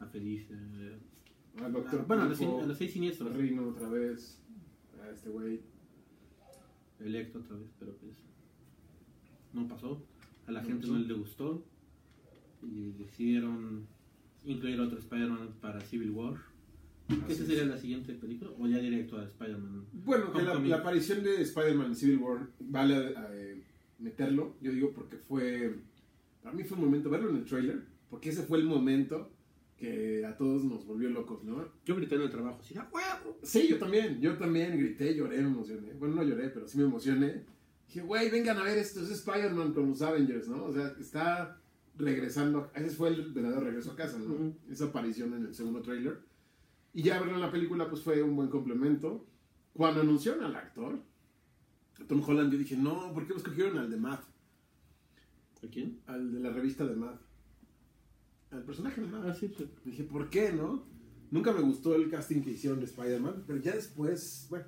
a 0.00 0.06
Felicia. 0.06 0.56
eh, 0.58 0.96
Al 1.62 1.70
doctor 1.70 2.00
a- 2.00 2.04
bueno, 2.04 2.22
a 2.22 2.28
los, 2.28 2.40
a 2.40 2.66
los 2.66 2.78
seis 2.78 2.92
siniestros. 2.94 3.36
Rino 3.36 3.68
otra 3.68 3.90
vez, 3.90 4.40
a 5.02 5.10
este 5.10 5.28
güey. 5.28 5.60
Electro 6.98 7.42
otra 7.42 7.56
vez, 7.56 7.68
pero 7.78 7.94
pues 7.96 8.12
no 9.52 9.68
pasó. 9.68 10.02
A 10.46 10.52
la 10.52 10.62
No 10.62 10.66
gente 10.68 10.86
pasó. 10.86 10.98
no 10.98 11.04
le 11.06 11.12
gustó 11.14 11.62
y 12.62 12.92
decidieron 12.92 13.86
incluir 14.46 14.80
otro 14.80 14.98
Spider-Man 14.98 15.56
para 15.60 15.80
Civil 15.82 16.10
War. 16.12 16.36
¿Qué 17.26 17.34
sería 17.34 17.64
la 17.66 17.76
siguiente 17.76 18.14
película? 18.14 18.50
¿O 18.58 18.66
ya 18.66 18.78
directo 18.78 19.18
a 19.18 19.24
Spider-Man? 19.24 19.84
Bueno, 19.92 20.32
que 20.32 20.38
la, 20.38 20.44
Homecoming. 20.52 20.70
la 20.70 20.76
aparición 20.78 21.22
de 21.22 21.42
Spider-Man 21.42 21.88
en 21.88 21.96
Civil 21.96 22.16
War 22.18 22.48
vale 22.60 23.14
eh, 23.32 23.62
meterlo, 24.02 24.56
yo 24.60 24.72
digo 24.72 24.92
porque 24.92 25.16
fue, 25.16 25.76
para 26.42 26.54
mí 26.54 26.64
fue 26.64 26.76
un 26.76 26.84
momento 26.84 27.10
verlo 27.10 27.30
en 27.30 27.36
el 27.36 27.44
trailer, 27.44 27.82
porque 28.10 28.30
ese 28.30 28.42
fue 28.42 28.58
el 28.58 28.64
momento 28.64 29.30
que 29.76 30.24
a 30.24 30.36
todos 30.36 30.64
nos 30.64 30.86
volvió 30.86 31.08
locos, 31.08 31.42
¿no? 31.44 31.66
Yo 31.84 31.96
grité 31.96 32.14
en 32.14 32.22
el 32.22 32.30
trabajo, 32.30 32.60
así, 32.60 32.74
¡ah, 32.76 32.88
huevo! 32.92 33.38
Sí, 33.42 33.66
yo 33.68 33.78
también, 33.78 34.20
yo 34.20 34.36
también 34.36 34.78
grité, 34.78 35.14
lloré, 35.14 35.38
me 35.40 35.48
emocioné. 35.48 35.92
Bueno, 35.94 36.16
no 36.16 36.22
lloré, 36.22 36.50
pero 36.50 36.68
sí 36.68 36.78
me 36.78 36.84
emocioné 36.84 37.44
Dije, 37.92 38.06
güey, 38.06 38.30
vengan 38.30 38.56
a 38.56 38.62
ver 38.62 38.78
esto, 38.78 39.02
es 39.02 39.10
Spider-Man 39.10 39.74
con 39.74 39.90
los 39.90 40.00
Avengers, 40.00 40.48
¿no? 40.48 40.64
O 40.64 40.72
sea, 40.72 40.94
está 40.98 41.60
regresando, 41.98 42.70
ese 42.74 42.96
fue 42.96 43.10
el 43.10 43.32
verdadero 43.34 43.60
regreso 43.60 43.92
a 43.92 43.96
casa, 43.96 44.16
¿no? 44.18 44.32
Ujú. 44.32 44.54
Esa 44.70 44.86
aparición 44.86 45.34
en 45.34 45.44
el 45.44 45.54
segundo 45.54 45.82
tráiler. 45.82 46.20
Y 46.94 47.02
ya 47.02 47.20
verlo 47.20 47.34
en 47.34 47.42
la 47.42 47.50
película, 47.50 47.90
pues 47.90 48.00
fue 48.00 48.22
un 48.22 48.34
buen 48.34 48.48
complemento. 48.48 49.26
Cuando 49.74 50.00
anunciaron 50.00 50.42
al 50.42 50.56
actor, 50.56 51.02
Tom 52.08 52.22
Holland, 52.26 52.52
yo 52.52 52.58
dije, 52.58 52.76
no, 52.76 53.12
¿por 53.12 53.26
qué 53.26 53.34
escogieron 53.34 53.78
al 53.78 53.90
de 53.90 53.96
Matt? 53.96 54.22
¿A 55.62 55.66
quién? 55.68 56.00
Al 56.06 56.32
de 56.32 56.40
la 56.40 56.50
revista 56.50 56.86
de 56.86 56.96
Matt. 56.96 57.20
Al 58.50 58.64
personaje 58.64 59.00
de 59.00 59.06
Matt. 59.06 59.24
Ah, 59.26 59.34
sí, 59.34 59.52
sí. 59.56 59.68
Dije, 59.84 60.04
¿por 60.04 60.28
qué, 60.28 60.52
no? 60.52 60.84
Nunca 61.30 61.52
me 61.52 61.60
gustó 61.60 61.94
el 61.94 62.10
casting 62.10 62.42
que 62.42 62.50
hicieron 62.50 62.80
de 62.80 62.86
Spider-Man, 62.86 63.44
pero 63.46 63.58
ya 63.58 63.72
después, 63.72 64.46
bueno, 64.50 64.66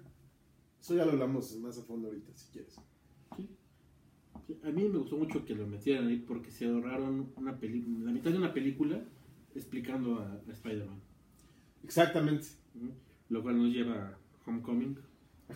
eso 0.80 0.94
ya 0.94 1.04
lo 1.04 1.12
hablamos 1.12 1.54
más 1.58 1.76
a 1.78 1.82
fondo 1.82 2.08
ahorita, 2.08 2.32
si 2.34 2.52
quieres. 2.52 2.74
Sí. 3.36 3.48
Sí, 4.46 4.58
A 4.62 4.70
mí 4.70 4.88
me 4.88 4.98
gustó 4.98 5.16
mucho 5.16 5.44
que 5.44 5.54
lo 5.54 5.66
metieran 5.66 6.06
ahí 6.06 6.18
porque 6.18 6.50
se 6.50 6.66
ahorraron 6.66 7.32
una 7.36 7.52
la 7.52 8.12
mitad 8.12 8.30
de 8.30 8.38
una 8.38 8.52
película 8.54 9.02
explicando 9.54 10.20
a, 10.20 10.32
a 10.32 10.52
Spider-Man. 10.52 11.00
Exactamente. 11.82 12.48
Lo 13.28 13.42
cual 13.42 13.58
nos 13.58 13.72
lleva 13.72 14.08
a 14.08 14.18
Homecoming. 14.46 14.98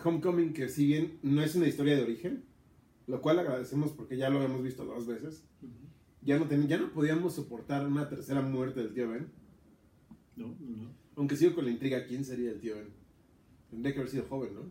Homecoming, 0.05 0.53
que 0.53 0.68
si 0.68 0.87
bien 0.87 1.18
no 1.22 1.42
es 1.42 1.55
una 1.55 1.66
historia 1.66 1.96
de 1.96 2.03
origen, 2.03 2.44
lo 3.07 3.20
cual 3.20 3.38
agradecemos 3.38 3.92
porque 3.92 4.16
ya 4.16 4.29
lo 4.31 4.42
hemos 4.42 4.62
visto 4.62 4.85
dos 4.85 5.07
veces, 5.07 5.44
ya 6.22 6.38
no, 6.38 6.46
ten- 6.46 6.68
ya 6.68 6.79
no 6.79 6.90
podíamos 6.92 7.35
soportar 7.35 7.87
una 7.87 8.09
tercera 8.09 8.42
muerte 8.42 8.81
del 8.81 8.92
tío 8.92 9.09
Ben, 9.09 9.29
No, 10.37 10.48
no, 10.61 10.77
no. 10.77 10.90
aunque 11.16 11.37
sigo 11.37 11.55
con 11.55 11.64
la 11.64 11.70
intriga, 11.70 12.05
¿quién 12.07 12.24
sería 12.24 12.51
el 12.51 12.61
tío 12.61 12.77
Ben? 12.77 12.88
Tendría 13.70 13.92
que 13.94 14.01
haber 14.01 14.11
sido 14.11 14.24
joven, 14.29 14.55
¿no? 14.55 14.62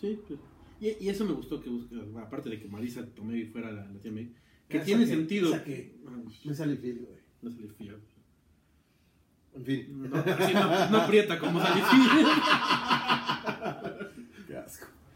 Sí, 0.00 0.18
pues, 0.26 0.38
y, 0.80 1.04
y 1.04 1.08
eso 1.08 1.24
me 1.24 1.32
gustó 1.32 1.60
que 1.60 1.70
aparte 2.18 2.48
de 2.50 2.58
que 2.60 2.68
Marisa 2.68 3.04
Tomei 3.14 3.44
fuera 3.46 3.70
la, 3.72 3.84
la 3.86 4.00
tía 4.00 4.12
May, 4.12 4.32
que 4.68 4.76
Esa 4.78 4.86
tiene 4.86 5.04
que- 5.04 5.10
sentido. 5.10 5.48
esa 5.54 5.64
que- 5.64 6.00
Ah, 6.06 6.16
Me 6.44 6.54
sale 6.54 6.76
Phil, 6.76 7.00
güey. 7.00 7.18
No 7.42 7.50
sale 7.50 7.68
frío. 7.68 7.94
En 9.54 9.64
fin. 9.64 10.08
No, 10.10 10.16
así 10.16 10.52
no, 10.54 10.90
no 10.90 10.96
aprieta 10.98 11.38
como 11.38 11.58
sale 11.60 11.82
frío. 11.90 12.28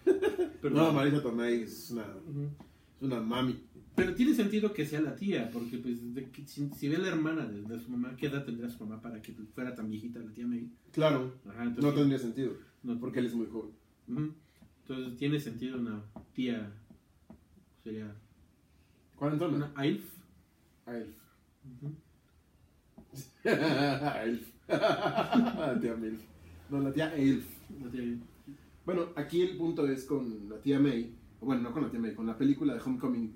Pero, 0.62 0.75
No, 0.75 0.93
Marisa 0.93 1.23
Tomei 1.23 1.62
es 1.62 1.90
una, 1.90 2.03
es 2.03 3.03
una 3.03 3.21
mami. 3.21 3.61
Pero 3.97 4.14
tiene 4.14 4.35
sentido 4.35 4.73
que 4.73 4.85
sea 4.87 5.01
la 5.01 5.14
tía, 5.14 5.51
porque 5.53 5.79
pues 5.79 6.14
de 6.14 6.29
si, 6.47 6.69
si 6.71 6.88
ve 6.88 6.99
la 6.99 7.09
hermana 7.09 7.47
de, 7.47 7.62
de 7.62 7.79
su 7.79 7.90
mamá, 7.90 8.17
¿qué 8.17 8.27
edad 8.27 8.45
tendría 8.45 8.69
su 8.69 8.85
mamá 8.85 9.01
para 9.01 9.23
que 9.23 9.33
fuera 9.55 9.75
tan 9.75 9.88
viejita 9.88 10.19
la 10.19 10.33
tía 10.33 10.47
May? 10.47 10.69
Claro, 10.93 11.33
Ajá, 11.49 11.64
no 11.64 11.71
entonces, 11.71 11.95
tendría 11.95 12.19
sentido, 12.19 12.53
no- 12.83 12.99
porque 12.99 13.21
él 13.21 13.27
es 13.27 13.35
muy 13.35 13.47
joven. 13.47 13.71
Entonces 14.83 15.17
tiene 15.17 15.38
sentido 15.38 15.79
una 15.79 16.03
tía, 16.33 16.73
sería 17.85 18.12
¿Cuánto? 19.17 19.49
una 19.49 19.71
AILF. 19.77 20.05
A 20.87 20.97
Elf. 20.97 21.17
A 23.45 24.23
Elf. 24.25 24.49
la 24.69 25.79
tía 25.81 25.95
Milf. 25.95 26.21
No, 26.69 26.81
la 26.81 26.93
tía 26.93 27.14
Elf. 27.17 27.45
La 27.83 27.90
tía- 27.90 28.19
Bueno, 28.85 29.09
aquí 29.16 29.42
el 29.42 29.57
punto 29.57 29.87
es 29.88 30.05
con 30.05 30.49
la 30.49 30.61
tía 30.61 30.79
May. 30.79 31.14
Bueno, 31.40 31.62
no 31.62 31.73
con 31.73 31.83
la 31.83 31.90
tía 31.90 32.01
May, 32.01 32.14
con 32.14 32.27
la 32.27 32.37
película 32.37 32.75
de 32.75 32.81
Homecoming. 32.81 33.35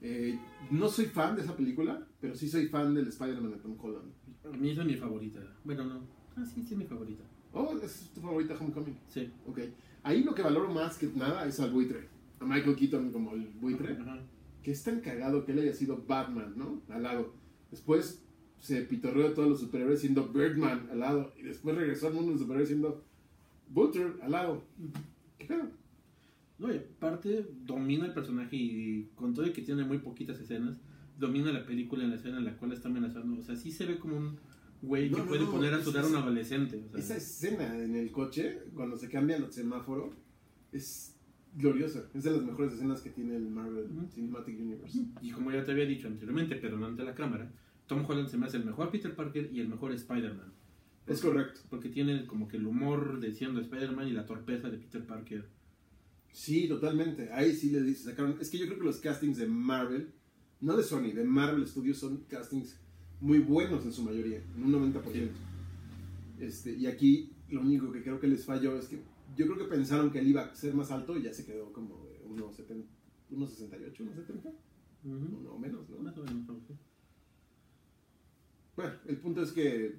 Eh, 0.00 0.38
no 0.70 0.88
soy 0.88 1.06
fan 1.06 1.36
de 1.36 1.42
esa 1.42 1.56
película, 1.56 2.06
pero 2.20 2.34
sí 2.34 2.48
soy 2.48 2.66
fan 2.68 2.94
del 2.94 3.08
Spider-Man 3.08 3.52
de 3.52 3.58
Tom 3.58 3.76
Holland. 3.80 4.12
A 4.44 4.56
mí 4.56 4.70
es 4.70 4.84
mi 4.84 4.94
favorita. 4.96 5.40
Bueno, 5.64 5.84
no. 5.84 6.00
Ah, 6.36 6.44
sí, 6.44 6.62
sí 6.62 6.74
es 6.74 6.78
mi 6.78 6.84
favorita. 6.84 7.24
Oh, 7.52 7.78
¿es 7.82 8.10
tu 8.14 8.20
favorita 8.20 8.54
Homecoming? 8.58 8.98
Sí. 9.08 9.30
Ok. 9.46 9.60
Ahí 10.02 10.22
lo 10.22 10.34
que 10.34 10.42
valoro 10.42 10.72
más 10.72 10.98
que 10.98 11.06
nada 11.14 11.46
es 11.46 11.60
al 11.60 11.70
buitre. 11.72 12.08
A 12.40 12.44
Michael 12.44 12.76
Keaton 12.76 13.12
como 13.12 13.32
el 13.32 13.46
buitre. 13.60 13.96
Ajá. 13.98 14.20
que 14.62 14.72
es 14.72 14.82
tan 14.82 15.00
cagado 15.00 15.44
que 15.44 15.52
él 15.52 15.60
haya 15.60 15.72
sido 15.72 16.04
Batman, 16.06 16.54
¿no? 16.56 16.82
Al 16.88 17.02
lado. 17.02 17.34
Después 17.70 18.24
se 18.58 18.80
pitorreó 18.82 19.28
de 19.28 19.34
todos 19.34 19.48
los 19.48 19.60
superhéroes 19.60 20.00
siendo 20.00 20.28
Birdman 20.28 20.88
al 20.90 20.98
lado. 21.00 21.32
Y 21.38 21.42
después 21.42 21.76
regresó 21.76 22.08
al 22.08 22.14
mundo 22.14 22.28
de 22.28 22.32
los 22.32 22.40
superhéroes 22.42 22.68
siendo 22.68 23.04
Butcher 23.68 24.14
al 24.22 24.32
lado. 24.32 24.62
¿Qué 25.38 25.46
pedo? 25.46 25.68
No, 26.58 26.72
y 26.72 26.76
aparte 26.76 27.46
domina 27.64 28.06
el 28.06 28.14
personaje 28.14 28.56
y 28.56 29.10
con 29.14 29.34
todo 29.34 29.46
y 29.46 29.52
que 29.52 29.62
tiene 29.62 29.84
muy 29.84 29.98
poquitas 29.98 30.38
escenas, 30.38 30.80
domina 31.18 31.52
la 31.52 31.66
película 31.66 32.04
en 32.04 32.10
la 32.10 32.16
escena 32.16 32.38
en 32.38 32.44
la 32.44 32.56
cual 32.56 32.72
está 32.72 32.88
amenazando. 32.88 33.40
O 33.40 33.42
sea, 33.42 33.56
sí 33.56 33.72
se 33.72 33.86
ve 33.86 33.98
como 33.98 34.16
un 34.16 34.38
güey 34.82 35.10
No, 35.10 35.16
que 35.16 35.22
no, 35.22 35.28
puede 35.28 35.44
no, 35.44 35.50
poner 35.50 35.74
a 35.74 35.82
sudar 35.82 36.04
a 36.04 36.08
un 36.08 36.16
adolescente. 36.16 36.84
O 36.88 36.90
sea, 36.92 37.00
Esa 37.00 37.16
escena 37.16 37.82
en 37.82 37.96
el 37.96 38.12
coche, 38.12 38.60
cuando 38.74 38.96
se 38.96 39.08
cambian 39.08 39.42
el 39.42 39.52
semáforo, 39.52 40.14
es 40.72 41.16
gloriosa. 41.56 42.04
Es 42.14 42.24
de 42.24 42.30
las 42.30 42.42
mejores 42.42 42.74
escenas 42.74 43.00
que 43.00 43.10
tiene 43.10 43.36
el 43.36 43.48
Marvel. 43.48 43.88
Cinematic 44.12 44.58
Universe. 44.58 44.98
Y 45.22 45.30
como 45.30 45.50
ya 45.50 45.64
te 45.64 45.72
había 45.72 45.86
dicho 45.86 46.06
anteriormente, 46.06 46.56
pero 46.56 46.76
no 46.76 46.86
ante 46.86 47.04
la 47.04 47.14
cámara, 47.14 47.50
Tom 47.86 48.04
Holland 48.08 48.28
se 48.28 48.36
me 48.36 48.46
hace 48.46 48.58
el 48.58 48.64
mejor 48.64 48.90
Peter 48.90 49.14
Parker 49.14 49.50
y 49.52 49.60
el 49.60 49.68
mejor 49.68 49.92
Spider-Man. 49.92 50.52
Es 51.06 51.20
correcto. 51.20 51.60
Porque 51.68 51.88
tiene 51.88 52.26
como 52.26 52.48
que 52.48 52.56
el 52.56 52.66
humor 52.66 53.20
de 53.20 53.32
siendo 53.32 53.60
Spider-Man 53.60 54.08
y 54.08 54.12
la 54.12 54.26
torpeza 54.26 54.70
de 54.70 54.78
Peter 54.78 55.06
Parker. 55.06 55.46
Sí, 56.32 56.66
totalmente. 56.66 57.30
Ahí 57.32 57.54
sí 57.54 57.70
le 57.70 57.82
dice, 57.82 58.04
sacaron. 58.10 58.36
Es 58.40 58.50
que 58.50 58.58
yo 58.58 58.66
creo 58.66 58.78
que 58.78 58.84
los 58.84 58.98
castings 58.98 59.38
de 59.38 59.46
Marvel, 59.46 60.12
no 60.60 60.76
de 60.76 60.82
Sony, 60.82 61.12
de 61.12 61.24
Marvel 61.24 61.66
Studios 61.66 61.98
son 61.98 62.24
castings 62.28 62.76
muy 63.20 63.38
buenos 63.38 63.84
en 63.84 63.92
su 63.92 64.02
mayoría, 64.02 64.42
en 64.56 64.64
un 64.64 64.92
90%. 64.92 65.28
Este, 66.40 66.74
y 66.74 66.86
aquí 66.86 67.32
lo 67.48 67.60
único 67.60 67.92
que 67.92 68.02
creo 68.02 68.18
que 68.18 68.26
les 68.26 68.44
falló 68.44 68.76
es 68.76 68.86
que 68.88 68.98
yo 69.36 69.46
creo 69.46 69.58
que 69.58 69.64
pensaron 69.64 70.10
que 70.10 70.18
él 70.18 70.28
iba 70.28 70.42
a 70.42 70.54
ser 70.54 70.74
más 70.74 70.90
alto 70.90 71.16
y 71.16 71.22
ya 71.22 71.32
se 71.32 71.44
quedó 71.46 71.72
como 71.72 72.06
de 72.06 72.20
unos 72.26 72.56
70, 72.56 72.86
unos 73.30 73.50
68, 73.50 74.02
unos 74.02 74.16
70, 74.16 74.48
Ujú. 75.04 75.42
no 75.42 75.58
menos, 75.58 75.88
¿no? 75.88 75.98
Más 75.98 76.16
o 76.18 76.24
menos, 76.24 76.46
¿no? 76.48 76.60
Bueno, 78.76 78.92
el 79.06 79.16
punto 79.18 79.42
es 79.42 79.52
que 79.52 79.96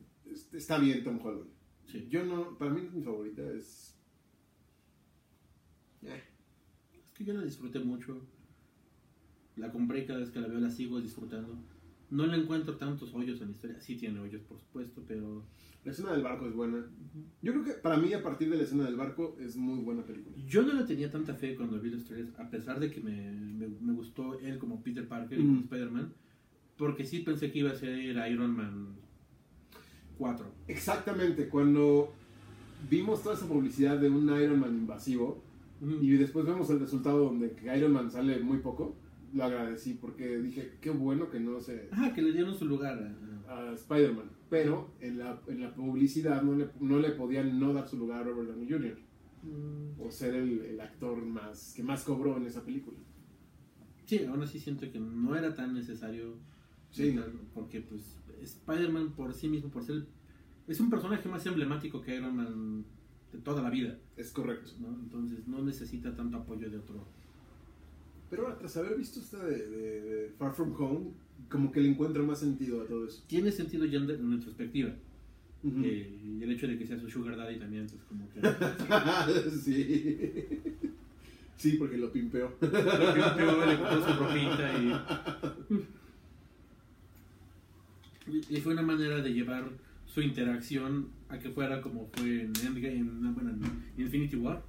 está 0.53 0.77
bien 0.79 1.03
Tom 1.03 1.19
Holland. 1.23 1.49
Sí. 1.87 2.07
Yo 2.09 2.25
no, 2.25 2.57
para 2.57 2.71
mí 2.71 2.81
mi 2.93 3.01
favorita 3.03 3.41
es... 3.53 3.95
Eh, 6.03 6.21
Es 6.93 7.11
que 7.17 7.23
yo 7.25 7.33
la 7.33 7.43
disfruté 7.43 7.79
mucho. 7.79 8.21
La 9.55 9.71
compré 9.71 10.01
y 10.01 10.05
cada 10.05 10.19
vez 10.19 10.29
que 10.31 10.39
la 10.39 10.47
veo 10.47 10.59
la 10.59 10.69
sigo 10.69 10.99
disfrutando. 10.99 11.57
No 12.09 12.25
le 12.27 12.37
encuentro 12.37 12.75
tantos 12.77 13.13
hoyos 13.13 13.39
en 13.41 13.47
la 13.47 13.53
historia. 13.53 13.79
Sí 13.79 13.95
tiene 13.95 14.19
hoyos, 14.19 14.41
por 14.43 14.59
supuesto, 14.59 15.03
pero... 15.07 15.45
la 15.83 15.91
escena 15.91 16.11
del 16.13 16.23
barco 16.23 16.47
es 16.47 16.53
buena. 16.53 16.85
Yo 17.41 17.51
creo 17.53 17.63
que 17.63 17.71
para 17.73 17.97
mí 17.97 18.11
a 18.13 18.21
partir 18.21 18.49
de 18.49 18.57
la 18.57 18.63
escena 18.63 18.83
del 18.85 18.95
barco 18.95 19.37
es 19.39 19.55
muy 19.55 19.79
buena 19.79 20.03
película. 20.05 20.35
Yo 20.45 20.61
no 20.63 20.73
le 20.73 20.83
tenía 20.83 21.09
tanta 21.09 21.33
fe 21.35 21.55
cuando 21.55 21.79
vi 21.79 21.89
los 21.89 22.03
trailers, 22.05 22.37
a 22.39 22.49
pesar 22.49 22.79
de 22.79 22.91
que 22.91 22.99
me, 23.01 23.31
me, 23.31 23.67
me 23.67 23.93
gustó 23.93 24.39
él 24.39 24.57
como 24.59 24.83
Peter 24.83 25.07
Parker 25.07 25.39
y 25.39 25.41
como 25.43 25.59
Mm. 25.59 25.63
Spider-Man, 25.63 26.13
porque 26.77 27.05
sí 27.05 27.19
pensé 27.19 27.51
que 27.51 27.59
iba 27.59 27.71
a 27.71 27.75
ser 27.75 27.89
Iron 28.31 28.51
Man 28.55 28.97
4. 30.17 30.45
Exactamente, 30.67 31.47
cuando 31.49 32.13
vimos 32.89 33.23
toda 33.23 33.35
esa 33.35 33.47
publicidad 33.47 33.97
de 33.97 34.09
un 34.09 34.23
Iron 34.39 34.59
Man 34.59 34.75
invasivo 34.75 35.41
y 36.01 36.11
después 36.13 36.45
vemos 36.45 36.69
el 36.69 36.79
resultado 36.79 37.25
donde 37.25 37.55
Iron 37.77 37.91
Man 37.91 38.09
sale 38.11 38.39
muy 38.39 38.59
poco, 38.59 38.95
lo 39.33 39.43
agradecí 39.43 39.93
porque 39.95 40.37
dije, 40.39 40.73
qué 40.81 40.89
bueno 40.89 41.29
que 41.29 41.39
no 41.39 41.59
se... 41.59 41.89
Ah, 41.91 42.11
que 42.15 42.21
le 42.21 42.31
dieron 42.31 42.55
su 42.57 42.65
lugar 42.65 43.13
a- 43.47 43.69
a 43.69 43.73
Spider-Man, 43.73 44.29
pero 44.49 44.89
en 45.01 45.19
la, 45.19 45.39
en 45.47 45.61
la 45.61 45.73
publicidad 45.75 46.41
no 46.41 46.55
le, 46.55 46.69
no 46.79 46.99
le 46.99 47.09
podían 47.11 47.59
no 47.59 47.73
dar 47.73 47.87
su 47.87 47.97
lugar 47.97 48.21
a 48.21 48.23
Robert 48.23 48.49
Downey 48.49 48.69
Jr. 48.69 48.97
Mm, 49.43 50.01
o 50.01 50.09
ser 50.11 50.33
el, 50.35 50.61
el 50.61 50.79
actor 50.81 51.23
más 51.23 51.73
que 51.75 51.83
más 51.83 52.03
cobró 52.03 52.37
en 52.37 52.45
esa 52.45 52.63
película. 52.63 52.97
Sí, 54.05 54.23
aún 54.25 54.41
así 54.41 54.59
siento 54.59 54.89
que 54.91 54.99
no 54.99 55.35
era 55.35 55.53
tan 55.53 55.73
necesario. 55.73 56.35
Sí. 56.91 57.15
Porque 57.53 57.81
pues 57.81 58.17
Spider-Man 58.43 59.11
por 59.13 59.33
sí 59.33 59.47
mismo, 59.47 59.69
por 59.69 59.83
ser... 59.85 60.05
Es 60.67 60.79
un 60.79 60.89
personaje 60.89 61.27
más 61.29 61.45
emblemático 61.45 62.01
que 62.01 62.15
Iron 62.15 62.35
Man 62.35 62.85
de 63.31 63.37
toda 63.39 63.61
la 63.61 63.69
vida, 63.69 63.97
Es 64.17 64.31
correcto. 64.31 64.71
¿no? 64.79 64.89
Entonces 64.89 65.47
no 65.47 65.61
necesita 65.63 66.15
tanto 66.15 66.37
apoyo 66.37 66.69
de 66.69 66.77
otro. 66.77 67.05
Pero 68.29 68.43
ahora, 68.43 68.57
tras 68.57 68.75
haber 68.77 68.97
visto 68.97 69.19
esta 69.19 69.43
de, 69.43 69.67
de- 69.67 70.01
de 70.01 70.29
Far 70.39 70.53
From 70.53 70.73
Home, 70.79 71.11
como 71.49 71.71
que 71.71 71.79
le 71.81 71.89
encuentro 71.89 72.25
más 72.25 72.39
sentido 72.39 72.81
a 72.81 72.85
todo 72.87 73.05
eso. 73.05 73.23
Tiene 73.27 73.51
sentido 73.51 73.85
ya 73.85 73.99
en 73.99 74.07
retrospectiva. 74.07 74.89
Ujú. 75.63 75.81
Eh, 75.83 76.19
y 76.39 76.43
el 76.43 76.51
hecho 76.51 76.67
de 76.67 76.77
que 76.77 76.85
sea 76.87 76.99
su 76.99 77.09
sugar 77.09 77.35
daddy 77.37 77.59
también, 77.59 77.87
pues 77.87 78.01
como 78.03 78.27
que... 78.29 78.41
sí. 79.51 80.47
Sí, 81.57 81.77
porque 81.77 81.97
lo 81.97 82.11
pimpeó. 82.11 82.51
Lo 82.59 82.69
pimpeó, 82.69 83.65
le 83.65 83.77
compró 83.77 84.03
su 84.07 84.19
ropita 84.19 84.73
y... 84.81 85.85
y 88.27 88.57
fue 88.57 88.73
una 88.73 88.81
manera 88.81 89.21
de 89.21 89.33
llevar 89.33 89.69
su 90.05 90.21
interacción 90.21 91.09
a 91.29 91.37
que 91.39 91.49
fuera 91.49 91.81
como 91.81 92.07
fue 92.13 92.41
en 92.41 92.53
Endgame, 92.65 92.97
en, 92.97 93.33
bueno, 93.33 93.51
en 93.51 94.01
Infinity 94.03 94.35
War. 94.37 94.63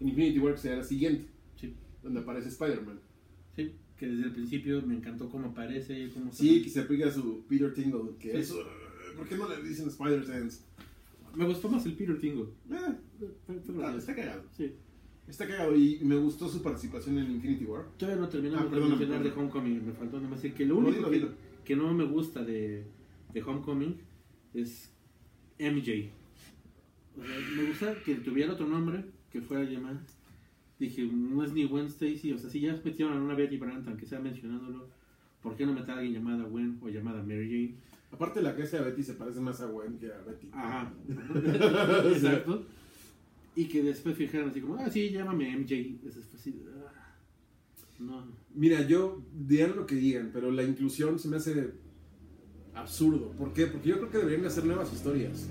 En 0.00 0.08
Infinity 0.08 0.38
War 0.38 0.56
será 0.58 0.76
la 0.76 0.84
siguiente, 0.84 1.26
Sí, 1.56 1.74
donde 2.02 2.20
aparece 2.20 2.48
Spider-Man. 2.50 2.98
sí, 3.54 3.72
que 3.98 4.06
desde 4.06 4.24
el 4.24 4.32
principio 4.32 4.82
me 4.82 4.94
encantó 4.94 5.28
cómo 5.30 5.48
aparece, 5.48 6.10
cómo 6.12 6.30
Sí, 6.32 6.62
que 6.62 6.68
se 6.70 6.80
aplica 6.80 7.10
su 7.10 7.44
Peter 7.48 7.72
Tingle, 7.72 8.16
que 8.18 8.32
Sí. 8.32 8.36
es... 8.38 8.54
¿Por 9.16 9.26
qué 9.26 9.36
no 9.36 9.48
le 9.48 9.62
dicen 9.66 9.88
Spider-Sense? 9.88 10.60
Me 11.34 11.46
gustó 11.46 11.68
más 11.70 11.84
el 11.86 11.94
Peter 11.94 12.18
Tingle. 12.18 12.44
Eh, 12.70 13.28
fue 13.46 13.56
está, 13.96 14.14
cagado. 14.14 14.42
Sí. 14.56 14.72
Está 15.26 15.46
cagado 15.48 15.74
y 15.74 15.98
me 16.02 16.16
gustó 16.16 16.48
su 16.48 16.62
participación 16.62 17.18
en 17.18 17.30
Infinity 17.32 17.64
War. 17.64 17.86
Todavía 17.96 18.20
no 18.20 18.28
terminamos 18.28 18.70
Ah, 18.70 18.74
de 18.74 18.80
mencionar 18.82 19.22
de. 19.22 19.30
Homecoming. 19.32 19.86
Me 19.86 19.92
faltó 19.92 20.16
nada 20.18 20.28
más 20.28 20.42
decir 20.42 20.56
que 20.56 20.66
lo 20.66 20.74
No, 20.74 20.80
único 20.88 20.96
dilo, 20.96 21.10
que, 21.10 21.16
dilo. 21.16 21.28
Que 21.66 21.76
no 21.76 21.92
me 21.92 22.04
gusta 22.04 22.42
de, 22.42 22.84
de 23.34 23.42
Homecoming 23.42 23.96
es 24.54 24.90
MJ. 25.58 26.10
O 27.18 27.24
sea, 27.24 27.38
me 27.56 27.64
gusta 27.64 27.94
que 28.04 28.14
tuviera 28.16 28.52
otro 28.52 28.66
nombre, 28.66 29.04
que 29.30 29.42
fuera 29.42 29.64
llamar. 29.64 29.98
Dije, 30.78 31.02
no 31.04 31.42
es 31.42 31.52
ni 31.52 31.64
Gwen 31.64 31.86
Stacy. 31.86 32.32
O 32.32 32.38
sea, 32.38 32.48
si 32.48 32.60
ya 32.60 32.80
metieron 32.84 33.14
a 33.14 33.20
una 33.20 33.34
Betty 33.34 33.56
Brant, 33.56 33.86
aunque 33.88 34.06
sea 34.06 34.20
mencionándolo, 34.20 34.88
¿por 35.42 35.56
qué 35.56 35.66
no 35.66 35.72
meter 35.72 35.90
a 35.90 35.98
alguien 35.98 36.14
llamada 36.14 36.44
Gwen 36.44 36.78
o 36.82 36.88
llamada 36.88 37.22
Mary 37.22 37.48
Jane? 37.50 37.74
Aparte 38.12 38.40
la 38.40 38.54
que 38.54 38.62
hace 38.62 38.78
a 38.78 38.82
Betty 38.82 39.02
se 39.02 39.14
parece 39.14 39.40
más 39.40 39.60
a 39.60 39.66
Gwen 39.66 39.98
que 39.98 40.12
a 40.12 40.20
Betty. 40.20 40.48
Ajá. 40.52 40.92
Exacto. 42.12 42.64
Y 43.56 43.64
que 43.64 43.82
después 43.82 44.16
fijaran 44.16 44.50
así 44.50 44.60
como, 44.60 44.76
ah, 44.76 44.88
sí, 44.88 45.10
llámame 45.10 45.56
MJ. 45.56 45.98
Fue 46.00 46.10
así, 46.34 46.62
ah, 46.75 46.75
no. 47.98 48.24
Mira, 48.54 48.82
yo 48.82 49.22
digan 49.32 49.76
lo 49.76 49.86
que 49.86 49.94
digan, 49.94 50.30
pero 50.32 50.50
la 50.50 50.62
inclusión 50.62 51.18
se 51.18 51.28
me 51.28 51.36
hace 51.36 51.74
absurdo. 52.74 53.30
¿Por 53.32 53.52
qué? 53.52 53.66
Porque 53.66 53.88
yo 53.88 53.98
creo 53.98 54.10
que 54.10 54.18
deberían 54.18 54.42
de 54.42 54.48
hacer 54.48 54.64
nuevas 54.64 54.92
historias. 54.92 55.48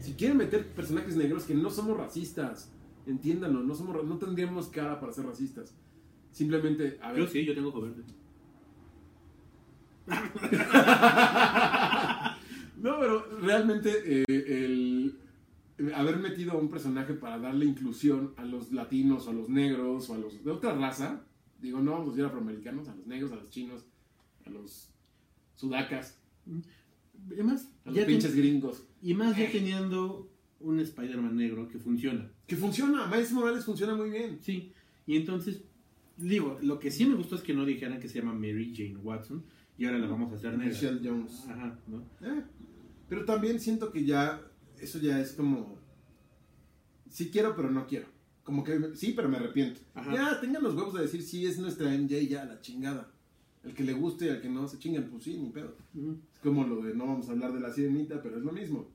Si 0.00 0.14
quieren 0.14 0.36
meter 0.36 0.66
personajes 0.68 1.16
negros 1.16 1.44
que 1.44 1.54
no 1.54 1.70
somos 1.70 1.96
racistas, 1.96 2.70
entiéndanlo, 3.06 3.62
no 3.62 3.74
somos 3.74 4.04
no 4.04 4.18
tendríamos 4.18 4.68
cara 4.68 5.00
para 5.00 5.12
ser 5.12 5.26
racistas. 5.26 5.74
Simplemente, 6.30 6.98
a 7.02 7.12
ver, 7.12 7.22
Yo 7.22 7.28
sí, 7.28 7.44
yo 7.44 7.54
tengo 7.54 7.68
ojo 7.68 7.82
verde. 7.82 8.02
No, 12.78 13.00
pero 13.00 13.26
realmente 13.40 13.90
eh, 14.06 14.24
el 14.28 15.18
el 15.78 15.94
haber 15.94 16.18
metido 16.18 16.52
a 16.52 16.56
un 16.56 16.68
personaje 16.68 17.14
para 17.14 17.38
darle 17.38 17.64
inclusión 17.64 18.34
a 18.36 18.44
los 18.44 18.72
latinos 18.72 19.26
o 19.26 19.30
a 19.30 19.32
los 19.32 19.48
negros 19.48 20.10
o 20.10 20.14
a 20.14 20.18
los 20.18 20.44
de 20.44 20.50
otra 20.50 20.74
raza, 20.74 21.24
digo, 21.60 21.80
no 21.80 21.92
vamos 21.92 22.08
a 22.08 22.10
decir 22.12 22.24
afroamericanos, 22.24 22.88
a 22.88 22.94
los 22.94 23.06
negros, 23.06 23.32
a 23.32 23.36
los 23.36 23.50
chinos, 23.50 23.86
a 24.46 24.50
los 24.50 24.90
sudacas, 25.54 26.18
Y 26.46 27.42
más, 27.42 27.70
a 27.84 27.88
los 27.90 27.94
ten- 27.96 28.06
pinches 28.06 28.34
gringos. 28.34 28.84
y 29.02 29.14
más 29.14 29.36
ya 29.36 29.50
teniendo 29.50 30.30
un 30.60 30.80
Spider-Man 30.80 31.36
negro 31.36 31.68
que 31.68 31.78
funciona. 31.78 32.30
Que 32.46 32.56
funciona, 32.56 33.06
Miles 33.06 33.32
Morales 33.32 33.64
funciona 33.64 33.94
muy 33.94 34.10
bien. 34.10 34.38
Sí, 34.42 34.72
y 35.06 35.16
entonces, 35.16 35.62
digo, 36.16 36.58
lo 36.62 36.78
que 36.78 36.90
sí 36.90 37.06
me 37.06 37.14
gustó 37.14 37.36
es 37.36 37.42
que 37.42 37.54
no 37.54 37.64
dijeran 37.64 38.00
que 38.00 38.08
se 38.08 38.18
llama 38.20 38.32
Mary 38.34 38.72
Jane 38.76 38.96
Watson 38.96 39.44
y 39.76 39.84
ahora 39.84 39.98
la 39.98 40.06
vamos 40.08 40.32
a 40.32 40.36
hacer 40.36 40.52
negra. 40.56 40.66
Michelle 40.72 41.00
Jones. 41.02 41.44
Ajá, 41.48 41.78
¿no? 41.86 41.98
Eh, 42.22 42.42
pero 43.08 43.24
también 43.24 43.60
siento 43.60 43.92
que 43.92 44.04
ya, 44.04 44.40
eso 44.80 44.98
ya 44.98 45.20
es 45.20 45.32
como, 45.32 45.78
sí 47.08 47.30
quiero, 47.30 47.54
pero 47.56 47.70
no 47.70 47.86
quiero. 47.86 48.06
Como 48.48 48.64
que 48.64 48.80
sí, 48.94 49.12
pero 49.14 49.28
me 49.28 49.36
arrepiento. 49.36 49.78
Ajá. 49.92 50.10
Ya, 50.10 50.40
tengan 50.40 50.62
los 50.62 50.74
huevos 50.74 50.94
de 50.94 51.02
decir, 51.02 51.22
sí, 51.22 51.44
es 51.44 51.58
nuestra 51.58 51.90
MJ, 51.90 52.28
ya, 52.28 52.46
la 52.46 52.62
chingada. 52.62 53.12
El 53.62 53.74
que 53.74 53.84
le 53.84 53.92
guste 53.92 54.24
y 54.24 54.28
al 54.30 54.40
que 54.40 54.48
no 54.48 54.66
se 54.66 54.78
chingan, 54.78 55.04
pues 55.10 55.24
sí, 55.24 55.36
ni 55.36 55.50
pedo. 55.50 55.76
Ujú. 55.94 56.18
Es 56.32 56.38
como 56.38 56.66
lo 56.66 56.80
de 56.80 56.94
no 56.94 57.06
vamos 57.06 57.28
a 57.28 57.32
hablar 57.32 57.52
de 57.52 57.60
la 57.60 57.74
sirenita, 57.74 58.22
pero 58.22 58.38
es 58.38 58.42
lo 58.42 58.52
mismo. 58.52 58.88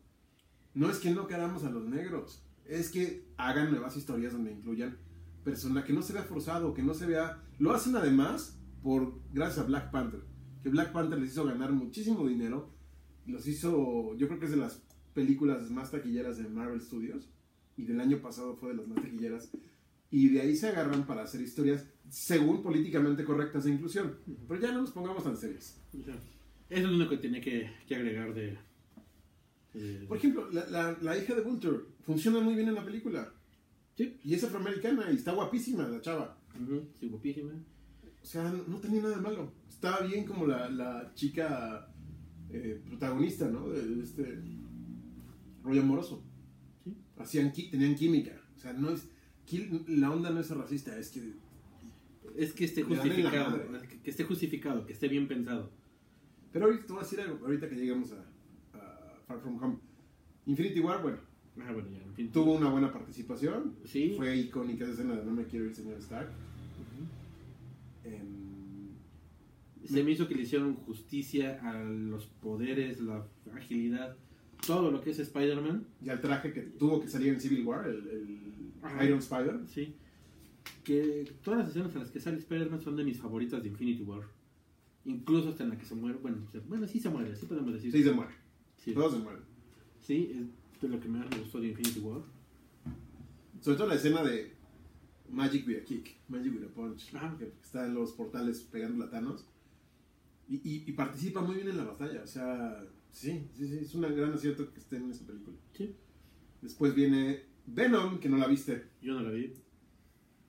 No 0.73 0.89
es 0.89 0.97
que 0.97 1.11
no 1.11 1.27
queramos 1.27 1.63
a 1.65 1.69
los 1.69 1.85
negros, 1.85 2.41
es 2.65 2.89
que 2.89 3.27
hagan 3.37 3.69
nuevas 3.69 3.95
historias 3.95 4.33
donde 4.33 4.53
incluyan 4.53 4.97
personas 5.43 5.85
que 5.85 5.93
no 5.93 6.01
se 6.01 6.13
vea 6.13 6.23
forzado, 6.23 6.73
que 6.73 6.81
no 6.81 6.95
se 6.95 7.05
vea. 7.05 7.43
Lo 7.59 7.73
hacen 7.75 7.95
además 7.95 8.57
por 8.81 9.19
gracias 9.33 9.59
a 9.59 9.67
Black 9.67 9.91
Panther, 9.91 10.21
que 10.63 10.69
Black 10.69 10.91
Panther 10.93 11.19
les 11.19 11.29
hizo 11.29 11.45
ganar 11.45 11.71
muchísimo 11.73 12.27
dinero, 12.27 12.71
los 13.27 13.45
hizo, 13.45 14.15
yo 14.15 14.27
creo 14.27 14.39
que 14.39 14.45
es 14.45 14.51
de 14.51 14.57
las 14.57 14.81
películas 15.13 15.69
más 15.69 15.91
taquilleras 15.91 16.39
de 16.39 16.49
Marvel 16.49 16.81
Studios 16.81 17.29
y 17.77 17.83
del 17.83 17.99
año 17.99 18.17
pasado 18.19 18.55
fue 18.55 18.69
de 18.69 18.75
las 18.77 18.87
más 18.87 19.01
taquilleras 19.01 19.49
y 20.11 20.29
de 20.29 20.41
ahí 20.41 20.55
se 20.55 20.67
agarran 20.69 21.05
para 21.05 21.23
hacer 21.23 21.41
historias 21.41 21.85
según 22.09 22.61
políticamente 22.61 23.23
correctas 23.23 23.63
de 23.63 23.71
inclusión. 23.71 24.15
Pero 24.47 24.61
ya 24.61 24.71
no 24.71 24.81
nos 24.81 24.91
pongamos 24.91 25.23
tan 25.23 25.35
serios. 25.37 25.77
Eso 25.93 26.11
es 26.69 26.83
lo 26.83 26.95
único 26.95 27.09
que 27.11 27.17
tenía 27.17 27.41
que, 27.41 27.69
que 27.87 27.95
agregar 27.95 28.33
de... 28.33 28.57
Por 30.07 30.17
ejemplo, 30.17 30.49
la, 30.51 30.69
la- 30.69 30.97
la 31.01 31.17
hija 31.17 31.33
de 31.33 31.41
Vulture 31.41 31.79
funciona 32.03 32.39
muy 32.39 32.53
bien 32.53 32.67
en 32.69 32.75
la 32.75 32.85
película. 32.85 33.33
Sí. 33.97 34.17
Y 34.23 34.33
es 34.35 34.43
afroamericana 34.43 35.11
y 35.11 35.15
está 35.15 35.33
guapísima 35.33 35.87
la 35.87 35.99
chava. 36.01 36.37
Ujú, 36.61 36.87
sí, 36.99 37.07
guapísima. 37.09 37.53
O 38.21 38.25
sea, 38.25 38.43
no, 38.51 38.63
no 38.67 38.77
tenía 38.79 39.01
nada 39.01 39.15
de 39.15 39.21
malo. 39.21 39.51
Estaba 39.67 40.01
bien 40.05 40.25
como 40.25 40.45
la, 40.45 40.69
la 40.69 41.11
chica 41.15 41.87
eh, 42.51 42.81
protagonista, 42.85 43.49
¿no? 43.49 43.69
De, 43.69 43.83
de 43.83 44.03
este 44.03 44.39
rollo 45.63 45.81
amoroso. 45.81 46.23
Hacían, 47.17 47.53
tenían 47.53 47.95
química. 47.95 48.31
O 48.55 48.59
sea, 48.59 48.73
no 48.73 48.89
es... 48.91 49.07
La 49.87 50.11
onda 50.11 50.29
no 50.29 50.39
es 50.39 50.49
racista, 50.49 50.97
es 50.97 51.09
que... 51.09 51.33
Es 52.35 52.53
que 52.53 52.65
esté 52.65 52.83
justificado, 52.83 53.61
que, 54.01 54.09
esté 54.09 54.23
justificado, 54.23 54.85
que 54.87 54.93
esté 54.93 55.07
bien 55.07 55.27
pensado. 55.27 55.69
Pero 56.51 56.65
ahorita 56.65 56.85
te 56.87 56.93
voy 56.93 57.01
a 57.01 57.03
decir 57.03 57.21
algo, 57.21 57.45
ahorita 57.45 57.69
que 57.69 57.75
lleguemos 57.75 58.11
a, 58.11 58.77
a 58.77 59.19
Far 59.27 59.39
From 59.39 59.61
Home. 59.61 59.77
Infinity 60.47 60.79
War, 60.79 61.01
bueno, 61.03 61.19
Ah, 61.61 61.71
bueno, 61.71 61.87
ya, 61.89 62.31
tuvo 62.31 62.53
una 62.55 62.69
buena 62.69 62.91
participación. 62.91 63.75
Sí. 63.85 64.13
Fue 64.17 64.35
icónica 64.35 64.85
esa 64.85 64.93
escena 64.93 65.15
de 65.15 65.23
No 65.23 65.31
me 65.31 65.45
quiero 65.45 65.65
ir, 65.65 65.73
señor 65.73 65.99
Stark. 65.99 66.29
Em, 68.03 68.89
Se 69.85 70.03
me 70.03 70.11
hizo 70.11 70.27
que 70.27 70.35
le 70.35 70.43
hicieron 70.43 70.75
justicia 70.75 71.59
a 71.61 71.83
los 71.83 72.25
poderes, 72.25 73.01
la 73.01 73.25
agilidad, 73.55 74.15
todo 74.65 74.91
lo 74.91 75.01
que 75.01 75.11
es 75.11 75.19
Spider-Man. 75.19 75.85
y 76.03 76.09
al 76.09 76.21
traje 76.21 76.53
que 76.53 76.61
tuvo 76.61 77.01
que 77.01 77.07
salir 77.07 77.29
en 77.33 77.39
Civil 77.41 77.65
War, 77.65 77.87
el. 77.87 78.71
Iron 79.05 79.19
Spider. 79.19 79.59
Sí. 79.67 79.95
Que 80.83 81.31
todas 81.43 81.59
las 81.61 81.69
escenas 81.69 81.93
en 81.93 81.99
las 82.01 82.11
que 82.11 82.19
sale 82.19 82.37
Spider-Man 82.37 82.81
son 82.81 82.95
de 82.97 83.03
mis 83.03 83.17
favoritas 83.17 83.61
de 83.63 83.69
Infinity 83.69 84.03
War. 84.03 84.23
Incluso 85.05 85.49
hasta 85.49 85.63
en 85.63 85.69
la 85.69 85.77
que 85.77 85.85
se 85.85 85.95
muere. 85.95 86.17
Bueno, 86.21 86.37
se- 86.51 86.59
bueno 86.59 86.87
sí 86.87 86.99
se 86.99 87.09
muere, 87.09 87.35
sí 87.35 87.45
podemos 87.45 87.73
decir. 87.73 87.91
Sí, 87.91 88.03
se 88.03 88.11
muere. 88.11 88.31
Sí, 88.77 88.93
Todos 88.93 89.13
se 89.13 89.19
mueren. 89.19 89.41
Sí, 90.01 90.31
es 90.35 90.81
de 90.81 90.87
lo 90.89 90.99
que 90.99 91.07
más 91.07 91.29
me 91.29 91.37
gustó 91.39 91.59
de 91.61 91.69
Infinity 91.69 91.99
War. 92.01 92.21
Sobre 93.61 93.77
todo 93.77 93.87
la 93.87 93.95
escena 93.95 94.23
de 94.23 94.53
Magic 95.31 95.65
with 95.67 95.77
a 95.77 95.83
Kick, 95.85 96.17
Magic 96.27 96.53
with 96.53 96.63
a 96.65 96.73
Punch, 96.73 97.15
Ajá. 97.15 97.35
que 97.37 97.53
está 97.61 97.85
en 97.85 97.93
los 97.93 98.11
portales 98.11 98.59
pegando. 98.69 99.09
Y, 100.49 100.55
y- 100.55 100.83
y 100.85 100.91
participa 100.91 101.41
muy 101.41 101.55
bien 101.55 101.69
en 101.69 101.77
la 101.77 101.85
batalla. 101.85 102.21
O 102.23 102.27
sea, 102.27 102.83
sí, 103.13 103.49
sí, 103.55 103.67
sí, 103.67 103.77
es 103.81 103.95
un 103.95 104.01
gran 104.01 104.33
acierto 104.33 104.71
que 104.73 104.79
esté 104.79 104.97
en 104.97 105.09
esta 105.09 105.25
película. 105.25 105.55
Sí. 105.73 105.95
Después 106.61 106.93
viene 106.93 107.43
Venom, 107.65 108.19
que 108.19 108.29
no 108.29 108.37
la 108.37 108.47
viste. 108.47 108.89
Yo 109.01 109.13
no 109.13 109.21
la 109.21 109.31
vi. 109.31 109.53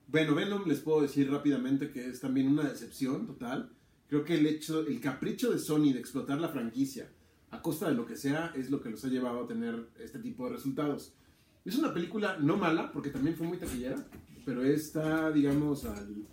Bueno, 0.07 0.35
Venom 0.35 0.67
les 0.67 0.81
puedo 0.81 1.01
decir 1.01 1.31
rápidamente 1.31 1.91
que 1.91 2.07
es 2.07 2.19
también 2.19 2.47
una 2.47 2.69
decepción 2.69 3.25
total. 3.25 3.71
Creo 4.07 4.23
que 4.23 4.35
el 4.35 4.45
hecho, 4.45 4.85
el 4.85 4.99
capricho 4.99 5.51
de 5.51 5.59
Sony 5.59 5.93
de 5.93 5.99
explotar 5.99 6.39
la 6.39 6.49
franquicia 6.49 7.09
a 7.51 7.61
costa 7.61 7.89
de 7.89 7.95
lo 7.95 8.05
que 8.05 8.15
sea 8.15 8.53
es 8.55 8.69
lo 8.69 8.81
que 8.81 8.89
los 8.89 9.03
ha 9.05 9.07
llevado 9.07 9.43
a 9.43 9.47
tener 9.47 9.89
este 9.99 10.19
tipo 10.19 10.45
de 10.45 10.53
resultados. 10.53 11.15
Es 11.63 11.75
una 11.77 11.93
película 11.93 12.37
no 12.37 12.57
mala, 12.57 12.91
porque 12.91 13.09
también 13.09 13.35
fue 13.35 13.47
muy 13.47 13.57
taquillera, 13.57 14.05
pero 14.45 14.63
está, 14.63 15.31
digamos, 15.31 15.85
al... 15.85 16.27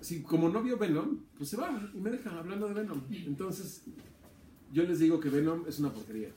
Si 0.00 0.22
como 0.22 0.48
no 0.48 0.62
vio 0.62 0.78
Venom, 0.78 1.24
pues 1.36 1.50
se 1.50 1.56
va 1.56 1.90
y 1.92 2.00
me 2.00 2.10
deja 2.10 2.30
hablando 2.38 2.68
de 2.68 2.74
Venom. 2.74 3.02
Entonces, 3.10 3.84
yo 4.74 4.82
les 4.82 4.98
digo 4.98 5.20
que 5.20 5.30
Venom 5.30 5.64
es 5.68 5.78
una 5.78 5.90
porquería. 5.92 6.28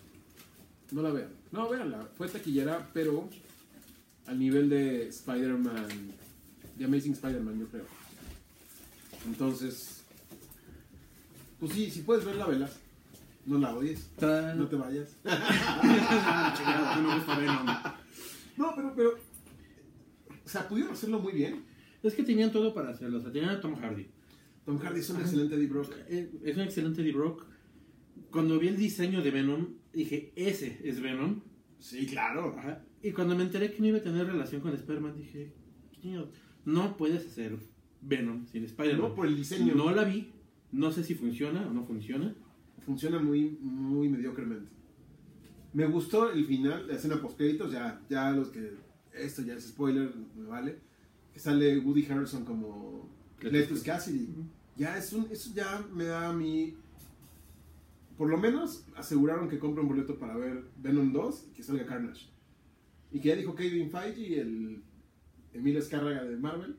No 0.92 1.02
la 1.02 1.12
vean. 1.12 1.30
No, 1.52 1.68
véanla. 1.68 2.08
Fue 2.16 2.28
taquillera, 2.30 2.88
pero 2.94 3.28
al 4.28 4.38
nivel 4.40 4.70
de 4.70 5.08
Spider-Man, 5.08 5.88
de 6.78 6.86
Amazing 6.86 7.14
Spider-Man, 7.14 7.60
yo 7.60 7.68
creo. 7.68 7.86
Entonces, 9.26 10.04
pues 11.60 11.74
sí, 11.74 11.90
si 11.90 12.02
puedes 12.02 12.24
verla, 12.24 12.46
vela. 12.46 12.70
No 13.48 13.58
la 13.58 13.74
odies, 13.74 14.10
no 14.22 14.68
te 14.68 14.76
vayas. 14.76 15.16
Chingado, 15.24 17.02
no 17.02 17.08
me 17.10 17.16
gusta 17.16 17.40
Venom. 17.40 17.66
No, 18.58 18.74
pero, 18.76 18.94
pero, 18.96 19.10
o 20.46 20.50
sea, 20.50 20.68
pudieron 20.68 20.94
hacerlo 20.94 21.20
muy 21.20 21.34
bien. 21.34 21.64
Es 22.04 22.14
que 22.14 22.24
tenían 22.24 22.52
todo 22.52 22.74
para 22.74 22.90
hacerlo. 22.90 23.18
O 23.18 23.22
sea, 23.22 23.32
tenían 23.32 23.52
a 23.56 23.62
Tom 23.62 23.76
Hardy. 23.76 24.06
Tom 24.66 24.78
Hardy 24.80 25.00
es 25.00 25.10
un 25.10 25.22
excelente 25.22 25.56
Eddie 25.56 25.68
Brock. 25.68 25.94
Eh, 26.10 26.30
Es 26.44 26.56
un 26.58 26.64
excelente 26.64 27.02
Eddie 27.02 27.14
Brock. 27.14 27.46
Cuando 28.32 28.60
vi 28.60 28.68
el 28.68 28.78
diseño 28.78 29.22
de 29.22 29.32
Venom, 29.32 29.68
dije, 29.94 30.32
ese 30.36 30.80
es 30.84 31.02
Venom. 31.02 31.42
Sí, 31.80 32.06
claro. 32.06 32.56
Ajá. 32.58 32.84
Y 33.02 33.12
cuando 33.12 33.36
me 33.36 33.44
enteré 33.44 33.72
que 33.72 33.80
no 33.82 33.88
iba 33.88 33.98
a 34.00 34.04
tener 34.04 34.28
relación 34.28 34.62
con 34.62 34.74
Spider-Man, 34.74 35.18
dije, 35.18 35.54
"Niño, 36.04 36.30
no 36.66 36.98
puedes 36.98 37.26
hacer 37.26 37.58
Venom 38.02 38.46
sin 38.48 38.64
Spider-Man. 38.64 39.10
No 39.10 39.16
por 39.16 39.28
el 39.28 39.36
diseño. 39.36 39.76
No 39.76 39.92
la 39.92 40.04
vi, 40.04 40.32
no 40.72 40.92
sé 40.92 41.04
si 41.04 41.16
funciona 41.16 41.68
o 41.68 41.74
no 41.74 41.86
funciona. 41.86 42.36
Funciona 42.86 43.20
muy, 43.20 43.58
muy 43.62 44.10
mediocremente. 44.10 44.70
Me 45.74 45.86
gustó 45.86 46.32
el 46.32 46.46
final, 46.46 46.88
la 46.88 46.94
escena 46.96 47.22
post 47.22 47.38
créditos, 47.38 47.72
ya, 47.72 48.02
ya 48.10 48.32
los 48.32 48.50
que, 48.50 48.74
esto 49.14 49.42
ya 49.42 49.56
es 49.56 49.68
spoiler, 49.68 50.14
me 50.36 50.46
vale. 50.48 50.80
Que 51.34 51.40
sale 51.40 51.78
Woody 51.80 52.06
Harrelson 52.06 52.46
como 52.46 53.10
Cletus 53.40 53.84
Cassidy. 53.84 54.30
Ya 54.76 54.98
es 54.98 55.12
un, 55.14 55.28
eso 55.32 55.52
ya 55.54 55.86
me 55.94 56.06
da 56.06 56.30
a 56.30 56.34
mí. 56.34 56.76
Por 58.18 58.30
lo 58.30 58.38
menos 58.38 58.86
aseguraron 58.96 59.48
que 59.48 59.60
compre 59.60 59.84
un 59.84 59.90
boleto 59.90 60.18
para 60.18 60.36
ver 60.36 60.64
Venom 60.78 61.14
2 61.14 61.48
y 61.52 61.54
que 61.54 61.64
salga 61.64 61.86
Carnage. 61.86 62.28
Y 63.12 63.20
que 63.20 63.30
ya 63.30 63.36
dijo 63.36 63.56
Kevin 63.56 63.92
Feige, 63.92 64.42
el 64.42 64.82
Emilio 65.54 65.80
Escárraga 65.80 66.24
de 66.24 66.36
Marvel, 66.36 66.76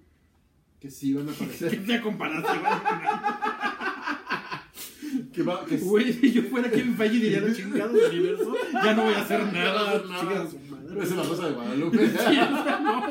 que 0.80 0.90
sí 0.90 1.14
van 1.14 1.28
a 1.28 1.32
aparecer. 1.32 1.84
¿Qué 1.84 2.00
comparaste, 2.00 2.52
que 5.32 5.42
va, 5.42 5.64
que 5.64 5.76
güey? 5.78 6.12
si 6.12 6.32
yo 6.32 6.42
fuera 6.42 6.70
Kevin 6.70 6.94
Feige 6.96 7.16
y 7.16 7.20
diría, 7.20 7.54
chingado 7.54 7.92
del 7.92 8.10
universo, 8.10 8.54
ya 8.72 8.94
no 8.94 9.04
voy 9.04 9.14
a 9.14 9.20
hacer 9.20 9.40
nada. 9.52 10.02
su 10.50 10.58
madre. 10.58 11.02
es 11.02 11.16
la 11.16 11.22
rosa 11.22 11.46
de 11.46 11.52
Guadalupe. 11.54 12.08
Sí, 12.08 12.36
no, 12.82 13.02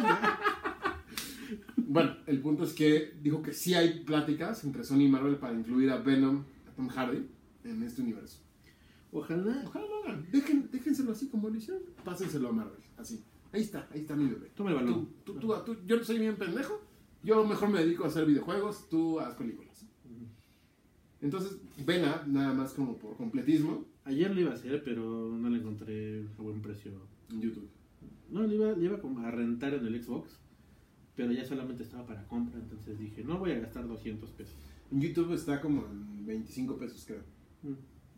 bueno, 1.77 2.17
el 2.25 2.41
punto 2.41 2.65
es 2.65 2.73
que 2.73 3.13
dijo 3.21 3.41
que 3.41 3.53
sí 3.53 3.73
hay 3.73 4.01
pláticas 4.03 4.63
entre 4.65 4.83
Sony 4.83 5.01
y 5.03 5.07
Marvel 5.09 5.37
para 5.37 5.53
incluir 5.53 5.89
a 5.91 5.97
Venom, 5.97 6.43
a 6.67 6.71
Tom 6.75 6.89
Hardy, 6.89 7.25
en 7.67 7.83
este 7.83 8.01
universo. 8.01 8.39
Ojalá. 9.11 9.63
Ojalá 9.65 9.85
lo 9.85 10.03
hagan. 10.03 10.27
Dejen, 10.31 10.69
déjenselo 10.71 11.11
así 11.11 11.27
como 11.29 11.49
lo 11.49 11.55
hicieron. 11.55 11.83
Pásenselo 12.03 12.49
a 12.49 12.51
Marvel. 12.51 12.79
Así. 12.97 13.23
Ahí 13.51 13.61
está, 13.61 13.87
ahí 13.91 14.01
está 14.01 14.15
mi 14.15 14.25
bebé. 14.29 14.51
Toma 14.55 14.71
el 14.71 14.75
balón. 14.75 15.09
Tú, 15.23 15.33
tú, 15.33 15.39
tú, 15.39 15.53
tú- 15.65 15.77
yo 15.85 16.03
soy 16.03 16.19
bien 16.19 16.35
pendejo. 16.35 16.81
Yo 17.23 17.45
mejor 17.45 17.69
me 17.69 17.79
dedico 17.79 18.03
a 18.03 18.07
hacer 18.07 18.25
videojuegos. 18.25 18.87
Tú 18.89 19.19
haz 19.19 19.35
películas. 19.35 19.85
Entonces, 21.21 21.57
vela 21.85 22.23
nada 22.27 22.53
más 22.53 22.73
como 22.73 22.97
por 22.97 23.17
completismo 23.17 23.85
Ayer 24.03 24.33
lo 24.33 24.39
iba 24.39 24.51
a 24.51 24.53
hacer, 24.53 24.83
pero 24.85 25.03
no 25.37 25.49
lo 25.49 25.55
encontré 25.57 26.25
a 26.37 26.41
buen 26.41 26.61
precio. 26.61 26.91
en 27.29 27.41
YouTube. 27.41 27.67
No, 28.29 28.41
lo 28.43 28.53
iba, 28.53 28.71
iba 28.77 29.01
como 29.01 29.19
a 29.19 29.31
rentar 29.31 29.73
en 29.73 29.85
el 29.85 30.01
Xbox, 30.01 30.39
pero 31.15 31.33
ya 31.33 31.43
solamente 31.43 31.83
estaba 31.83 32.05
para 32.05 32.25
compra, 32.27 32.57
entonces 32.57 32.97
dije, 32.97 33.23
no 33.25 33.37
voy 33.37 33.51
a 33.51 33.59
gastar 33.59 33.85
200 33.85 34.29
pesos. 34.31 34.55
En 34.91 35.01
YouTube 35.01 35.33
está 35.33 35.59
como 35.59 35.85
en 35.87 36.25
25 36.25 36.77
pesos, 36.77 37.03
creo. 37.05 37.19
Mm. 37.69 37.75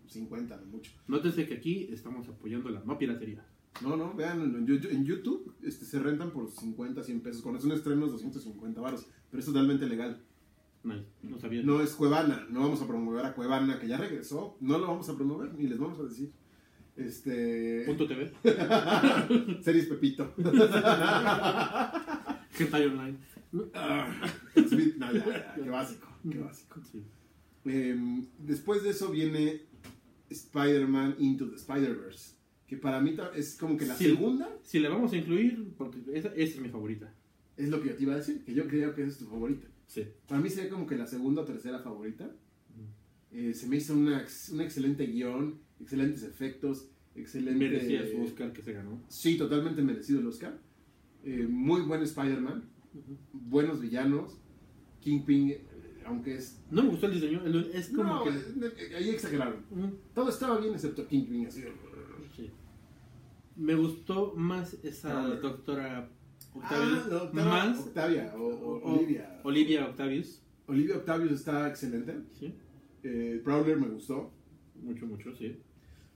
50, 0.07 0.57
no 0.57 0.65
mucho. 0.65 0.91
Nótense 1.07 1.45
que 1.47 1.55
aquí 1.55 1.87
estamos 1.91 2.27
apoyando 2.27 2.69
la 2.69 2.81
no 2.83 2.97
piratería. 2.97 3.45
No, 3.81 3.95
no, 3.95 4.13
vean, 4.13 4.41
en 4.41 4.65
YouTube, 4.65 4.91
en 4.91 5.05
YouTube 5.05 5.53
este, 5.63 5.85
se 5.85 5.99
rentan 5.99 6.31
por 6.31 6.49
50, 6.49 7.03
100 7.03 7.21
pesos. 7.21 7.41
Cuando 7.43 7.61
son 7.61 7.71
estrenos, 7.71 8.11
250 8.11 8.81
baros. 8.81 9.05
Pero 9.29 9.39
es 9.39 9.45
totalmente 9.45 9.87
legal. 9.87 10.21
No 10.83 11.37
sabía. 11.39 11.61
No 11.61 11.81
es 11.81 11.91
Cuevana, 11.93 12.47
no 12.49 12.61
vamos 12.61 12.81
a 12.81 12.87
promover 12.87 13.25
a 13.25 13.33
Cuevana, 13.33 13.79
que 13.79 13.87
ya 13.87 13.97
regresó. 13.97 14.57
No 14.61 14.79
lo 14.79 14.87
vamos 14.87 15.07
a 15.09 15.15
promover, 15.15 15.53
ni 15.53 15.67
les 15.67 15.77
vamos 15.77 15.99
a 15.99 16.03
decir. 16.03 16.31
Este. 16.95 17.83
Punto 17.85 18.07
TV, 18.07 18.31
Series 19.61 19.85
Pepito. 19.87 20.33
Hentai 22.57 22.85
Online. 22.87 23.17
Bit- 23.51 24.97
no, 24.97 25.11
ya, 25.13 25.25
ya, 25.25 25.55
qué 25.55 25.69
básico, 25.69 26.07
qué 26.29 26.39
básico. 26.39 26.81
Sí. 26.91 27.03
Em, 27.65 28.27
después 28.39 28.83
de 28.83 28.91
eso 28.91 29.11
viene 29.11 29.63
Spider-Man 30.29 31.15
Into 31.19 31.49
the 31.49 31.55
Spider-Verse. 31.55 32.35
Que 32.67 32.77
para 32.77 33.01
mí 33.01 33.15
es 33.35 33.55
como 33.55 33.77
que 33.77 33.85
la 33.87 33.95
segunda 33.95 34.47
Si 34.61 34.79
le 34.79 34.89
vamos 34.89 35.11
a 35.13 35.17
incluir, 35.17 35.73
porque 35.75 35.99
esa, 36.13 36.29
esa 36.29 36.55
es 36.55 36.59
mi 36.59 36.69
favorita. 36.69 37.13
es 37.57 37.69
lo 37.69 37.81
que 37.81 37.89
yo 37.89 37.95
te 37.95 38.03
iba 38.03 38.13
a 38.13 38.17
decir, 38.17 38.43
que 38.43 38.53
yo 38.53 38.67
creo 38.67 38.93
que 38.93 39.01
esa 39.01 39.11
es 39.11 39.17
tu 39.17 39.25
favorita. 39.25 39.67
Sí. 39.87 40.05
Para 40.27 40.39
mí 40.39 40.49
sería 40.49 40.69
como 40.69 40.85
que 40.85 40.95
la 40.95 41.07
segunda 41.07 41.41
o 41.41 41.45
tercera 41.45 41.79
favorita. 41.79 42.31
Eh, 43.31 43.53
se 43.53 43.67
me 43.67 43.77
hizo 43.77 43.93
una 43.93 44.25
un 44.51 44.61
excelente 44.61 45.05
guion, 45.05 45.59
excelentes 45.79 46.23
efectos, 46.23 46.89
excelente... 47.15 47.59
Merecía 47.59 48.07
su 48.09 48.21
Oscar 48.21 48.53
que 48.53 48.61
se 48.61 48.73
ganó. 48.73 49.03
Sí, 49.07 49.37
totalmente 49.37 49.81
merecido 49.81 50.19
el 50.19 50.27
Oscar. 50.27 50.59
Eh, 51.23 51.47
muy 51.49 51.81
buen 51.81 52.01
Spider-Man, 52.01 52.63
buenos 53.33 53.81
villanos. 53.81 54.39
Kingpin, 55.01 55.55
aunque 56.09 56.35
es... 56.35 56.59
No 56.71 56.83
me 56.83 56.89
gustó 56.89 57.05
el 57.05 57.13
diseño, 57.13 57.41
es 57.73 57.89
como 57.89 58.15
No, 58.15 58.23
que... 58.23 58.29
eh, 58.31 58.73
eh, 58.77 58.95
ahí 58.97 59.09
exageraron. 59.11 59.63
Todo 60.13 60.29
estaba 60.29 60.57
bien 60.59 60.73
excepto 60.73 61.07
Kingpin, 61.07 61.47
así 61.47 61.63
sí. 62.35 62.49
Me 63.55 63.75
gustó 63.75 64.33
más 64.35 64.73
esa 64.83 65.21
Ah, 65.23 65.27
doctora 65.27 66.09
Ah, 66.61 67.29
Octavia. 67.29 67.29
más 67.45 67.79
Octavia 67.79 68.33
o, 68.35 68.41
o- 68.41 68.77
o- 68.79 68.95
Olivia. 68.97 69.39
Olivia 69.43 69.85
Octavius. 69.87 70.41
Olivia 70.67 70.97
Octavius 70.97 71.31
está 71.33 71.67
excelente. 71.69 72.15
Sí. 72.39 72.53
Eh, 73.03 73.41
Prowler 73.43 73.77
me 73.79 73.87
gustó. 73.87 74.31
Mucho, 74.81 75.05
mucho, 75.05 75.33
sí. 75.35 75.57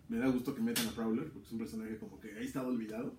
Me 0.10 0.17
da 0.17 0.27
gusto 0.27 0.53
que 0.56 0.62
metan 0.62 0.88
a 0.88 0.91
Prowler, 0.91 1.29
porque 1.32 1.45
es 1.47 1.51
un 1.53 1.60
personaje 1.60 1.97
como 1.97 2.19
que 2.19 2.34
ahí 2.36 2.45
estado 2.45 2.67
olvidado. 2.69 3.13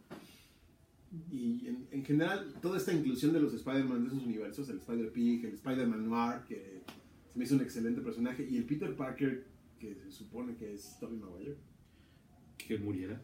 Y 1.31 1.66
en, 1.68 1.87
en 1.92 2.05
general, 2.05 2.55
toda 2.61 2.77
esta 2.79 2.92
inclusión 2.92 3.33
de 3.33 3.40
los 3.40 3.55
Spider-Man 3.55 4.03
de 4.03 4.09
esos 4.09 4.22
universos, 4.24 4.68
el 4.68 4.79
Spider-Pig, 4.79 5.44
el 5.44 5.55
Spider-Man 5.55 6.09
Noir, 6.09 6.42
que 6.48 6.83
se 7.33 7.38
me 7.38 7.44
hizo 7.44 7.55
un 7.55 7.61
excelente 7.61 8.00
personaje, 8.00 8.46
y 8.48 8.57
el 8.57 8.64
Peter 8.64 8.94
Parker, 8.96 9.46
que 9.79 9.94
se 9.94 10.11
supone 10.11 10.57
que 10.57 10.74
es 10.74 10.96
Tobey 10.98 11.18
Maguire, 11.18 11.57
Que 12.59 12.79
muriera. 12.79 13.20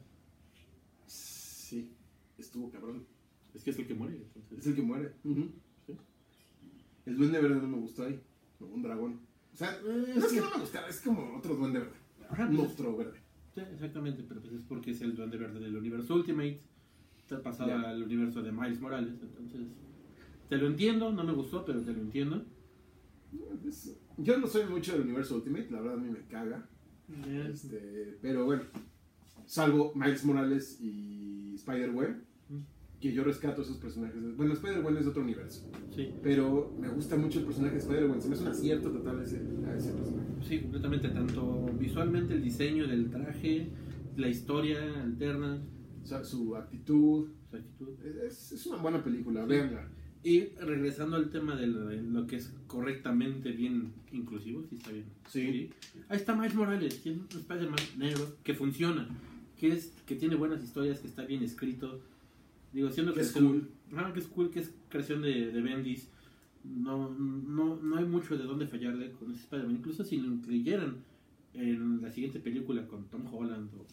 sí, 1.07 1.93
estuvo 2.39 2.71
cabrón. 2.71 3.07
Es 3.55 3.65
que 3.65 3.71
es 3.71 3.79
el 3.79 3.87
que 3.87 3.95
muere. 3.95 4.17
entonces- 4.17 4.59
Es 4.59 4.67
el 4.67 4.75
que 4.77 4.83
muere. 4.83 5.13
Sí. 5.87 5.97
El 7.07 7.17
Duende 7.17 7.41
Verde 7.41 7.57
no 7.61 7.69
me 7.69 7.79
gustó 7.79 8.05
ahí, 8.05 8.21
como 8.59 8.75
un 8.75 8.83
dragón. 8.83 9.21
O 9.53 9.57
sea, 9.57 9.73
Eh, 9.85 10.13
no 10.15 10.25
es 10.25 10.29
sí. 10.31 10.37
que 10.37 10.41
no 10.43 10.51
me 10.51 10.61
gustara, 10.61 10.89
es 10.89 11.01
como 11.01 11.37
otro 11.37 11.57
Duende 11.57 11.81
Verde. 11.81 11.95
Un 12.31 12.37
pues, 12.37 12.51
monstruo 12.51 12.97
verde. 12.97 13.19
sí, 13.55 13.61
exactamente, 13.73 14.23
pero 14.29 14.41
pues 14.41 14.53
es 14.53 14.63
porque 14.63 14.93
es 14.93 15.01
el 15.01 15.17
duende 15.17 15.37
verde 15.37 15.59
del 15.59 15.75
universo 15.77 16.15
Ultimate. 16.15 16.61
Está 17.39 17.67
Ya. 17.67 17.81
al 17.91 18.03
universo 18.03 18.43
de 18.43 18.53
Miles 18.53 18.81
Morales, 18.81 19.15
entonces... 19.23 19.61
Te 20.49 20.57
lo 20.59 20.67
entiendo, 20.67 21.13
no 21.13 21.23
me 21.23 21.33
gustó, 21.33 21.65
pero 21.65 21.81
te 21.81 21.93
lo 21.93 22.01
entiendo. 22.01 22.45
Yo 24.19 24.39
no 24.39 24.47
soy 24.47 24.65
mucho 24.67 24.93
del 24.93 25.03
universo 25.03 25.37
Ultimate, 25.37 25.69
la 25.71 25.81
verdad 25.81 25.99
a 25.99 26.01
mí 26.03 26.11
me 26.11 26.21
caga. 26.27 26.67
Este, 27.49 28.19
pero 28.21 28.45
bueno, 28.45 28.63
salvo 29.47 29.93
Miles 29.95 30.25
Morales 30.25 30.79
y 30.81 31.55
Spider-Gwen, 31.55 32.25
Mm. 32.49 32.59
que 33.01 33.13
yo 33.13 33.23
rescato 33.25 33.63
esos 33.63 33.77
personajes. 33.79 34.37
Bueno, 34.37 34.53
Spider-Gwen 34.55 34.97
es 34.97 35.05
de 35.05 35.11
otro 35.11 35.23
universo, 35.23 35.71
Sí, 35.95 36.13
pero 36.23 36.75
me 36.81 36.89
gusta 36.89 37.17
mucho 37.17 37.39
el 37.41 37.45
personaje 37.47 37.75
de 37.75 37.81
Spider-Gwen. 37.81 38.21
Se 38.21 38.29
me 38.29 38.35
hace 38.35 38.43
un 38.45 38.49
acierto 38.51 38.91
total 38.91 39.21
ese, 39.23 39.41
a 39.67 39.77
ese 39.77 39.93
personaje. 39.93 40.29
sí, 40.43 40.61
completamente. 40.61 41.09
Tanto 41.11 41.67
visualmente 41.79 42.35
el 42.35 42.43
diseño 42.43 42.87
del 42.89 43.09
traje, 43.11 43.69
la 44.17 44.29
historia 44.29 45.01
alterna, 45.03 45.61
O 46.03 46.07
sea, 46.07 46.25
su 46.25 46.57
actitud. 46.57 47.29
su 47.51 47.57
actitud. 47.57 47.89
Es, 48.27 48.53
es 48.53 48.67
una 48.67 48.79
buena 48.79 49.03
película, 49.03 49.45
véanla. 49.45 49.89
Y 50.23 50.45
regresando 50.61 51.17
al 51.17 51.31
tema 51.31 51.57
de 51.57 51.67
lo, 51.67 51.87
de 51.87 52.03
lo 52.03 52.27
que 52.27 52.37
es 52.37 52.53
correctamente 52.67 53.53
bien 53.53 53.95
inclusivo, 54.13 54.63
sí 54.69 54.77
está 54.77 54.91
bien. 54.91 55.07
Sí. 55.27 55.71
Ahí 56.11 56.19
está 56.19 56.35
Miles 56.35 56.55
Morales, 56.55 56.99
que 56.99 57.11
es 57.11 57.17
un 57.17 57.27
Spider-Man 57.31 57.81
negro, 57.97 58.37
que 58.45 58.53
funciona, 58.53 59.09
que 59.57 59.73
es 59.73 59.95
que 60.07 60.17
tiene 60.17 60.35
buenas 60.35 60.63
historias, 60.63 61.01
que 61.01 61.07
está 61.07 61.25
bien 61.25 61.43
escrito. 61.43 62.01
Digo, 62.73 62.91
siendo 62.91 63.15
Que 63.15 63.23
es 63.23 63.33
cool. 63.33 63.71
Ajá, 63.93 64.13
que 64.13 64.21
es 64.21 64.27
cool, 64.27 64.51
que 64.51 64.61
es 64.61 64.75
creación 64.91 65.23
de, 65.23 65.53
de 65.53 65.61
Bendis. 65.63 66.09
No, 66.65 67.09
no, 67.09 67.77
no 67.77 67.97
hay 67.97 68.05
mucho 68.05 68.37
de 68.37 68.45
dónde 68.45 68.67
fallarle 68.67 69.13
con 69.13 69.33
ese 69.33 69.41
Spider-Man. 69.41 69.77
Incluso 69.77 70.05
si 70.05 70.19
lo 70.19 70.27
incluyeran 70.27 70.99
en 71.55 72.03
la 72.03 72.11
siguiente 72.11 72.41
película 72.41 72.87
con 72.87 73.07
Tom 73.07 73.23
Holland 73.33 73.71
o 73.75 73.87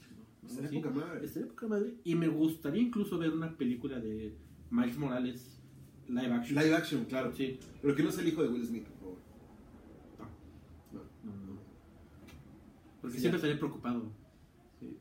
Estaría 0.45 0.67
así, 0.69 0.77
poca 0.79 0.89
madre. 0.91 1.25
estaría 1.25 1.47
poca 1.49 1.67
madre. 1.67 1.93
Y 2.03 2.15
me 2.15 2.27
gustaría 2.27 2.81
incluso 2.81 3.17
ver 3.17 3.31
una 3.31 3.57
película 3.57 3.99
de 3.99 4.33
Miles 4.69 4.97
Morales 4.97 5.59
live 6.07 6.33
action. 6.33 6.57
Live 6.63 6.75
action, 6.75 7.05
claro. 7.05 7.33
Sí. 7.35 7.59
Pero 7.81 7.95
que 7.95 8.03
no 8.03 8.11
sea 8.11 8.23
el 8.23 8.29
hijo 8.29 8.43
de 8.43 8.49
Will 8.49 8.65
Smith, 8.65 8.85
por 8.85 8.99
favor. 8.99 9.17
No, 10.93 10.99
no, 11.31 11.35
no. 11.53 11.59
Porque 13.01 13.15
Sí, 13.15 13.21
siempre 13.21 13.39
ya. 13.39 13.47
estaría 13.47 13.59
preocupado. 13.59 14.11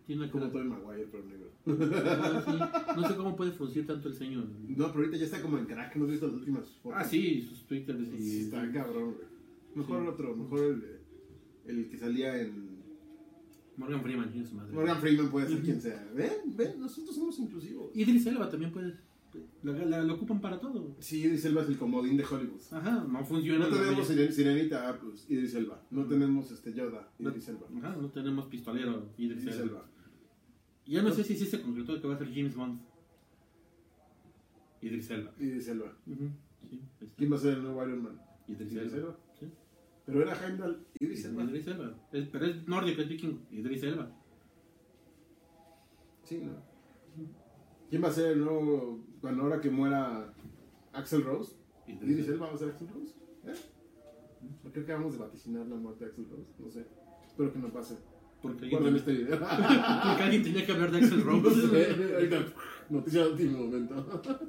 Tiene 0.07 0.23
una 0.23 0.33
Como 0.33 0.49
Tobey 0.51 0.67
Maguire, 0.69 1.07
pero 1.13 1.25
negro. 1.27 1.51
Ah, 1.67 2.43
sí. 2.47 2.97
No 3.01 3.09
sé 3.09 3.17
cómo 3.17 3.37
puede 3.37 3.53
funcionar 3.53 3.89
tanto 3.95 4.09
el 4.09 4.15
ceño. 4.15 4.39
No, 4.69 4.87
pero 4.89 4.99
ahorita 5.01 5.17
ya 5.19 5.25
está 5.27 5.43
como 5.43 5.59
en 5.59 5.67
crack, 5.67 5.97
¿no 5.97 6.05
has 6.07 6.11
visto 6.13 6.27
las 6.27 6.37
últimas 6.37 6.67
fotos? 6.83 6.99
Ah, 6.99 7.05
sí, 7.05 7.43
sus 7.43 7.67
twitters 7.67 8.01
y... 8.01 8.17
Sí, 8.17 8.41
está 8.47 8.73
cabrón, 8.73 9.15
güey. 9.15 9.27
Mejor 9.75 10.03
Sí. 10.03 10.09
otro, 10.09 10.35
mejor 10.37 10.61
el, 11.67 11.77
el 11.79 11.89
que 11.91 11.99
salía 11.99 12.41
en... 12.41 12.76
Morgan 13.77 14.03
Freeman, 14.03 14.33
madre. 14.55 14.73
Morgan 14.75 15.01
Freeman 15.01 15.31
puede 15.31 15.49
ser 15.49 15.63
quien 15.63 15.81
sea. 15.81 16.09
Ven, 16.15 16.33
ven, 16.57 16.81
nosotros 16.81 17.15
somos 17.15 17.39
inclusivos. 17.39 17.91
Idris 17.95 18.27
Elba 18.27 18.49
también 18.49 18.73
puede... 18.73 18.95
La, 19.63 19.73
la- 19.73 20.03
la 20.03 20.15
ocupan 20.15 20.41
para 20.41 20.59
todo. 20.59 20.97
Sí, 20.99 21.23
Idris 21.25 21.45
Elba 21.45 21.61
es 21.63 21.69
el 21.69 21.77
comodín 21.77 22.17
de 22.17 22.25
Hollywood. 22.25 22.61
Ajá, 22.71 23.05
no 23.07 23.23
funciona. 23.25 23.69
No 23.69 23.77
tenemos 23.77 24.07
Sirenita, 24.35 24.89
ah, 24.89 24.99
pues 24.99 25.27
Idris 25.29 25.55
Elba. 25.57 25.83
No 25.91 26.07
tenemos 26.07 26.51
este 26.51 26.73
Yoda, 26.73 27.11
Idris 27.19 27.49
Elba. 27.49 27.67
Ajá, 27.79 27.97
no 28.01 28.09
tenemos 28.11 28.47
pistolero 28.47 29.11
Idris, 29.19 29.43
Idris 29.43 29.57
Elba. 29.57 29.65
Elba. 29.81 29.89
Ya 30.87 31.03
no 31.03 31.11
sé 31.13 31.23
si 31.25 31.37
sí 31.37 31.45
se 31.45 31.61
concretó 31.61 32.01
que 32.01 32.09
va 32.09 32.15
a 32.15 32.19
ser 32.19 32.29
James 32.33 32.55
Bond. 32.55 32.81
Idris 34.81 35.11
Elba. 35.11 35.33
Idris 35.39 35.69
Elba. 35.69 35.93
Sí. 36.71 36.81
¿Quién 37.17 37.31
va 37.33 37.37
a 37.37 37.41
ser 37.41 37.55
el 37.55 37.63
nuevo 37.63 37.83
Iron 37.85 38.03
Man? 38.05 38.21
Idris 38.49 38.73
Idris 38.73 38.93
Elba. 38.95 39.09
Elba. 39.09 39.19
Pero 40.07 40.23
era 40.23 40.35
Heimdall. 40.47 40.87
Idris 41.01 41.25
Elba. 41.25 41.43
Idris 41.45 41.67
Elba. 41.67 41.95
Es- 42.13 42.29
pero 42.29 42.47
es 42.47 42.67
nórdico, 42.69 43.03
es 43.03 43.09
viking. 43.09 43.41
Idris 43.51 43.83
Elba. 43.83 44.09
Sí, 46.25 46.39
¿no? 46.45 46.53
¿Quién 47.91 48.03
va 48.03 48.09
a 48.09 48.13
ser 48.13 48.33
el 48.33 48.45
nuevo, 48.45 49.01
cuando 49.21 49.43
ahora 49.45 49.61
que 49.61 49.71
muera 49.71 50.33
Axel 50.93 51.23
Rose? 51.25 51.55
¿Idris 51.87 52.29
Elba 52.29 52.49
va 52.49 52.55
a 52.55 52.59
ser 52.59 52.71
Axel 52.71 52.89
Rose? 52.89 53.15
¿Eh? 53.45 53.55
¿Por 54.63 54.73
qué 54.73 54.81
acabamos 54.81 55.13
de 55.15 55.19
vaticinar 55.19 55.67
la 55.67 55.77
muerte 55.77 56.05
de 56.05 56.11
Axel 56.11 56.27
Rose? 56.31 56.53
No 56.59 56.71
sé. 56.71 56.85
Espero 57.27 57.53
que 57.53 57.59
no 57.59 57.69
pase. 57.73 57.97
Porque 58.43 58.65
alguien, 58.77 58.97
este 58.97 59.13
video. 59.13 59.39
porque 59.41 60.23
alguien 60.23 60.43
tenía 60.43 60.67
que 60.67 60.73
hablar 60.73 60.91
de 60.93 60.99
Axel 60.99 61.23
Rose. 61.25 62.53
Noticia 62.91 63.25
de 63.25 63.31
último 63.33 63.59
momento. 63.67 64.23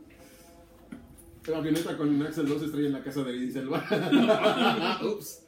La 1.47 1.59
avioneta 1.59 1.95
con 1.97 2.21
Axel 2.23 2.49
Rose 2.49 2.65
estrella 2.65 2.87
en 2.87 2.93
la 2.93 3.03
casa 3.03 3.23
de 3.23 3.35
Idris 3.37 3.55
Elba. 3.55 3.81
Ups. 5.05 5.46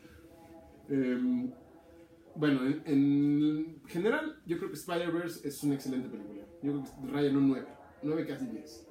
Em, 0.90 1.52
bueno, 2.36 2.66
en, 2.66 2.82
en 2.86 3.82
general, 3.88 4.40
yo 4.46 4.58
creo 4.58 4.70
que 4.70 4.76
Spider-Verse 4.78 5.48
es 5.48 5.64
una 5.64 5.76
excelente 5.76 6.10
película. 6.10 6.44
Yo 6.64 6.72
creo 6.74 6.84
que 6.84 7.12
raya 7.12 7.30
en 7.30 7.38
un 7.38 7.48
9. 7.50 7.68
9 8.04 8.26
casi 8.26 8.46
10. 8.48 8.88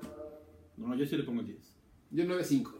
No, 0.76 0.94
yo 0.94 1.06
sí 1.06 1.16
le 1.16 1.24
pongo 1.24 1.42
10. 1.42 1.74
Yo 2.10 2.24
9.5. 2.24 2.70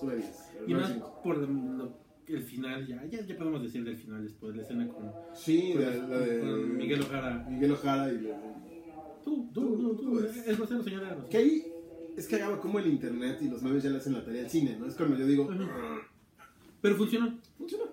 Sube 0.00 0.16
10. 0.16 0.48
pero 0.54 0.68
Y 0.68 0.74
más 0.74 0.90
9.5. 0.96 1.22
por 1.22 1.38
lo- 1.38 2.00
el 2.26 2.42
final, 2.44 2.86
ya, 2.86 3.04
ya, 3.06 3.22
ya 3.26 3.36
podemos 3.36 3.60
decir 3.60 3.82
del 3.82 3.96
final 3.96 4.22
después, 4.22 4.54
la 4.54 4.62
escena 4.62 4.86
con, 4.88 5.10
Sí, 5.34 5.72
con- 5.72 5.82
la, 5.82 5.90
la 6.06 6.18
de 6.20 6.38
con 6.40 6.76
Miguel 6.76 7.00
Ojara. 7.02 7.44
Miguel 7.50 7.72
Ojara 7.72 8.12
y 8.12 8.20
la- 8.20 8.40
Tú, 9.24 9.50
tú, 9.52 9.76
tú, 9.76 9.96
tú, 9.96 10.18
es 10.20 10.56
grosero, 10.56 10.82
señora. 10.82 11.18
Que 11.28 11.36
ahí 11.36 11.66
es 12.16 12.28
cagado 12.28 12.60
como 12.60 12.78
el 12.78 12.86
internet 12.86 13.38
y 13.42 13.48
los 13.50 13.62
memes 13.62 13.82
ya 13.82 13.90
le 13.90 13.96
hacen 13.98 14.12
la 14.14 14.24
tarea 14.24 14.44
al 14.44 14.50
cine, 14.50 14.76
¿no? 14.78 14.86
Es 14.86 14.94
cuando 14.94 15.16
yo 15.16 15.26
digo, 15.26 15.48
Pero 16.80 16.96
funcionó. 16.96 17.36
funciona. 17.58 17.84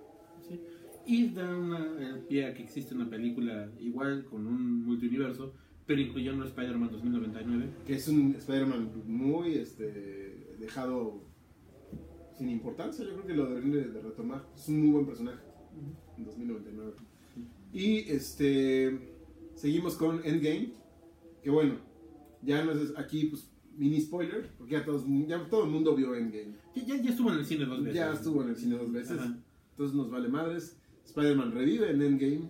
Y 1.08 1.30
da 1.30 1.58
una, 1.58 2.22
pie 2.28 2.46
a 2.46 2.54
que 2.54 2.64
existe 2.64 2.94
una 2.94 3.10
película 3.10 3.72
igual 3.80 4.26
con 4.26 4.46
un 4.46 4.86
multiuniverso, 4.86 5.54
pero 5.86 6.02
incluyendo 6.02 6.44
Spider-Man 6.44 6.92
2099. 6.92 7.70
Que 7.86 7.96
es 7.96 8.08
un 8.08 8.36
Spider-Man 8.36 8.92
muy 9.06 9.54
este, 9.54 10.56
dejado 10.60 11.24
sin 12.38 12.50
importancia. 12.50 13.06
Yo 13.06 13.14
creo 13.14 13.26
que 13.26 13.34
lo 13.34 13.48
deberían 13.48 13.72
de, 13.72 13.86
de 13.88 14.02
retomar. 14.02 14.46
Es 14.54 14.68
un 14.68 14.82
muy 14.82 14.90
buen 14.92 15.06
personaje 15.06 15.40
en 16.18 16.26
2099. 16.26 16.94
Y 17.72 18.00
este 18.12 19.18
seguimos 19.56 19.96
con 19.96 20.22
Endgame. 20.24 20.72
Que 21.42 21.50
bueno, 21.50 21.76
ya 22.42 22.64
no 22.64 22.72
es 22.72 22.94
aquí, 22.98 23.26
pues, 23.26 23.50
mini 23.78 24.02
spoiler, 24.02 24.50
porque 24.58 24.74
ya, 24.74 24.84
todos, 24.84 25.06
ya 25.28 25.48
todo 25.50 25.66
el 25.66 25.70
mundo 25.70 25.96
vio 25.96 26.16
Endgame. 26.16 26.56
Ya, 26.76 26.84
ya, 26.84 27.02
ya 27.02 27.10
estuvo 27.12 27.32
en 27.32 27.40
el 27.40 27.46
cine 27.46 27.66
dos 27.66 27.80
veces. 27.80 27.96
Ya 27.96 28.12
estuvo 28.12 28.44
en 28.44 28.50
el 28.50 28.56
cine 28.56 28.76
dos 28.76 28.92
veces. 28.92 29.20
Ajá. 29.20 29.38
Entonces 29.72 29.96
nos 29.96 30.10
vale 30.10 30.28
madres. 30.28 30.78
Spider-Man 31.08 31.52
revive 31.54 31.90
en 31.90 32.02
Endgame. 32.02 32.50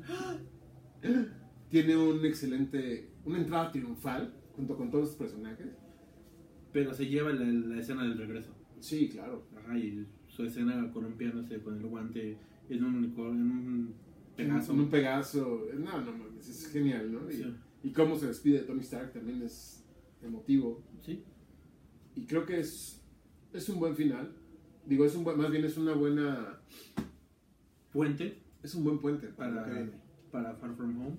Tiene 1.69 1.95
un 1.97 2.25
excelente, 2.25 3.09
una 3.25 3.37
entrada 3.37 3.71
triunfal 3.71 4.33
junto 4.55 4.75
con 4.75 4.89
todos 4.89 5.05
los 5.09 5.15
personajes. 5.15 5.67
Pero 6.73 6.93
se 6.93 7.07
lleva 7.07 7.31
la, 7.31 7.45
la 7.45 7.79
escena 7.79 8.03
del 8.03 8.17
regreso. 8.17 8.53
Sí, 8.79 9.09
claro. 9.09 9.47
Ajá, 9.57 9.77
y 9.77 10.05
su 10.27 10.43
escena 10.43 10.91
columpiándose 10.91 11.61
con 11.61 11.77
el 11.77 11.85
guante 11.85 12.37
en 12.69 12.83
un, 12.83 12.95
unicornio, 12.95 13.41
en 13.41 13.51
un 13.51 13.93
pegaso. 14.35 14.73
En 14.73 14.79
un 14.79 14.89
Pegaso. 14.89 15.65
No, 15.77 16.01
no 16.01 16.11
mames, 16.11 16.49
es 16.49 16.71
genial, 16.71 17.11
¿no? 17.11 17.29
Y, 17.29 17.33
Sí. 17.35 17.55
y 17.83 17.91
cómo 17.91 18.17
se 18.17 18.27
despide 18.27 18.59
de 18.59 18.65
Tony 18.65 18.81
Stark 18.81 19.13
también 19.13 19.41
es 19.41 19.85
emotivo. 20.21 20.83
Sí. 21.01 21.23
Y 22.15 22.25
creo 22.25 22.45
que 22.45 22.59
es, 22.59 23.01
es 23.53 23.69
un 23.69 23.79
buen 23.79 23.95
final. 23.95 24.31
Digo, 24.85 25.05
es 25.05 25.15
un 25.15 25.23
buen, 25.23 25.37
más 25.37 25.51
bien 25.51 25.63
es 25.65 25.77
una 25.77 25.93
buena. 25.93 26.59
Puente 27.91 28.46
Es 28.67 28.75
un 28.75 28.83
buen 28.83 28.99
puente 28.99 29.27
para, 29.29 29.63
para, 29.63 29.89
para 30.29 30.53
Far 30.55 30.75
From 30.75 30.99
Home. 31.01 31.15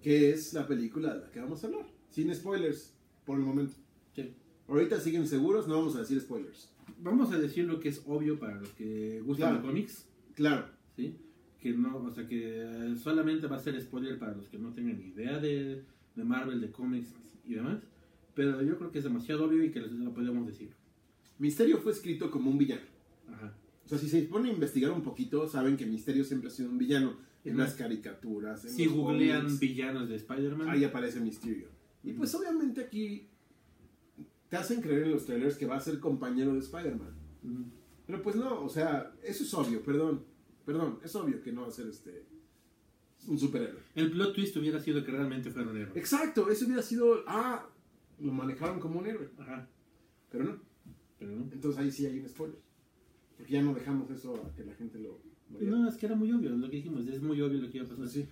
Que 0.00 0.30
es 0.30 0.54
la 0.54 0.68
película 0.68 1.14
de 1.14 1.20
la 1.22 1.30
que 1.32 1.40
vamos 1.40 1.64
a 1.64 1.66
hablar. 1.66 1.84
Sin 2.10 2.32
spoilers, 2.32 2.94
por 3.24 3.40
el 3.40 3.44
momento. 3.44 3.74
Sí. 4.14 4.32
Ahorita 4.68 5.00
siguen 5.00 5.26
seguros, 5.26 5.66
no 5.66 5.78
vamos 5.78 5.96
a 5.96 6.00
decir 6.02 6.20
spoilers. 6.20 6.72
Vamos 7.02 7.32
a 7.32 7.38
decir 7.40 7.64
lo 7.64 7.80
que 7.80 7.88
es 7.88 8.00
obvio 8.06 8.38
para 8.38 8.54
los 8.60 8.68
que 8.74 9.20
gustan 9.22 9.48
Claro. 9.48 9.62
de 9.62 9.66
cómics. 9.68 10.06
Claro, 10.36 10.66
¿sí? 10.94 11.16
Que 11.58 11.72
no, 11.72 11.96
o 11.96 12.12
sea, 12.12 12.24
que 12.28 12.94
solamente 13.02 13.48
va 13.48 13.56
a 13.56 13.60
ser 13.60 13.80
spoiler 13.82 14.16
para 14.16 14.36
los 14.36 14.48
que 14.48 14.56
no 14.56 14.72
tengan 14.72 15.00
idea 15.00 15.40
de, 15.40 15.82
de 16.14 16.24
Marvel, 16.24 16.60
de 16.60 16.70
cómics 16.70 17.12
y 17.44 17.54
demás. 17.54 17.82
Pero 18.36 18.62
yo 18.62 18.78
creo 18.78 18.92
que 18.92 18.98
es 18.98 19.04
demasiado 19.04 19.46
obvio 19.46 19.64
y 19.64 19.72
que 19.72 19.80
lo 19.80 20.14
podemos 20.14 20.46
decir. 20.46 20.70
Misterio 21.40 21.78
fue 21.78 21.90
escrito 21.90 22.30
como 22.30 22.48
un 22.48 22.58
villano. 22.58 22.82
Ajá. 23.32 23.52
O 23.86 23.88
sea, 23.88 23.98
si 23.98 24.08
se 24.08 24.22
pone 24.22 24.50
a 24.50 24.52
investigar 24.52 24.90
un 24.90 25.02
poquito, 25.02 25.48
saben 25.48 25.76
que 25.76 25.86
Misterio 25.86 26.24
siempre 26.24 26.48
ha 26.48 26.52
sido 26.52 26.70
un 26.70 26.78
villano. 26.78 27.16
En 27.44 27.56
las 27.56 27.74
caricaturas, 27.74 28.64
en 28.64 28.70
Si 28.72 28.86
googlean 28.86 29.56
villanos 29.60 30.08
de 30.08 30.16
Spider-Man, 30.16 30.68
ahí 30.68 30.82
aparece 30.82 31.20
Misterio. 31.20 31.68
Y 32.02 32.12
pues 32.12 32.34
obviamente 32.34 32.80
aquí 32.80 33.28
te 34.48 34.56
hacen 34.56 34.82
creer 34.82 35.04
en 35.04 35.12
los 35.12 35.26
trailers 35.26 35.56
que 35.56 35.64
va 35.64 35.76
a 35.76 35.80
ser 35.80 36.00
compañero 36.00 36.54
de 36.54 36.58
Spider-Man. 36.58 37.14
Pero 38.04 38.20
pues 38.20 38.34
no, 38.34 38.64
o 38.64 38.68
sea, 38.68 39.14
eso 39.22 39.44
es 39.44 39.54
obvio, 39.54 39.80
perdón. 39.80 40.24
Perdón, 40.64 40.98
es 41.04 41.14
obvio 41.14 41.40
que 41.40 41.52
no 41.52 41.62
va 41.62 41.68
a 41.68 41.70
ser 41.70 41.86
este 41.86 42.26
un 43.28 43.38
superhéroe. 43.38 43.80
el 43.94 44.10
plot 44.10 44.34
twist 44.34 44.56
hubiera 44.56 44.80
sido 44.80 45.04
que 45.04 45.12
realmente 45.12 45.50
fuera 45.50 45.70
un 45.70 45.76
héroe. 45.76 45.92
Exacto, 45.96 46.50
eso 46.50 46.64
hubiera 46.66 46.82
sido, 46.82 47.22
ah, 47.28 47.64
lo 48.18 48.32
manejaron 48.32 48.80
como 48.80 48.98
un 48.98 49.06
héroe, 49.06 49.30
Ajá. 49.38 49.68
pero 50.30 50.44
no. 50.44 50.58
Pero 51.18 51.30
no. 51.30 51.48
Entonces 51.52 51.80
ahí 51.80 51.92
sí 51.92 52.06
hay 52.06 52.18
un 52.18 52.28
spoiler. 52.28 52.65
Porque 53.36 53.52
ya 53.52 53.62
no 53.62 53.74
dejamos 53.74 54.10
eso 54.10 54.34
a 54.34 54.54
que 54.54 54.64
la 54.64 54.74
gente 54.74 54.98
lo, 54.98 55.20
lo 55.50 55.58
vea. 55.58 55.70
No, 55.70 55.88
es 55.88 55.96
que 55.96 56.06
era 56.06 56.14
muy 56.16 56.30
obvio 56.32 56.50
lo 56.50 56.68
que 56.70 56.76
dijimos, 56.76 57.06
es 57.06 57.22
muy 57.22 57.40
obvio 57.40 57.60
lo 57.60 57.70
que 57.70 57.78
iba 57.78 57.86
a 57.86 57.88
pasar. 57.88 58.04
Pues 58.04 58.12
sí. 58.12 58.26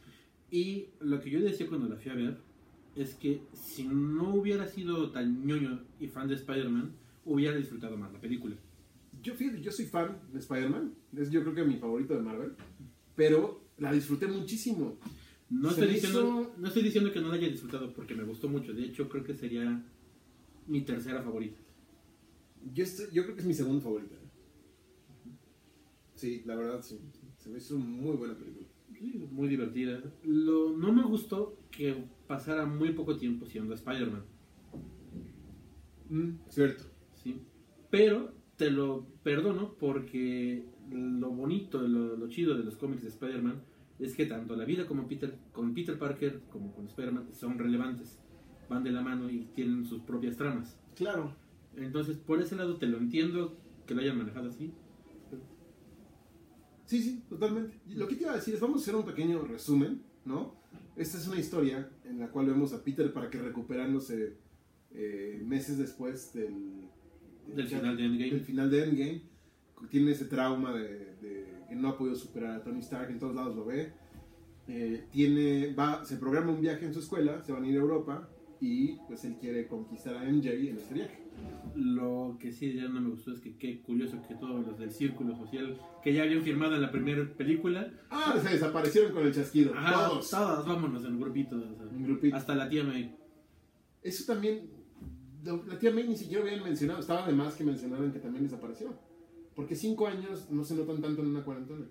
Y 0.51 0.87
lo 1.01 1.21
que 1.21 1.31
yo 1.31 1.41
decía 1.41 1.67
cuando 1.69 1.89
la 1.89 1.97
fui 1.97 2.11
a 2.11 2.15
ver 2.15 2.39
es 2.97 3.15
que 3.15 3.43
si 3.53 3.85
no 3.85 4.35
hubiera 4.35 4.67
sido 4.69 5.11
tan 5.11 5.45
ñoño 5.47 5.81
y 6.01 6.07
fan 6.07 6.29
de 6.29 6.35
Spider-Man, 6.35 6.93
hubiera 7.25 7.57
disfrutado 7.57 7.97
más 7.97 8.13
la 8.13 8.21
película. 8.21 8.55
Yo, 9.23 9.35
fíjate, 9.35 9.61
yo 9.63 9.73
soy 9.73 9.87
fan 9.87 10.19
de 10.33 10.39
Spider-Man, 10.39 10.95
es 11.17 11.31
yo 11.31 11.43
creo 11.43 11.55
que 11.55 11.65
mi 11.65 11.77
favorito 11.77 12.15
de 12.15 12.21
Marvel, 12.21 12.53
pero 13.17 13.63
la 13.79 13.93
disfruté 13.93 14.27
muchísimo. 14.29 14.97
No 15.51 15.71
estoy, 15.71 15.89
diciendo, 15.89 16.21
hizo- 16.21 16.53
no 16.59 16.69
estoy 16.69 16.83
diciendo 16.83 17.13
que 17.13 17.21
no 17.21 17.29
la 17.29 17.35
haya 17.35 17.49
disfrutado 17.49 17.93
porque 17.93 18.15
me 18.15 18.25
gustó 18.25 18.49
mucho. 18.49 18.73
De 18.73 18.85
hecho, 18.85 19.09
creo 19.09 19.25
que 19.25 19.35
sería 19.35 19.83
mi 20.67 20.83
tercera 20.83 21.23
favorita. 21.23 21.57
Yo, 22.73 22.85
estoy- 22.85 23.07
yo 23.13 23.23
creo 23.25 23.35
que 23.35 23.41
es 23.43 23.47
mi 23.47 23.55
segundo 23.55 23.81
favorito. 23.81 24.15
Sí, 26.15 26.43
la 26.45 26.57
verdad 26.57 26.81
sí. 26.83 27.01
Se 27.39 27.51
me 27.51 27.59
hizo 27.59 27.79
muy 27.79 28.17
buena 28.17 28.37
película. 28.37 28.67
Sí, 28.93 29.29
muy 29.31 29.49
divertida. 29.49 30.01
Lo, 30.25 30.77
no 30.77 30.93
me 30.93 31.03
gustó 31.03 31.59
que 31.71 32.05
pasara 32.27 32.65
muy 32.65 32.93
poco 32.93 33.17
tiempo 33.17 33.47
siendo 33.47 33.75
Spider-Man. 33.75 34.25
Mm, 36.09 36.31
cierto. 36.49 36.85
¿sí? 37.15 37.43
Pero 37.91 38.33
te 38.57 38.71
lo 38.71 39.07
perdono 39.23 39.75
porque 39.79 40.65
lo 40.91 41.31
bonito, 41.31 41.83
lo, 41.83 42.17
lo 42.17 42.29
chido 42.29 42.57
de 42.57 42.65
los 42.65 42.77
cómics 42.77 43.03
de 43.03 43.09
Spider-Man 43.09 43.63
es 43.99 44.15
que 44.15 44.27
tanto 44.27 44.57
la 44.57 44.65
vida 44.65 44.87
como 44.87 45.07
Peter, 45.07 45.39
con 45.53 45.75
Peter 45.75 45.99
Parker 45.99 46.43
como 46.51 46.73
con 46.73 46.87
Spider-Man 46.87 47.29
son 47.33 47.59
relevantes. 47.59 48.21
Van 48.69 48.83
de 48.83 48.91
la 48.91 49.03
mano 49.03 49.31
y 49.31 49.47
tienen 49.55 49.85
sus 49.85 50.03
propias 50.03 50.37
tramas. 50.37 50.79
Claro. 50.97 51.35
Entonces, 51.77 52.17
por 52.17 52.41
ese 52.41 52.57
lado 52.57 52.77
te 52.77 52.87
lo 52.87 52.99
entiendo 52.99 53.57
que 53.87 53.95
lo 53.95 54.01
hayan 54.01 54.19
manejado 54.19 54.49
así. 54.49 54.73
Sí, 56.87 57.03
sí, 57.03 57.23
totalmente. 57.29 57.79
Lo 57.89 58.07
que 58.07 58.17
te 58.17 58.23
iba 58.23 58.33
a 58.33 58.37
decir 58.37 58.55
es, 58.55 58.61
vamos 58.61 58.81
a 58.81 58.83
hacer 58.83 58.97
un 58.97 59.05
pequeño 59.05 59.43
resumen, 59.45 60.03
¿no? 60.25 60.55
Esta 60.97 61.19
es 61.19 61.27
una 61.27 61.39
historia 61.39 61.89
en 62.05 62.19
la 62.21 62.29
cual 62.31 62.47
vemos 62.47 62.73
a 62.73 62.85
Peter 62.85 63.13
Parker 63.13 63.43
recuperándose 63.43 64.37
eh, 64.93 65.43
meses 65.45 65.79
después 65.79 66.33
del, 66.35 66.89
Del 67.55 67.67
final 67.67 67.97
de 67.97 68.05
Endgame. 68.05 68.31
del 68.31 68.41
final 68.41 68.71
de 68.71 68.85
Endgame. 68.85 69.23
Tiene 69.91 70.13
ese 70.13 70.27
trauma 70.27 70.73
de, 70.73 71.17
de 71.21 71.47
que 71.69 71.75
no 71.75 71.89
ha 71.89 71.99
podido 71.99 72.15
superar 72.17 72.57
a 72.57 72.63
Tony 72.63 72.81
Stark, 72.81 73.11
en 73.11 73.19
todos 73.19 73.35
lados 73.35 73.57
lo 73.57 73.65
ve. 73.65 73.93
Eh, 74.69 75.05
tiene, 75.11 75.75
va, 75.75 76.05
se 76.05 76.17
programa 76.17 76.53
un 76.53 76.61
viaje 76.61 76.87
en 76.87 76.95
su 76.95 77.01
escuela, 77.01 77.43
se 77.43 77.53
van 77.53 77.65
a 77.65 77.69
ir 77.69 77.77
a 77.77 77.81
Europa 77.81 78.31
y 78.61 78.97
pues 79.07 79.25
él 79.25 79.37
quiere 79.39 79.67
conquistar 79.67 80.17
a 80.17 80.25
MJ 80.25 80.49
en 80.53 80.79
este 80.79 80.95
viaje. 80.95 81.24
Lo 81.77 82.37
que 82.39 82.53
sí 82.53 82.73
ya 82.75 82.87
no 82.89 83.01
me 83.01 83.11
gustó 83.11 83.33
es 83.33 83.41
que 83.41 83.57
qué 83.57 83.81
curioso 83.83 84.23
que 84.29 84.35
todos 84.37 84.65
los 84.65 84.79
del 84.79 84.93
círculo 84.93 85.35
social 85.37 85.77
que 86.05 86.13
ya 86.13 86.23
habían 86.23 86.43
firmado 86.43 86.77
en 86.77 86.83
la 86.83 86.93
primera 86.93 87.25
película, 87.37 87.91
Ah, 88.11 88.37
se 88.41 88.51
desaparecieron 88.51 89.13
con 89.13 89.27
el 89.27 89.35
chasquido, 89.35 89.75
ajá, 89.75 90.09
todos. 90.09 90.31
todas, 90.31 90.65
vámonos 90.67 91.05
en 91.05 91.19
grupitos. 91.19 91.65
o 91.65 91.75
sea, 91.77 91.87
grupito. 91.99 92.37
hasta 92.37 92.55
la 92.55 92.69
tía 92.69 92.85
May. 92.85 93.17
Eso 94.03 94.25
también, 94.33 94.71
la 95.45 95.79
tía 95.79 95.91
May 95.91 96.07
ni 96.07 96.17
siquiera 96.17 96.45
habían 96.45 96.63
mencionado, 96.63 97.01
estaba 97.01 97.27
de 97.27 97.33
más 97.33 97.55
que 97.55 97.65
mencionaran 97.65 98.13
que 98.13 98.21
también 98.21 98.45
desapareció. 98.45 98.95
Porque 99.57 99.75
cinco 99.75 100.07
años 100.07 100.49
no 100.51 100.63
se 100.65 100.75
notan 100.77 101.01
tanto 101.03 101.23
en 101.23 101.29
una 101.29 101.43
cuarentena. 101.43 101.87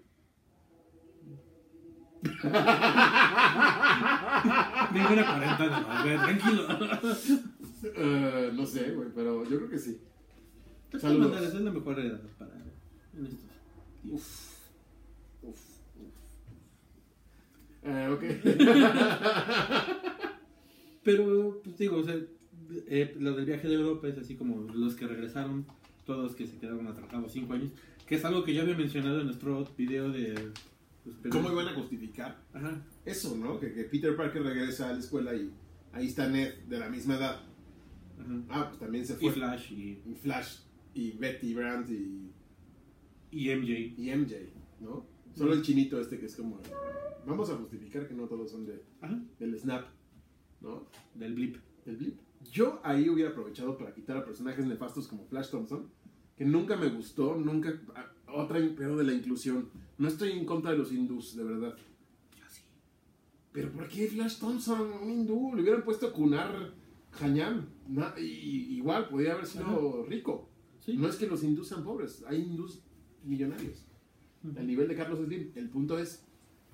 Ninguna 4.94 5.26
cuarentena, 5.26 5.80
no, 5.82 5.88
tranquilo. 6.24 6.64
Eh, 7.84 8.52
no 8.54 8.66
sé, 8.66 8.92
güey, 8.92 9.10
pero 9.14 9.44
yo 9.44 9.58
creo 9.58 9.70
que 9.70 9.78
sí. 9.78 9.92
De 9.92 10.00
todas 11.00 11.02
Saludos. 11.02 11.32
maneras, 11.32 11.54
es 11.54 11.62
la 11.62 11.72
mejor 11.72 12.00
edad 12.00 12.22
para 12.38 12.52
en 13.18 13.26
estos. 13.26 13.40
Uf. 14.10 14.54
Uf. 15.42 15.60
uf. 16.00 16.14
Eh, 17.84 18.08
ok. 18.10 18.24
Pero, 21.04 21.60
pues 21.64 21.78
digo, 21.78 21.98
o 21.98 22.04
sea, 22.04 22.16
eh, 22.88 23.16
lo 23.20 23.34
del 23.34 23.46
viaje 23.46 23.68
de 23.68 23.74
Europa 23.76 24.08
es 24.08 24.18
así 24.18 24.36
como 24.36 24.62
los 24.74 24.96
que 24.96 25.06
regresaron, 25.06 25.66
todos 26.06 26.34
que 26.36 26.48
se 26.48 26.58
quedaron 26.58 26.88
atrapados 26.88 27.34
cinco 27.34 27.54
años, 27.54 27.72
que 28.08 28.16
es 28.16 28.24
algo 28.26 28.44
que 28.46 28.54
ya 28.54 28.62
había 28.62 28.78
mencionado 28.78 29.20
en 29.20 29.26
nuestro 29.26 29.66
video 29.78 30.10
de... 30.10 30.34
pues, 31.04 31.16
¿Cómo 31.30 31.52
iban 31.52 31.68
a 31.68 31.74
justificar 31.74 32.40
Ajá. 32.54 32.82
eso, 33.06 33.36
no? 33.36 33.60
Que, 33.60 33.74
que 33.74 33.84
Peter 33.84 34.16
Parker 34.16 34.44
regresa 34.44 34.90
a 34.90 34.94
la 34.94 35.00
escuela 35.00 35.36
y 35.36 35.52
ahí 35.92 36.08
está 36.08 36.30
Ned 36.30 36.54
de 36.70 36.80
la 36.80 36.88
misma 36.90 37.18
edad. 37.18 37.42
Ah, 38.50 38.68
pues 38.70 38.80
también 38.80 39.06
se 39.06 39.14
Y 39.14 39.18
fue. 39.18 39.32
Flash 39.32 39.72
y, 39.74 40.02
Y 40.06 40.16
Flash 40.16 40.60
y 40.94 41.12
Betty 41.12 41.54
Brant 41.54 41.90
y, 41.90 42.32
y 43.32 43.56
MJ. 43.56 43.72
y 43.98 44.16
MJ, 44.16 44.36
¿no? 44.80 45.06
Solo 45.34 45.54
el 45.54 45.62
chinito 45.64 46.00
este 46.00 46.20
que 46.20 46.28
es 46.28 46.36
como... 46.36 46.60
Vamos 47.26 47.50
a 47.50 47.56
justificar 47.56 48.08
que 48.08 48.14
no 48.14 48.28
todos 48.28 48.52
son 48.52 48.66
de, 48.66 48.84
del 49.40 49.58
Snap, 49.60 49.86
¿no? 50.62 50.88
Del 51.16 51.34
blip. 51.34 51.58
Del 51.86 51.98
Blip. 51.98 52.20
Yo 52.52 52.80
ahí 52.84 53.10
hubiera 53.10 53.32
aprovechado 53.32 53.78
para 53.78 53.94
quitar 53.94 54.18
a 54.18 54.26
personajes 54.26 54.66
nefastos 54.66 55.08
como 55.08 55.26
Flash 55.26 55.50
Thompson, 55.50 55.90
que 56.36 56.46
nunca 56.46 56.76
me 56.76 56.90
gustó, 56.90 57.36
nunca... 57.38 57.82
ah, 57.96 58.12
Otra 58.28 58.60
pero 58.76 58.98
de 58.98 59.04
la 59.06 59.14
inclusión. 59.14 59.70
No 59.98 60.08
estoy 60.08 60.32
en 60.32 60.46
contra 60.46 60.72
de 60.72 60.78
los 60.78 60.92
hindús, 60.92 61.36
de 61.36 61.44
verdad. 61.44 61.76
Yo 62.38 62.44
sí. 62.50 62.62
Pero 63.54 63.72
¿por 63.72 63.88
qué 63.88 64.08
Flash 64.08 64.40
Thompson, 64.40 64.92
un 65.02 65.10
hindú? 65.10 65.54
Le 65.56 65.62
hubieran 65.62 65.84
puesto 65.84 66.08
a 66.08 66.14
Kunar 66.14 66.74
Y, 68.18 68.78
igual, 68.78 69.10
podría 69.10 69.34
haber 69.34 69.46
sido 69.46 70.06
rico. 70.08 70.50
Sí. 70.80 70.98
No 70.98 71.08
es 71.08 71.16
que 71.16 71.28
los 71.28 71.44
hindús 71.44 71.68
sean 71.68 71.84
pobres, 71.84 72.24
hay 72.28 72.42
hindús 72.42 72.82
millonarios. 73.24 73.86
Ujú. 74.44 74.60
El 74.60 74.68
nivel 74.68 74.88
de 74.88 74.96
Carlos 74.96 75.20
Slim. 75.26 75.52
El 75.56 75.70
punto 75.70 75.98
es 75.98 76.24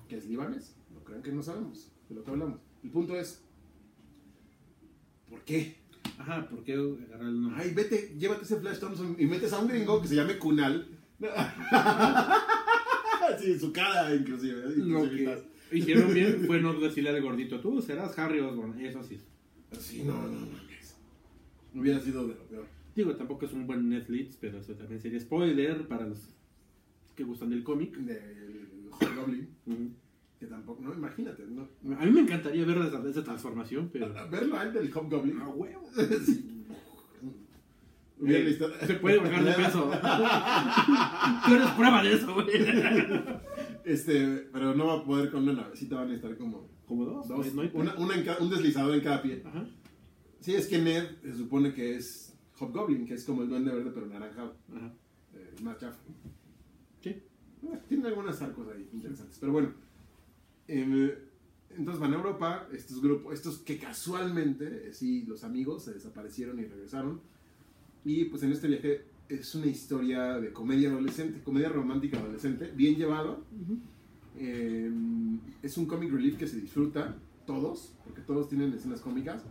que 0.08 0.16
es 0.16 0.26
libanés. 0.26 0.76
No 0.92 1.04
crean 1.04 1.22
que 1.22 1.32
no 1.32 1.42
sabemos 1.42 1.92
de 2.08 2.16
lo 2.16 2.24
que 2.24 2.30
hablamos. 2.30 2.60
El 2.82 2.90
punto 2.90 3.18
es, 3.18 3.42
¿por 5.28 5.40
qué? 5.42 5.76
Ajá, 6.18 6.48
¿por 6.48 6.64
qué 6.64 6.74
agarrar 6.74 7.28
el 7.28 7.42
nombre? 7.42 7.62
Ay, 7.62 7.74
vete, 7.74 8.14
llévate 8.18 8.44
ese 8.44 8.56
Flash 8.56 8.78
Thompson 8.78 9.16
y 9.18 9.26
metes 9.26 9.52
a 9.52 9.58
un 9.58 9.68
gringo 9.68 10.00
que 10.02 10.08
se 10.08 10.16
llame 10.16 10.38
Kunal. 10.38 10.88
sí, 13.38 13.58
su 13.58 13.72
cara 13.72 14.14
inclusive. 14.14 14.76
Lo 14.76 15.08
que 15.08 15.42
hicieron 15.72 16.12
bien 16.12 16.44
fue 16.46 16.60
no 16.60 16.78
decirle 16.78 17.10
al 17.10 17.22
gordito, 17.22 17.60
tú 17.60 17.80
serás 17.80 18.18
Harry 18.18 18.40
Osborn, 18.40 18.80
eso 18.80 19.02
sí. 19.02 19.20
Sí, 19.78 20.02
no, 20.04 20.14
no, 20.14 20.28
no. 20.28 21.80
Hubiera 21.80 22.00
sido 22.00 22.26
de 22.26 22.34
lo 22.34 22.44
peor. 22.48 22.66
Digo, 22.96 23.14
tampoco 23.14 23.46
es 23.46 23.52
un 23.52 23.66
buen 23.66 23.88
Netflix, 23.88 24.36
pero 24.40 24.58
eso 24.58 24.74
también 24.74 25.00
sería 25.00 25.20
spoiler 25.20 25.86
para 25.86 26.06
los 26.06 26.18
que 27.14 27.22
gustan 27.24 27.50
del 27.50 27.62
cómic. 27.62 27.96
Del 27.96 28.68
Hobgoblin, 28.90 29.48
Ujú. 29.66 29.90
que 30.40 30.46
tampoco, 30.46 30.82
no, 30.82 30.92
imagínate, 30.92 31.44
¿no? 31.46 31.68
A 31.96 32.04
mí 32.04 32.10
me 32.10 32.20
encantaría 32.20 32.64
ver 32.64 32.78
esa, 32.78 33.08
esa 33.08 33.22
transformación, 33.24 33.88
pero... 33.92 34.06
A- 34.06 34.22
a 34.22 34.26
Verlo 34.26 34.58
a 34.58 34.64
él 34.64 34.72
del 34.72 34.92
Hobgoblin. 34.92 35.38
¡A 35.40 35.48
huevo! 35.48 35.88
Sí. 36.26 36.46
Eh, 38.26 38.58
Se 38.86 38.94
puede 38.96 39.16
bajar 39.16 39.42
de 39.42 39.52
peso. 39.54 39.90
Tú 41.46 41.54
eres 41.54 41.68
prueba 41.70 42.02
de 42.02 42.12
eso, 42.12 42.34
güey. 42.34 42.48
Este, 43.84 44.46
pero 44.52 44.74
no 44.74 44.86
va 44.88 44.94
a 44.98 45.04
poder 45.04 45.30
con 45.30 45.44
una 45.44 45.54
navecita, 45.54 45.96
van 45.96 46.10
a 46.10 46.14
estar 46.14 46.36
como 46.36 46.68
Como 46.90 47.04
dos. 47.04 47.28
dos. 47.28 47.54
No 47.54 47.62
hay 47.62 47.70
una, 47.72 47.94
una 47.98 48.14
en 48.16 48.24
ca- 48.24 48.36
un 48.40 48.50
deslizador 48.50 48.94
en 48.94 49.00
cada 49.00 49.22
pie. 49.22 49.42
Ajá. 49.46 49.64
Sí, 50.40 50.54
es 50.54 50.66
que 50.66 50.78
Ned 50.78 51.04
se 51.22 51.34
supone 51.36 51.72
que 51.72 51.94
es 51.96 52.34
Hobgoblin, 52.58 53.06
que 53.06 53.14
es 53.14 53.24
como 53.24 53.42
el 53.42 53.48
duende 53.48 53.72
verde 53.72 53.92
pero 53.94 54.06
naranjado. 54.06 54.56
Ajá. 54.76 54.92
eh, 55.34 55.54
más 55.62 55.78
chafa. 55.78 55.96
Sí. 57.00 57.10
Eh, 57.10 57.22
Tiene 57.88 58.08
algunas 58.08 58.42
arcos 58.42 58.66
ahí 58.74 58.88
interesantes. 58.92 59.38
Pero 59.38 59.52
bueno. 59.52 59.72
em, 60.66 61.10
entonces 61.76 62.00
van 62.00 62.12
a 62.12 62.16
Europa, 62.16 62.66
estos 62.72 63.00
grupos, 63.00 63.32
estos 63.34 63.58
que 63.58 63.78
casualmente, 63.78 64.88
eh, 64.88 64.92
sí, 64.92 65.24
los 65.26 65.44
amigos 65.44 65.84
se 65.84 65.92
desaparecieron 65.94 66.58
y 66.58 66.64
regresaron. 66.64 67.20
Y 68.04 68.24
pues 68.24 68.42
en 68.42 68.50
este 68.50 68.66
viaje 68.66 69.04
es 69.28 69.54
una 69.54 69.66
historia 69.66 70.40
de 70.40 70.52
comedia 70.52 70.90
adolescente, 70.90 71.40
comedia 71.44 71.68
romántica 71.68 72.18
adolescente, 72.18 72.72
bien 72.74 72.96
llevado. 72.96 73.44
Eh, 74.42 74.90
es 75.62 75.76
un 75.76 75.84
comic 75.86 76.10
relief 76.10 76.38
que 76.38 76.46
se 76.48 76.58
disfruta, 76.58 77.14
todos, 77.46 77.94
porque 78.04 78.22
todos 78.22 78.48
tienen 78.48 78.72
escenas 78.72 79.00
cómicas. 79.02 79.42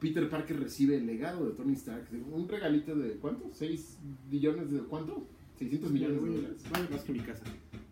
Peter 0.00 0.28
Parker 0.30 0.60
recibe 0.60 0.96
el 0.96 1.06
legado 1.06 1.44
de 1.48 1.54
Tony 1.54 1.72
Stark, 1.74 2.06
un 2.32 2.48
regalito 2.48 2.94
de 2.94 3.14
¿cuánto? 3.16 3.50
¿6 3.50 3.96
billones 4.30 4.70
de 4.70 4.78
cuánto? 4.80 5.26
600 5.58 5.90
millones 5.90 6.22
de 6.22 6.28
dólares. 6.28 6.62
Vale 6.70 6.88
más 6.88 7.02
que 7.02 7.12
mi 7.12 7.20
casa. 7.20 7.44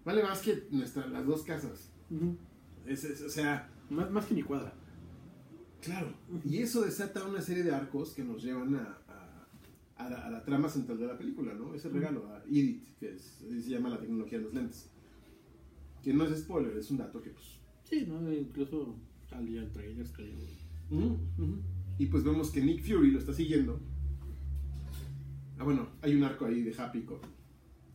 Vale 0.05 0.23
más 0.23 0.41
que 0.41 0.67
nuestra, 0.71 1.07
las 1.09 1.27
dos 1.27 1.43
casas. 1.43 1.91
Ujú. 2.11 2.37
Es- 2.87 3.05
es- 3.05 3.23
o 3.23 3.29
sea, 3.29 3.69
Más, 3.91 4.11
más 4.11 4.27
que 4.27 4.35
mi 4.35 4.43
cuadra. 4.43 4.73
claro. 5.83 6.13
Y 6.45 6.59
eso 6.59 6.83
desata 6.83 7.25
una 7.27 7.41
serie 7.41 7.63
de 7.65 7.73
arcos 7.75 8.13
que 8.15 8.23
nos 8.25 8.43
llevan 8.43 8.75
a, 8.77 8.99
a- 9.09 9.47
a 10.05 10.11
la, 10.11 10.27
a 10.27 10.31
la 10.31 10.45
trama 10.45 10.69
central 10.69 10.99
de 10.99 11.07
la 11.07 11.19
película, 11.19 11.55
¿no? 11.55 11.75
Ese 11.75 11.89
regalo 11.89 12.27
a 12.29 12.43
Edith, 12.49 12.83
que 12.99 13.15
es- 13.15 13.45
se 13.49 13.69
llama 13.71 13.89
la 13.91 13.99
tecnología 14.01 14.39
de 14.39 14.45
los 14.45 14.55
lentes. 14.55 14.89
Que 16.03 16.13
no 16.15 16.25
es 16.25 16.39
spoiler, 16.41 16.77
es 16.77 16.91
un 16.91 16.97
dato 16.99 17.21
que 17.23 17.31
pues 17.31 17.59
Sí, 17.85 18.05
¿no? 18.07 18.33
Incluso 18.33 18.95
salía 19.29 19.63
el 19.63 19.71
trailer, 19.73 20.07
creo. 20.13 20.29
Ujú. 20.91 21.61
Y 21.99 22.07
pues 22.07 22.25
vemos 22.25 22.51
que 22.51 22.63
Nick 22.63 22.83
Fury 22.83 23.11
lo 23.11 23.19
está 23.19 23.33
siguiendo. 23.33 23.81
Ah, 25.59 25.65
bueno, 25.65 25.89
hay 26.01 26.15
un 26.15 26.25
arco 26.25 26.47
ahí 26.47 26.63
de 26.63 26.75
Happy 26.77 27.03
con 27.03 27.19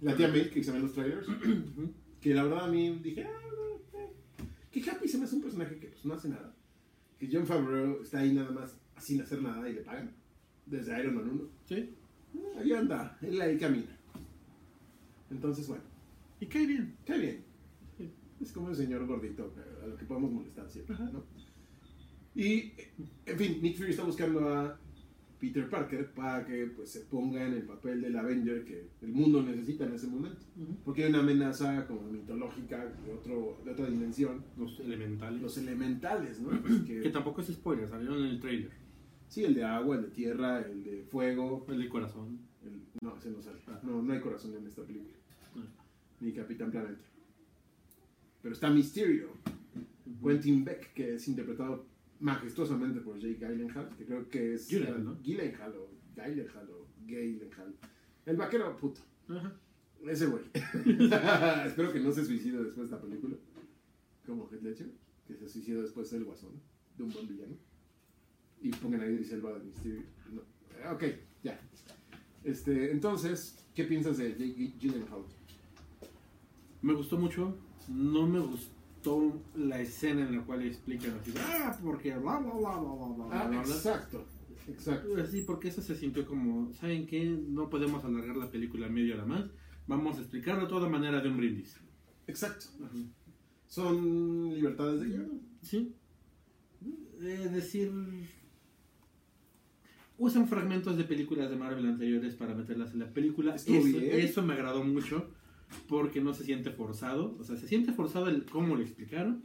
la 0.02 0.16
tía 0.16 0.28
May 0.28 0.50
que 0.52 0.64
se 0.64 0.72
ve 0.72 0.78
en 0.78 0.84
los 0.84 0.94
trailers. 0.94 1.28
Que 2.22 2.34
la 2.34 2.44
verdad 2.44 2.66
a 2.66 2.68
mí 2.68 3.00
dije, 3.04 3.24
ah, 3.24 3.30
eh, 3.94 4.10
que 4.72 4.90
Happy 4.90 5.08
se 5.08 5.18
me 5.18 5.26
hace 5.26 5.36
un 5.36 5.42
personaje 5.42 5.78
que 5.80 5.88
pues 5.88 6.06
no 6.06 6.14
hace 6.14 6.30
nada. 6.30 6.54
Que 7.20 7.30
John 7.32 7.46
Favreau 7.48 8.02
está 8.04 8.20
ahí 8.20 8.34
nada 8.34 8.52
más 8.52 8.78
sin 9.00 9.22
hacer 9.22 9.42
nada 9.42 9.68
y 9.70 9.74
le 9.74 9.82
pagan. 9.82 10.12
Desde 10.66 11.00
Iron 11.00 11.16
Man 11.16 11.30
1. 11.30 11.44
Sí. 11.68 11.90
Ah, 12.36 12.60
Ahí 12.60 12.72
anda, 12.74 13.18
él 13.22 13.40
ahí 13.42 13.58
camina. 13.58 13.98
Entonces, 15.32 15.68
bueno, 15.68 15.84
Y 16.40 16.46
cae 16.48 16.66
bien. 16.68 16.96
qué 17.06 17.18
bien. 17.18 17.44
Es 18.46 18.52
como 18.52 18.70
el 18.70 18.76
señor 18.76 19.06
gordito, 19.08 19.54
eh, 19.58 19.84
a 19.84 19.88
lo 19.88 19.98
que 19.98 20.06
podemos 20.06 20.32
molestar 20.32 20.70
siempre, 20.70 20.94
Ajá. 20.96 21.10
¿no? 21.12 21.24
Y, 22.36 22.74
en 23.26 23.38
fin, 23.38 23.60
Nick 23.62 23.78
Fury 23.78 23.90
está 23.92 24.04
buscando 24.04 24.48
a 24.50 24.78
Peter 25.40 25.68
Parker 25.70 26.12
para 26.14 26.46
que 26.46 26.68
pues, 26.68 26.92
se 26.92 27.02
ponga 27.02 27.44
en 27.46 27.54
el 27.54 27.64
papel 27.64 28.02
del 28.02 28.16
Avenger 28.18 28.64
que 28.66 28.88
el 29.02 29.12
mundo 29.14 29.42
necesita 29.42 29.86
en 29.86 29.94
ese 29.94 30.08
momento. 30.08 30.46
Porque 30.84 31.04
hay 31.06 31.10
una 31.10 31.20
amenaza 31.22 31.88
como 31.88 32.04
mitológica 32.04 32.86
de, 32.86 33.14
otro, 33.14 33.58
de 33.66 33.72
otra 33.72 33.88
dimensión. 33.88 34.44
Los 34.58 34.80
elementales. 34.80 35.42
Los 35.42 35.58
elementales, 35.58 36.40
¿no? 36.42 36.50
Pues 36.62 36.82
Que 36.82 37.02
que, 37.02 37.10
tampoco 37.10 37.42
es 37.42 37.48
spoiler, 37.48 37.88
salieron 37.88 38.20
en 38.20 38.26
el 38.30 38.40
trailer. 38.40 38.72
sí, 39.28 39.44
el 39.44 39.56
de 39.56 39.64
agua, 39.64 39.96
el 39.96 40.04
de 40.04 40.10
tierra, 40.10 40.60
el 40.62 40.84
de 40.84 41.04
fuego. 41.10 41.66
El 41.70 41.80
de 41.80 41.90
corazón. 41.90 42.40
el- 42.64 42.82
no, 43.02 43.18
ese 43.18 43.32
no 43.32 43.42
sale. 43.42 43.60
Ah. 43.68 43.80
No, 43.84 44.02
no 44.04 44.14
hay 44.14 44.20
corazón 44.20 44.54
en 44.56 44.68
esta 44.68 44.84
película. 44.84 45.16
Ah. 45.56 45.66
Ni 46.22 46.32
Capitán 46.32 46.70
Planeta. 46.72 47.02
Pero 48.46 48.54
está 48.54 48.70
Mysterio. 48.70 49.30
Quentin 50.24 50.64
Beck, 50.64 50.94
que 50.94 51.16
es 51.16 51.28
interpretado 51.28 51.88
majestuosamente 52.20 53.02
por 53.02 53.18
Jake 53.18 53.40
Gyllenhaal, 53.40 53.90
que 53.98 54.06
creo 54.06 54.30
que 54.30 54.54
es 54.54 54.68
Gyllenhaal, 54.68 55.04
¿no? 55.04 55.20
Gyllenhaal 55.24 55.76
o 55.76 55.90
Gyllenhaal 56.16 56.70
o 56.70 56.86
Gyllenhaal. 57.08 57.74
El 58.28 58.38
vaquero 58.38 58.78
puto. 58.78 59.02
Ajá. 59.30 59.52
Ese 60.06 60.28
güey. 60.28 60.44
Espero 61.66 61.92
que 61.92 62.00
no 62.00 62.12
se 62.12 62.24
suicide 62.24 62.64
después 62.64 62.88
de 62.88 62.96
esta 62.96 63.02
película. 63.02 63.36
Como 64.28 64.48
Heath 64.52 64.62
Ledger, 64.62 64.92
que 65.28 65.34
se 65.34 65.50
suicidó 65.50 65.82
después 65.82 66.12
del 66.12 66.26
guasón, 66.26 66.52
de 67.00 67.04
un 67.04 67.12
buen 67.12 67.28
villano. 67.28 67.56
Y 68.62 68.70
pongan 68.70 69.02
ahí 69.02 69.14
Idris 69.14 69.32
Elba 69.32 69.58
de 69.58 69.64
Mysterio. 69.64 70.04
No. 70.32 70.42
Eh, 70.42 70.94
Ok, 70.94 71.04
ya. 71.44 71.60
Este, 72.44 72.92
entonces, 72.92 73.58
¿qué 73.74 73.86
piensas 73.86 74.20
de 74.20 74.34
Jake 74.34 74.74
Gyllenhaal? 74.80 75.24
Me 76.84 76.94
gustó 76.94 77.18
mucho. 77.18 77.58
No 77.90 78.26
me 78.28 78.40
gustó 78.40 79.42
la 79.56 79.80
escena 79.82 80.28
en 80.28 80.38
la 80.38 80.44
cual 80.44 80.64
explican 80.64 81.14
así. 81.20 81.34
Ah, 81.38 81.78
porque 81.84 82.16
bla 82.18 82.40
bla 82.40 82.54
bla 82.54 82.80
bla 82.80 82.96
bla 82.96 83.26
bla 83.28 83.42
Ah, 83.42 83.48
bla, 83.48 83.62
bla. 83.62 83.76
exacto. 83.76 84.26
Exacto. 84.68 85.28
Sí, 85.28 85.44
porque 85.46 85.68
eso 85.68 85.82
se 85.82 85.96
sintió 85.96 86.26
como, 86.26 86.74
¿saben 86.74 87.06
qué? 87.06 87.24
No 87.26 87.70
podemos 87.70 88.04
alargar 88.04 88.36
la 88.36 88.50
película 88.50 88.90
media 88.90 89.14
hora 89.16 89.26
más. 89.26 89.46
Vamos 89.88 90.18
a 90.18 90.22
explicarlo 90.22 90.68
todo 90.68 90.88
a 90.88 90.90
manera 90.90 91.22
de 91.22 91.30
un 91.30 91.38
brindis. 91.38 91.78
Exacto. 92.26 92.66
Son 93.68 94.54
libertades 94.56 95.02
de 95.02 95.08
guion. 95.08 95.42
Sí. 95.62 95.94
Es 97.22 97.52
decir, 97.54 97.92
usan 100.18 100.48
fragmentos 100.48 100.98
de 100.98 101.04
películas 101.04 101.50
de 101.50 101.56
Marvel 101.58 101.86
anteriores 101.86 102.36
para 102.36 102.56
meterlas 102.56 102.94
en 102.94 103.00
la 103.00 103.10
película. 103.14 103.56
Eso, 103.56 103.72
eso 103.76 104.42
me 104.42 104.54
agradó 104.54 104.84
mucho 104.84 105.30
porque 105.88 106.22
no 106.22 106.34
se 106.34 106.44
siente 106.44 106.72
forzado. 106.72 107.36
O 107.40 107.44
sea, 107.44 107.56
se 107.58 107.68
siente 107.68 107.92
forzado 107.94 108.28
el 108.30 108.46
cómo 108.46 108.76
lo 108.76 108.82
explicaron, 108.82 109.44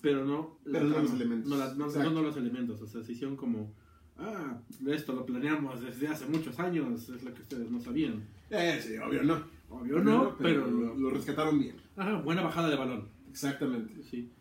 pero 0.00 0.24
no, 0.24 0.58
la 0.64 0.80
no 0.80 1.00
los 1.00 1.12
elementos. 1.12 1.48
No, 1.50 1.56
la- 1.56 1.74
no- 1.74 1.86
Exacto. 1.86 2.10
no- 2.10 2.16
no 2.20 2.22
los 2.26 2.36
elementos. 2.36 2.80
O 2.82 2.86
sea, 2.86 3.02
se 3.02 3.12
hicieron 3.12 3.36
como, 3.36 3.72
ah, 4.16 4.60
esto 4.88 5.12
lo 5.14 5.26
planeamos 5.26 5.80
desde 5.82 6.08
hace 6.08 6.26
muchos 6.26 6.58
años, 6.58 7.08
es 7.08 7.22
lo 7.22 7.32
que 7.34 7.42
ustedes 7.42 7.70
no 7.70 7.80
sabían. 7.80 8.24
Eh, 8.50 8.80
sí, 8.82 8.96
obvio 8.98 9.22
no. 9.22 9.42
Obvio 9.68 10.00
no, 10.00 10.36
pero... 10.36 10.66
lo, 10.68 10.96
lo 10.96 11.10
rescataron 11.10 11.58
bien. 11.60 11.76
Ajá, 11.96 12.20
buena 12.22 12.42
bajada 12.42 12.68
de 12.68 12.76
balón. 12.76 13.08
Exactamente. 13.30 14.02
Sí. 14.02 14.32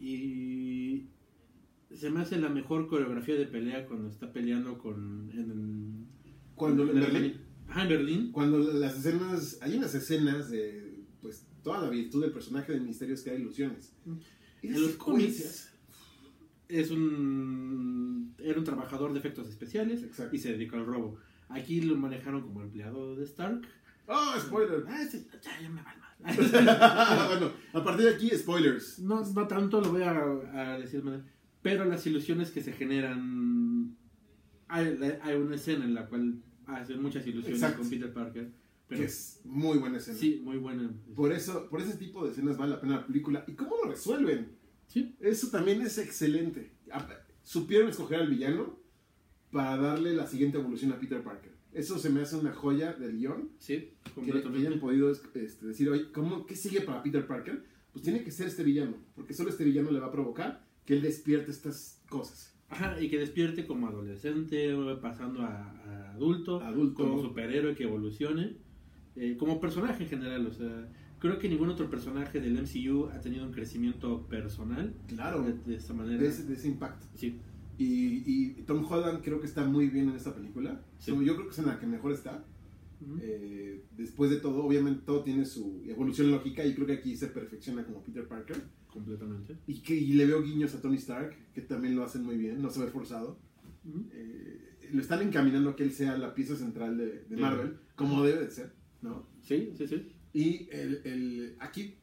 Y 0.00 1.06
se 1.94 2.10
me 2.10 2.20
hace 2.20 2.38
la 2.38 2.48
mejor 2.48 2.88
coreografía 2.88 3.34
de 3.36 3.46
pelea 3.46 3.86
cuando 3.86 4.08
está 4.08 4.32
peleando 4.32 4.78
con 4.78 5.30
en, 5.32 6.06
Cuando 6.54 6.82
en 6.84 6.90
en 6.90 6.94
Berlín, 7.00 7.34
Ajá, 7.72 7.82
en 7.84 7.88
Berlín. 7.88 8.32
cuando 8.32 8.58
las 8.58 8.98
escenas, 8.98 9.58
hay 9.62 9.76
unas 9.76 9.94
escenas 9.94 10.50
de, 10.50 11.04
pues, 11.22 11.46
toda 11.62 11.80
la 11.80 11.88
virtud 11.88 12.20
del 12.22 12.32
personaje 12.32 12.72
de 12.72 12.80
Misterio 12.80 13.14
es 13.14 13.22
que 13.22 13.30
hay 13.30 13.40
ilusiones. 13.40 13.92
Y 14.60 14.68
En 14.68 14.82
los 14.82 14.92
cómics 14.92 15.70
es 16.68 16.90
un 16.90 18.34
era 18.38 18.58
un 18.58 18.64
trabajador 18.64 19.12
de 19.12 19.18
efectos 19.18 19.48
especiales 19.48 20.02
Exacto. 20.02 20.34
y 20.36 20.38
se 20.38 20.52
dedicó 20.52 20.76
al 20.76 20.86
robo. 20.86 21.16
Aquí 21.48 21.80
lo 21.80 21.96
manejaron 21.96 22.42
como 22.42 22.62
empleado 22.62 23.16
de 23.16 23.24
Stark. 23.24 23.62
¡Oh, 24.06 24.34
spoiler! 24.38 24.84
Ah, 24.88 25.04
sí, 25.10 25.26
ya, 25.42 25.60
ya 25.60 25.68
me 25.70 25.80
más. 25.82 25.96
bueno, 27.28 27.52
a 27.72 27.84
partir 27.84 28.06
de 28.06 28.14
aquí, 28.14 28.30
spoilers. 28.30 28.98
no, 28.98 29.24
no 29.24 29.46
tanto 29.48 29.80
lo 29.80 29.92
voy 29.92 30.02
a, 30.02 30.12
a 30.12 30.78
decir, 30.78 31.02
pero 31.62 31.84
las 31.84 32.06
ilusiones 32.06 32.50
que 32.50 32.62
se 32.62 32.72
generan. 32.72 33.96
Hay, 34.68 34.98
hay 35.22 35.36
una 35.36 35.54
escena 35.56 35.84
en 35.84 35.94
la 35.94 36.06
cual 36.06 36.42
hacen 36.76 37.00
muchas 37.02 37.26
ilusiones 37.26 37.60
Exacto. 37.60 37.80
con 37.82 37.90
Peter 37.90 38.12
Parker. 38.12 38.50
Pero 38.88 39.00
que 39.00 39.06
es 39.06 39.40
muy 39.44 39.78
buena 39.78 39.98
escena. 39.98 40.18
sí, 40.18 40.40
muy 40.44 40.58
buena. 40.58 40.90
Por 41.14 41.32
eso, 41.32 41.68
por 41.70 41.80
ese 41.80 41.96
tipo 41.96 42.24
de 42.24 42.32
escenas 42.32 42.56
vale 42.58 42.72
la 42.72 42.80
pena 42.80 42.96
la 42.96 43.06
película. 43.06 43.44
¿Y 43.46 43.52
cómo 43.52 43.76
lo 43.82 43.90
resuelven? 43.90 44.48
Sí, 44.88 45.16
Eso 45.20 45.48
también 45.48 45.80
es 45.80 45.96
excelente. 45.98 46.72
Supieron 47.42 47.88
escoger 47.88 48.20
al 48.20 48.28
villano 48.28 48.78
para 49.50 49.76
darle 49.76 50.14
la 50.14 50.26
siguiente 50.26 50.58
evolución 50.58 50.92
a 50.92 50.98
Peter 51.00 51.22
Parker. 51.22 51.52
Eso 51.72 51.98
se 51.98 52.10
me 52.10 52.20
hace 52.20 52.36
una 52.36 52.52
joya 52.52 52.92
del 52.92 53.16
guion. 53.16 53.50
sí, 53.58 53.74
Que, 53.74 53.94
que 54.04 54.10
completamente. 54.14 54.66
hayan 54.68 54.80
podido 54.80 55.10
este, 55.10 55.48
decir, 55.66 55.88
oye, 55.88 56.12
¿cómo, 56.12 56.44
¿qué 56.46 56.54
sigue 56.54 56.82
para 56.82 57.02
Peter 57.02 57.26
Parker? 57.26 57.64
Pues 57.92 58.02
tiene 58.04 58.22
que 58.22 58.30
ser 58.30 58.48
este 58.48 58.62
villano. 58.62 58.94
Porque 59.14 59.32
solo 59.32 59.48
este 59.50 59.64
villano 59.64 59.90
le 59.90 60.00
va 60.00 60.08
a 60.08 60.12
provocar 60.12 60.66
que 60.84 60.94
él 60.94 61.02
despierte 61.02 61.50
estas 61.50 62.02
cosas. 62.10 62.54
Ajá, 62.68 63.00
y 63.00 63.08
que 63.08 63.18
despierte 63.18 63.66
como 63.66 63.88
adolescente, 63.88 64.74
pasando 65.00 65.42
a, 65.42 65.70
a 65.70 66.01
adulto, 66.12 66.60
Adulto. 66.60 67.02
como 67.04 67.22
superhéroe 67.22 67.74
que 67.74 67.84
evolucione, 67.84 68.56
eh, 69.16 69.36
como 69.38 69.60
personaje 69.60 70.04
en 70.04 70.08
general. 70.10 70.46
O 70.46 70.52
sea, 70.52 70.88
creo 71.18 71.38
que 71.38 71.48
ningún 71.48 71.68
otro 71.68 71.88
personaje 71.90 72.40
del 72.40 72.56
MCU 72.58 73.06
ha 73.12 73.20
tenido 73.20 73.44
un 73.44 73.52
crecimiento 73.52 74.26
personal 74.28 74.94
Claro. 75.08 75.42
de, 75.42 75.54
de 75.54 75.76
esta 75.76 75.94
manera. 75.94 76.20
De 76.22 76.28
ese, 76.28 76.44
de 76.44 76.54
ese 76.54 76.68
impacto. 76.68 77.06
Sí, 77.14 77.38
Y, 77.78 78.22
y 78.26 78.62
Tom 78.66 78.84
Holland 78.88 79.22
creo 79.22 79.40
que 79.40 79.46
está 79.46 79.64
muy 79.64 79.88
bien 79.88 80.08
en 80.10 80.16
esta 80.16 80.34
película. 80.34 80.80
Sí. 80.98 81.10
Yo 81.12 81.34
creo 81.34 81.46
que 81.46 81.52
es 81.52 81.58
en 81.58 81.66
la 81.66 81.78
que 81.78 81.86
mejor 81.86 82.12
está. 82.12 82.44
Ujú. 83.00 83.18
Eh, 83.20 83.82
después 83.96 84.30
de 84.30 84.36
todo, 84.36 84.62
obviamente 84.64 85.02
todo 85.04 85.22
tiene 85.24 85.44
su 85.44 85.82
evolución 85.86 86.30
lógica 86.30 86.64
y 86.64 86.74
creo 86.74 86.86
que 86.86 86.92
aquí 86.94 87.16
se 87.16 87.26
perfecciona 87.28 87.84
como 87.84 88.02
Peter 88.02 88.26
Parker. 88.28 88.56
completamente. 88.92 89.56
Y 89.66 89.80
que 89.80 89.94
y 89.96 90.12
le 90.12 90.26
veo 90.26 90.42
guiños 90.42 90.74
a 90.74 90.82
Tony 90.82 90.96
Stark, 90.96 91.34
que 91.54 91.62
también 91.62 91.96
lo 91.96 92.04
hacen 92.04 92.22
muy 92.24 92.36
bien, 92.36 92.60
no 92.62 92.68
se 92.70 92.80
ve 92.80 92.86
forzado. 92.88 93.38
Ujú. 93.84 94.04
Eh, 94.12 94.71
lo 94.92 95.00
están 95.02 95.22
encaminando 95.22 95.70
a 95.70 95.76
que 95.76 95.82
él 95.84 95.92
sea 95.92 96.16
la 96.16 96.34
pieza 96.34 96.56
central 96.56 96.96
de, 96.98 97.24
de 97.24 97.36
Marvel, 97.36 97.78
como 97.96 98.22
debe 98.22 98.44
de 98.44 98.50
ser, 98.50 98.72
¿no? 99.00 99.26
Sí, 99.42 99.72
sí, 99.76 99.86
sí. 99.86 100.12
Y 100.32 100.68
el, 100.70 101.00
el- 101.04 101.56
aquí 101.60 101.96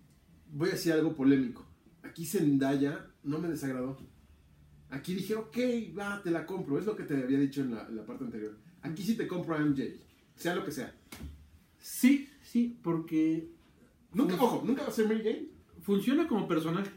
voy 0.51 0.69
a 0.69 0.71
decir 0.73 0.91
algo 0.93 1.15
polémico. 1.15 1.65
Aquí 2.03 2.25
Zendaya 2.25 3.07
no 3.23 3.39
me 3.39 3.47
desagradó. 3.47 3.97
Aquí 4.89 5.13
dije, 5.13 5.35
ok, 5.35 5.57
va, 5.97 6.21
te 6.23 6.31
la 6.31 6.45
compro. 6.45 6.79
Es 6.79 6.85
lo 6.85 6.95
que 6.95 7.03
te 7.03 7.15
había 7.15 7.39
dicho 7.39 7.61
en 7.61 7.71
la, 7.75 7.87
en 7.87 7.95
la 7.95 8.05
parte 8.05 8.23
anterior. 8.25 8.57
Aquí 8.81 9.03
sí 9.03 9.15
te 9.15 9.27
compro 9.27 9.55
a 9.55 9.59
MJ, 9.59 9.83
sea 10.35 10.55
lo 10.55 10.63
que 10.65 10.71
sea. 10.71 10.95
Sí, 11.79 12.27
sí, 12.41 12.79
porque 12.83 13.49
Nunca, 14.13 14.35
ojo, 14.35 14.63
nunca 14.65 14.81
va 14.83 14.87
a 14.87 14.91
ser 14.91 15.07
Mary 15.07 15.21
Jane. 15.23 15.49
funciona 15.81 16.27
como 16.27 16.47
personaje. 16.47 16.89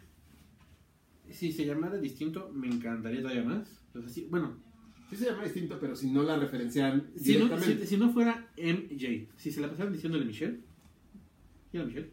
Si 1.31 1.53
se 1.53 1.65
llamara 1.67 1.99
distinto, 1.99 2.51
me 2.55 2.67
encantaría 2.69 3.21
todavía 3.23 3.45
más. 3.45 3.69
O 3.95 4.01
sea, 4.01 4.09
sí, 4.09 4.27
bueno, 4.31 4.57
Sí 5.13 5.19
se 5.19 5.27
llama 5.27 5.45
distinto, 5.45 5.77
pero 5.79 5.95
si 5.95 6.11
no 6.11 6.23
la 6.23 6.37
referenciaran 6.37 7.11
si 7.15 7.37
no, 7.37 7.61
si, 7.61 7.87
si 7.87 7.97
no 7.99 8.11
fuera 8.15 8.49
MJ, 8.57 9.29
si 9.37 9.53
se 9.53 9.61
la 9.61 9.69
pasaran 9.69 9.93
diciéndole 9.93 10.25
Michelle, 10.25 10.61
¿y 11.71 11.77
era 11.77 11.85
Michelle? 11.85 12.11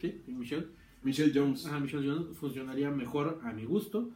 Sí, 0.00 0.22
Michelle. 0.28 0.68
Michelle 1.02 1.32
Jones. 1.34 1.66
Ajá, 1.66 1.80
Michelle 1.80 2.08
Jones 2.08 2.36
funcionaría 2.36 2.92
mejor 2.92 3.40
a 3.42 3.52
mi 3.52 3.64
gusto, 3.64 4.08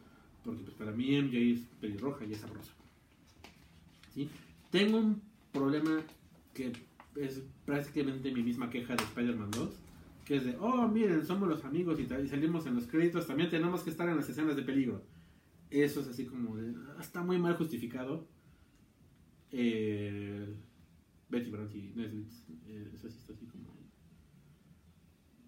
porque 0.45 0.63
pues 0.63 0.77
para 0.77 0.93
mí 0.93 1.21
MJ 1.21 1.37
es 1.37 1.61
pelirroja 1.81 2.25
y 2.25 2.33
es 2.33 2.39
sabrosa. 2.39 2.71
¿Sí? 4.15 4.29
Tengo 4.71 4.99
un 4.99 5.21
problema 5.53 6.01
que 6.55 6.71
es 7.17 7.43
prácticamente 7.65 8.31
mi 8.31 8.45
misma 8.45 8.71
queja 8.71 8.95
de 8.95 9.03
Spider-Man 9.03 9.51
2, 9.51 9.71
que 10.25 10.37
es 10.37 10.45
de, 10.45 10.57
oh, 10.61 10.87
miren, 10.87 11.27
somos 11.27 11.49
los 11.49 11.65
amigos 11.65 11.99
y, 11.99 12.03
y 12.03 12.29
salimos 12.29 12.67
en 12.67 12.77
los 12.77 12.87
créditos, 12.87 13.27
también 13.27 13.51
tenemos 13.51 13.83
que 13.83 13.91
estar 13.91 14.09
en 14.09 14.15
las 14.15 14.29
escenas 14.29 14.55
de 14.55 14.63
peligro. 14.63 15.03
Eso 15.71 16.01
es 16.01 16.09
así 16.09 16.27
como 16.27 16.57
de, 16.57 16.75
"Ah, 16.97 17.01
está 17.01 17.23
muy 17.23 17.39
mal 17.39 17.57
justificado. 17.57 18.27
Eh, 19.51 20.55
Betty 21.29 21.51
Brant 21.51 21.75
y 21.75 21.93
Netflix, 21.95 22.45
eh, 22.67 22.91
eso 22.95 23.09
sí 23.09 23.17
está 23.19 23.33
así 23.33 23.47
como... 23.47 23.67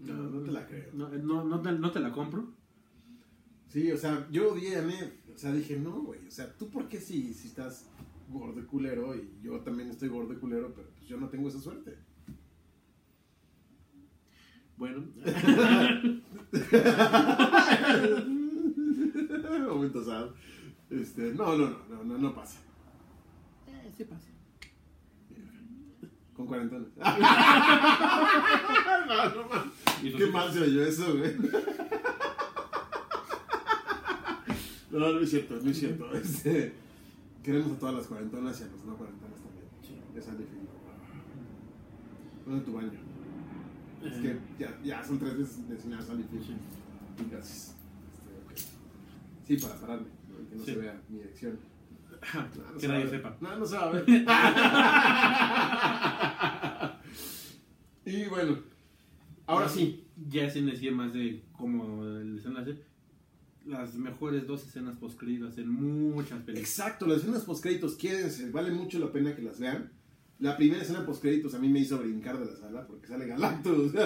No, 0.00 0.14
no 0.30 0.40
te 0.42 0.52
la 0.52 0.66
creo. 0.66 0.92
No, 0.92 1.08
no, 1.08 1.44
no 1.44 1.60
te, 1.60 1.72
no 1.72 1.90
te 1.90 2.00
la 2.00 2.12
compro. 2.12 2.52
Sí, 3.68 3.90
o 3.92 3.96
sea, 3.96 4.28
yo 4.30 4.52
odié 4.52 4.76
a 4.76 4.82
Ned. 4.82 5.12
O 5.34 5.38
sea, 5.38 5.52
dije, 5.52 5.78
no, 5.78 6.02
güey. 6.02 6.26
O 6.26 6.30
sea, 6.30 6.52
¿tú 6.56 6.70
por 6.70 6.88
qué 6.88 7.00
si, 7.00 7.34
si 7.34 7.48
estás 7.48 7.86
gordo 8.28 8.60
y 8.60 8.64
culero? 8.64 9.14
Y 9.14 9.38
yo 9.42 9.60
también 9.60 9.90
estoy 9.90 10.08
gordo 10.08 10.32
y 10.32 10.36
culero, 10.36 10.72
pero 10.74 10.88
pues 10.90 11.06
yo 11.06 11.18
no 11.18 11.28
tengo 11.28 11.48
esa 11.48 11.60
suerte. 11.60 11.96
Bueno, 14.76 15.04
Momento. 19.78 20.34
Este, 20.90 21.34
no, 21.34 21.56
no, 21.56 21.68
no, 21.68 21.78
no, 21.88 22.04
no, 22.04 22.18
no 22.18 22.34
pasa. 22.34 22.58
eh, 23.66 23.92
sí 23.96 24.04
pasa. 24.04 24.28
Con 26.34 26.46
cuarentones. 26.46 26.88
no, 26.96 27.04
no, 29.06 29.30
sus 30.00 30.14
Qué 30.16 30.26
mal 30.32 30.52
se 30.52 30.60
oyó 30.62 30.84
eso, 30.84 31.16
güey. 31.16 31.34
No, 34.90 35.12
no 35.12 35.20
es 35.20 35.30
cierto, 35.30 35.58
no 35.62 35.70
es 35.70 35.78
cierto. 35.78 36.12
Este, 36.12 36.72
queremos 37.42 37.72
a 37.72 37.78
todas 37.78 37.94
las 37.96 38.06
cuarentonas 38.06 38.60
y 38.60 38.62
a 38.64 38.66
los 38.68 38.84
no 38.84 38.96
cuarentonas 38.96 39.38
también. 39.40 39.66
Sí. 39.82 40.00
Es 40.16 40.26
difícil. 40.38 40.68
¿Dónde 42.46 42.64
tu 42.64 42.72
baño? 42.72 42.90
Es 44.04 44.12
Eh, 44.16 44.20
que 44.22 44.64
ya, 44.64 44.78
ya 44.82 45.04
son 45.04 45.18
tres 45.18 45.36
veces 45.38 45.58
Sally 46.06 46.24
Fish. 46.30 46.46
Sí. 46.46 46.56
Y 47.26 47.30
Gracias. 47.30 47.74
Sí, 49.48 49.56
para 49.56 49.74
pararme, 49.80 50.06
¿no? 50.28 50.48
Que 50.48 50.56
no 50.56 50.64
Sí. 50.64 50.72
se 50.74 50.78
vea 50.78 51.00
mi 51.08 51.18
dirección. 51.18 51.58
No, 52.34 52.40
no 52.42 52.74
que 52.74 52.80
se 52.80 52.88
nadie 52.88 53.08
sepa. 53.08 53.36
No, 53.40 53.56
no 53.58 53.64
se 53.66 53.76
va 53.76 53.82
a 53.84 53.90
ver. 53.92 54.04
y 58.04 58.24
bueno, 58.26 58.58
ahora 59.46 59.68
sí. 59.68 60.04
Ya 60.28 60.50
sin 60.50 60.66
decir 60.66 60.90
más 60.92 61.12
de 61.12 61.44
cómo 61.52 62.04
el 62.04 62.34
desenlace, 62.36 62.82
las 63.66 63.94
mejores 63.94 64.48
dos 64.48 64.66
escenas 64.66 64.96
post 64.96 65.22
en 65.22 65.68
muchas 65.70 66.40
películas. 66.40 66.58
Exacto, 66.58 67.06
las 67.06 67.18
escenas 67.18 67.44
postcréditos, 67.44 67.94
quédense, 67.94 68.50
vale 68.50 68.72
mucho 68.72 68.98
la 68.98 69.12
pena 69.12 69.36
que 69.36 69.42
las 69.42 69.60
vean. 69.60 69.92
La 70.40 70.56
primera 70.56 70.82
escena 70.82 71.06
postcréditos 71.06 71.54
a 71.54 71.60
mí 71.60 71.68
me 71.68 71.78
hizo 71.78 71.98
brincar 71.98 72.36
de 72.38 72.46
la 72.46 72.56
sala 72.56 72.84
porque 72.86 73.06
sale 73.06 73.26
Galactus. 73.26 73.92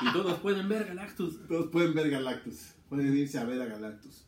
Y 0.00 0.12
todos 0.12 0.38
pueden 0.38 0.68
ver 0.68 0.86
Galactus. 0.86 1.44
Todos 1.48 1.66
pueden 1.72 1.92
ver 1.92 2.08
Galactus, 2.08 2.74
pueden 2.88 3.16
irse 3.16 3.38
a 3.38 3.44
ver 3.44 3.60
a 3.60 3.66
Galactus. 3.66 4.26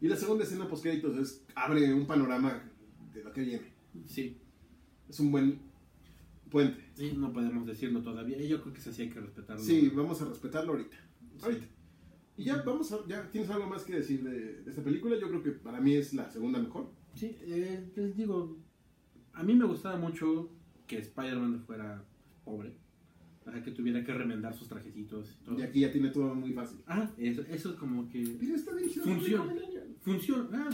Y 0.00 0.08
la 0.08 0.16
segunda 0.16 0.44
escena 0.44 0.68
postcréditos 0.68 1.16
es 1.16 1.44
abre 1.54 1.92
un 1.94 2.06
panorama 2.06 2.62
de 3.12 3.24
lo 3.24 3.32
que 3.32 3.42
viene. 3.42 3.72
Sí, 4.06 4.36
Es 5.08 5.20
un 5.20 5.30
buen 5.30 5.60
puente. 6.50 6.82
sí, 6.94 7.14
no 7.16 7.32
podemos 7.32 7.66
decirlo 7.66 8.02
todavía. 8.02 8.40
Y 8.42 8.48
yo 8.48 8.60
creo 8.60 8.72
que 8.74 8.80
eso 8.80 8.92
sí 8.92 9.02
hay 9.02 9.10
que 9.10 9.20
respetarlo. 9.20 9.62
Sí, 9.62 9.90
vamos 9.94 10.20
a 10.22 10.26
respetarlo 10.26 10.72
ahorita. 10.72 10.96
Sí. 11.36 11.44
Ahorita. 11.44 11.66
Y 12.36 12.44
ya 12.44 12.62
vamos 12.62 12.90
a, 12.92 13.06
ya 13.06 13.30
tienes 13.30 13.48
algo 13.50 13.68
más 13.68 13.84
que 13.84 13.94
decir 13.94 14.22
de, 14.24 14.62
de 14.62 14.70
esta 14.70 14.82
película. 14.82 15.16
Yo 15.18 15.28
creo 15.28 15.42
que 15.42 15.52
para 15.52 15.80
mí 15.80 15.94
es 15.94 16.12
la 16.14 16.28
segunda 16.30 16.58
mejor. 16.58 16.90
Sí, 17.14 17.36
eh, 17.42 17.92
les 17.94 18.16
digo, 18.16 18.58
a 19.32 19.42
mí 19.44 19.54
me 19.54 19.64
gustaba 19.64 19.96
mucho 19.96 20.50
que 20.88 20.98
Spider-Man 20.98 21.60
fuera 21.64 22.04
pobre. 22.44 22.76
Sea, 23.44 23.62
que 23.62 23.70
tuviera 23.72 24.02
que 24.02 24.14
remendar 24.14 24.54
sus 24.56 24.68
trajecitos 24.68 25.30
y 25.40 25.44
todo. 25.44 25.58
Y 25.58 25.62
aquí 25.62 25.80
ya 25.80 25.92
tiene 25.92 26.08
todo 26.08 26.34
muy 26.34 26.52
fácil. 26.54 26.78
Ah, 26.86 27.10
eso, 27.18 27.42
eso 27.42 27.70
es 27.70 27.76
como 27.76 28.08
que 28.08 28.36
Pero 28.40 28.54
está 28.54 28.72
Funciona. 29.02 29.54
funciona. 30.00 30.48
Ah, 30.52 30.70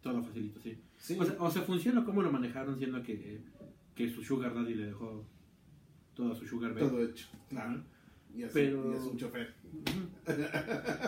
todo 0.00 0.22
facilito, 0.22 0.60
sí. 0.60 0.78
Sí. 0.98 1.16
O 1.18 1.24
sea, 1.24 1.36
o 1.40 1.50
sea, 1.50 1.62
funciona 1.62 2.04
como 2.04 2.22
lo 2.22 2.30
manejaron 2.30 2.78
siendo 2.78 3.02
que, 3.02 3.40
que 3.96 4.08
su 4.08 4.22
Sugar 4.22 4.54
Daddy 4.54 4.74
le 4.74 4.86
dejó 4.86 5.24
toda 6.14 6.34
su 6.34 6.46
Sugar 6.46 6.74
todo 6.76 7.02
hecho. 7.02 7.26
Claro. 7.48 7.82
Y 8.34 8.44
así, 8.44 8.54
Pero- 8.54 8.92
y 8.92 8.96
es 8.96 9.02
un 9.02 9.16
chofer. 9.16 9.54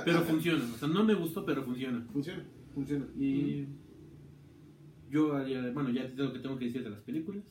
Pero 0.05 0.23
funciona. 0.23 0.65
O 0.75 0.77
sea, 0.79 0.89
no 0.89 1.05
me 1.05 1.15
gustó, 1.15 1.45
pero 1.47 1.63
funciona. 1.63 2.05
Funciona, 2.13 2.45
funciona. 2.75 3.07
Y 3.17 3.67
yo 5.09 5.35
haría, 5.37 5.71
bueno, 5.71 5.91
ya 5.91 6.09
te 6.09 6.17
lo 6.23 6.33
que 6.33 6.41
tengo 6.41 6.59
que 6.59 6.65
decir 6.65 6.83
de 6.83 6.91
las 6.91 7.01
películas. 7.01 7.45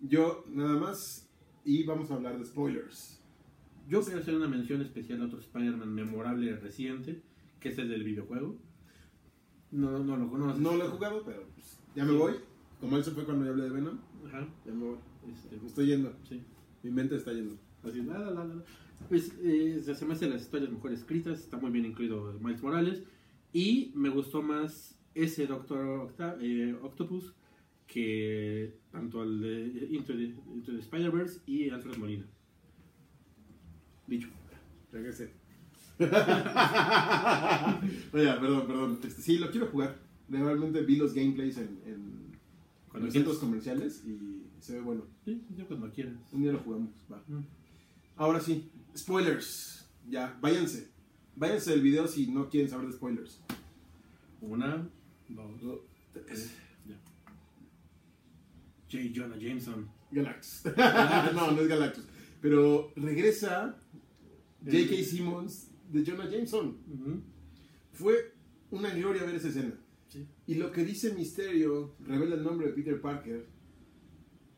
Yo 0.00 0.44
nada 0.50 0.78
más 0.78 1.27
y 1.68 1.82
vamos 1.84 2.10
a 2.10 2.14
hablar 2.14 2.38
de 2.38 2.44
spoilers. 2.46 3.20
Yo 3.88 4.00
quiero 4.02 4.20
hacer 4.20 4.34
una 4.34 4.48
mención 4.48 4.80
especial 4.80 5.20
a 5.20 5.26
otro 5.26 5.38
Spider-Man 5.40 5.94
memorable 5.94 6.56
reciente, 6.56 7.20
que 7.60 7.68
es 7.68 7.78
el 7.78 7.88
del 7.90 8.04
videojuego. 8.04 8.56
No, 9.70 9.98
no 10.02 10.16
lo 10.16 10.30
conoces. 10.30 10.60
No 10.60 10.74
lo 10.76 10.86
he 10.86 10.88
jugado, 10.88 11.22
pero 11.26 11.42
pues, 11.54 11.78
ya 11.94 12.04
me 12.04 12.12
voy. 12.12 12.34
Como 12.80 12.96
él 12.96 13.04
se 13.04 13.10
fue 13.10 13.24
cuando 13.24 13.44
yo 13.44 13.50
hablé 13.50 13.64
de 13.64 13.70
Venom, 13.70 13.98
Ajá. 14.26 14.48
ya 14.64 14.72
me 14.72 14.84
voy. 14.84 14.96
Este, 15.30 15.56
Me 15.60 15.66
estoy 15.66 15.86
yendo. 15.86 16.14
sí. 16.28 16.40
Mi 16.82 16.90
mente 16.90 17.16
está 17.16 17.32
yendo. 17.32 17.56
Así, 17.82 18.02
la, 18.02 18.18
la, 18.18 18.30
la, 18.30 18.44
la. 18.44 18.62
Pues 19.08 19.32
eh, 19.42 19.82
se 19.82 20.04
me 20.06 20.14
hacen 20.14 20.30
las 20.30 20.42
historias 20.42 20.70
mejor 20.70 20.92
escritas, 20.92 21.38
está 21.40 21.58
muy 21.58 21.70
bien 21.70 21.84
incluido 21.86 22.32
Miles 22.40 22.62
Morales. 22.62 23.02
Y 23.52 23.92
me 23.94 24.08
gustó 24.08 24.42
más 24.42 24.98
ese 25.14 25.46
Doctor 25.46 25.86
Octa- 26.08 26.36
eh, 26.40 26.76
Octopus 26.82 27.34
que 27.88 28.78
tanto 28.92 29.22
el 29.24 29.40
de 29.40 29.88
Into 29.90 30.12
the, 30.12 30.24
Into 30.54 30.72
the 30.72 30.78
Spider-Verse 30.78 31.40
y 31.46 31.70
Alfred 31.70 31.96
Molina. 31.96 32.26
Dicho. 34.06 34.28
Regresé. 34.92 35.32
Oye, 35.98 36.10
perdón, 38.12 38.66
perdón. 38.66 39.00
Este, 39.02 39.22
sí, 39.22 39.38
lo 39.38 39.50
quiero 39.50 39.66
jugar. 39.66 39.98
Realmente 40.28 40.82
vi 40.82 40.96
los 40.96 41.14
gameplays 41.14 41.56
en, 41.56 41.80
en 41.86 42.38
Cuando 42.88 43.06
los 43.06 43.14
centros 43.14 43.38
comerciales 43.38 44.04
y 44.04 44.44
se 44.60 44.74
ve 44.74 44.80
bueno. 44.80 45.04
Sí, 45.24 45.42
yo 45.56 45.66
cuando 45.66 45.90
quieras. 45.90 46.14
Un 46.32 46.42
día 46.42 46.52
lo 46.52 46.58
jugamos. 46.58 46.90
Va. 47.10 47.22
Mm. 47.26 47.44
Ahora 48.16 48.40
sí, 48.40 48.70
spoilers. 48.96 49.88
Ya, 50.08 50.38
váyanse. 50.40 50.88
Váyanse 51.34 51.70
del 51.70 51.82
video 51.82 52.06
si 52.06 52.28
no 52.28 52.48
quieren 52.48 52.68
saber 52.68 52.86
de 52.86 52.92
spoilers. 52.92 53.40
Una, 54.40 54.88
dos, 55.28 55.80
tres. 56.12 56.54
J. 58.90 59.12
Jonah 59.12 59.36
Jameson. 59.36 59.88
Galactus. 60.10 60.62
no, 61.34 61.52
no 61.52 61.60
es 61.60 61.68
Galactus. 61.68 62.04
Pero 62.40 62.92
regresa 62.96 63.80
J.K. 64.64 65.02
Simmons 65.04 65.70
de 65.90 66.04
Jonah 66.04 66.28
Jameson. 66.28 66.76
Fue 67.92 68.34
una 68.70 68.90
gloria 68.90 69.24
ver 69.24 69.34
esa 69.34 69.48
escena. 69.48 69.74
Sí. 70.08 70.26
Y 70.46 70.54
lo 70.54 70.72
que 70.72 70.84
dice 70.84 71.12
Misterio 71.12 71.94
revela 72.00 72.36
el 72.36 72.42
nombre 72.42 72.68
de 72.68 72.72
Peter 72.72 73.00
Parker 73.00 73.46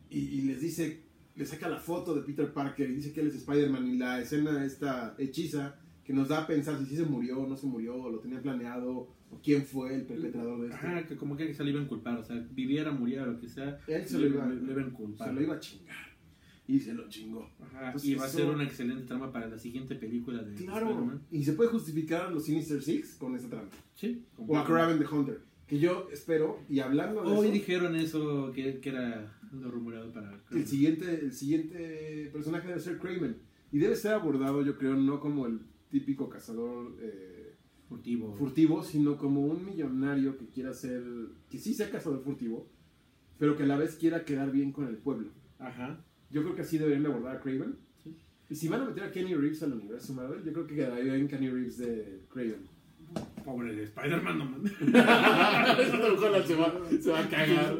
y, 0.08 0.18
y 0.18 0.42
les 0.42 0.60
dice, 0.60 1.02
le 1.34 1.44
saca 1.44 1.68
la 1.68 1.80
foto 1.80 2.14
de 2.14 2.22
Peter 2.22 2.52
Parker 2.52 2.88
y 2.88 2.94
dice 2.94 3.12
que 3.12 3.20
él 3.20 3.28
es 3.28 3.34
Spider-Man 3.34 3.86
y 3.88 3.98
la 3.98 4.20
escena 4.20 4.64
esta 4.64 5.16
hechiza 5.18 5.76
que 6.10 6.16
nos 6.16 6.28
da 6.28 6.40
a 6.40 6.46
pensar 6.46 6.76
si 6.78 6.86
sí 6.86 6.96
se 6.96 7.04
murió 7.04 7.40
o 7.40 7.46
no 7.46 7.56
se 7.56 7.68
murió, 7.68 7.94
o 7.94 8.10
lo 8.10 8.18
tenía 8.18 8.42
planeado, 8.42 9.14
quién 9.42 9.64
fue 9.64 9.94
el 9.94 10.02
perpetrador 10.06 10.60
de 10.60 10.66
esto. 10.68 10.76
Ajá, 10.76 11.06
que 11.06 11.16
como 11.16 11.36
que 11.36 11.52
se 11.54 11.62
le 11.64 11.70
iba 11.70 11.80
a 11.80 11.84
inculpar, 11.84 12.18
o 12.18 12.24
sea, 12.24 12.36
viviera, 12.52 12.90
muriera, 12.92 13.26
lo 13.26 13.38
que 13.40 13.48
sea, 13.48 13.78
Él 13.86 14.06
se 14.06 14.18
lo 14.18 14.26
iba, 14.26 14.46
le- 14.46 14.60
le 14.62 14.72
iba 14.72 14.82
a 14.82 14.86
inculpar. 14.86 15.28
se 15.28 15.34
lo 15.34 15.42
iba 15.42 15.54
a 15.54 15.60
chingar. 15.60 16.10
Y 16.66 16.78
se 16.78 16.94
lo 16.94 17.08
chingó. 17.08 17.50
Ajá, 17.60 17.86
Entonces, 17.86 18.10
y 18.10 18.14
va 18.14 18.24
a 18.26 18.28
ser 18.28 18.46
una 18.46 18.62
excelente 18.62 19.02
trama 19.04 19.32
para 19.32 19.48
la 19.48 19.58
siguiente 19.58 19.96
película 19.96 20.40
de 20.42 20.54
Claro. 20.54 20.88
Spider-Man. 20.90 21.22
Y 21.32 21.42
se 21.44 21.54
puede 21.54 21.70
justificar 21.70 22.26
a 22.26 22.30
los 22.30 22.44
Sinister 22.44 22.80
Six 22.80 23.16
con 23.16 23.34
esa 23.34 23.48
trama. 23.48 23.68
Sí. 23.94 24.24
O 24.36 24.56
a 24.56 24.64
Kraven 24.64 24.98
the 25.00 25.06
Hunter. 25.06 25.40
Que 25.66 25.78
yo 25.80 26.08
espero, 26.12 26.60
y 26.68 26.78
hablando 26.80 27.22
de 27.22 27.28
Hoy 27.28 27.46
eso, 27.46 27.52
dijeron 27.54 27.96
eso, 27.96 28.52
que, 28.52 28.78
que 28.80 28.88
era 28.90 29.36
lo 29.52 29.70
rumoreado 29.70 30.12
para 30.12 30.40
el 30.52 30.66
siguiente, 30.66 31.12
el 31.22 31.32
siguiente 31.32 32.28
personaje 32.32 32.68
debe 32.68 32.80
ser 32.80 32.98
Kraven. 32.98 33.36
Y 33.72 33.78
debe 33.78 33.94
ser 33.96 34.12
abordado, 34.14 34.64
yo 34.64 34.76
creo, 34.76 34.94
no 34.96 35.18
como 35.20 35.46
el 35.46 35.60
típico 35.90 36.28
cazador 36.28 36.96
eh, 37.00 37.39
furtivo. 37.90 38.34
furtivo, 38.36 38.82
sino 38.82 39.18
como 39.18 39.42
un 39.42 39.66
millonario 39.66 40.38
que 40.38 40.46
quiera 40.46 40.72
ser, 40.72 41.02
que 41.50 41.58
sí 41.58 41.74
sea 41.74 41.90
cazador 41.90 42.22
furtivo, 42.22 42.66
pero 43.38 43.56
que 43.56 43.64
a 43.64 43.66
la 43.66 43.76
vez 43.76 43.96
quiera 43.96 44.24
quedar 44.24 44.50
bien 44.50 44.72
con 44.72 44.86
el 44.88 44.96
pueblo. 44.96 45.28
Ajá. 45.58 46.00
Yo 46.30 46.42
creo 46.42 46.54
que 46.54 46.62
así 46.62 46.78
deberían 46.78 47.02
de 47.02 47.08
abordar 47.10 47.36
a 47.36 47.40
Kraven. 47.40 47.76
Sí. 48.02 48.16
Y 48.48 48.54
si 48.54 48.68
van 48.68 48.80
a 48.82 48.84
meter 48.86 49.02
a 49.04 49.10
Kenny 49.12 49.34
Reeves 49.34 49.62
al 49.62 49.72
universo 49.74 50.14
Marvel, 50.14 50.42
yo 50.44 50.52
creo 50.52 50.66
que 50.66 50.74
quedaría 50.76 51.14
bien 51.14 51.28
Kenny 51.28 51.50
Reeves 51.50 51.76
de 51.78 52.22
Kraven. 52.32 52.62
Pobre 53.44 53.74
de 53.74 53.82
Spider-Man, 53.84 54.38
no 54.38 54.44
mames. 54.44 54.72
se, 56.46 56.54
va, 56.56 56.80
se 57.00 57.10
va 57.10 57.18
a 57.20 57.28
cagar. 57.28 57.76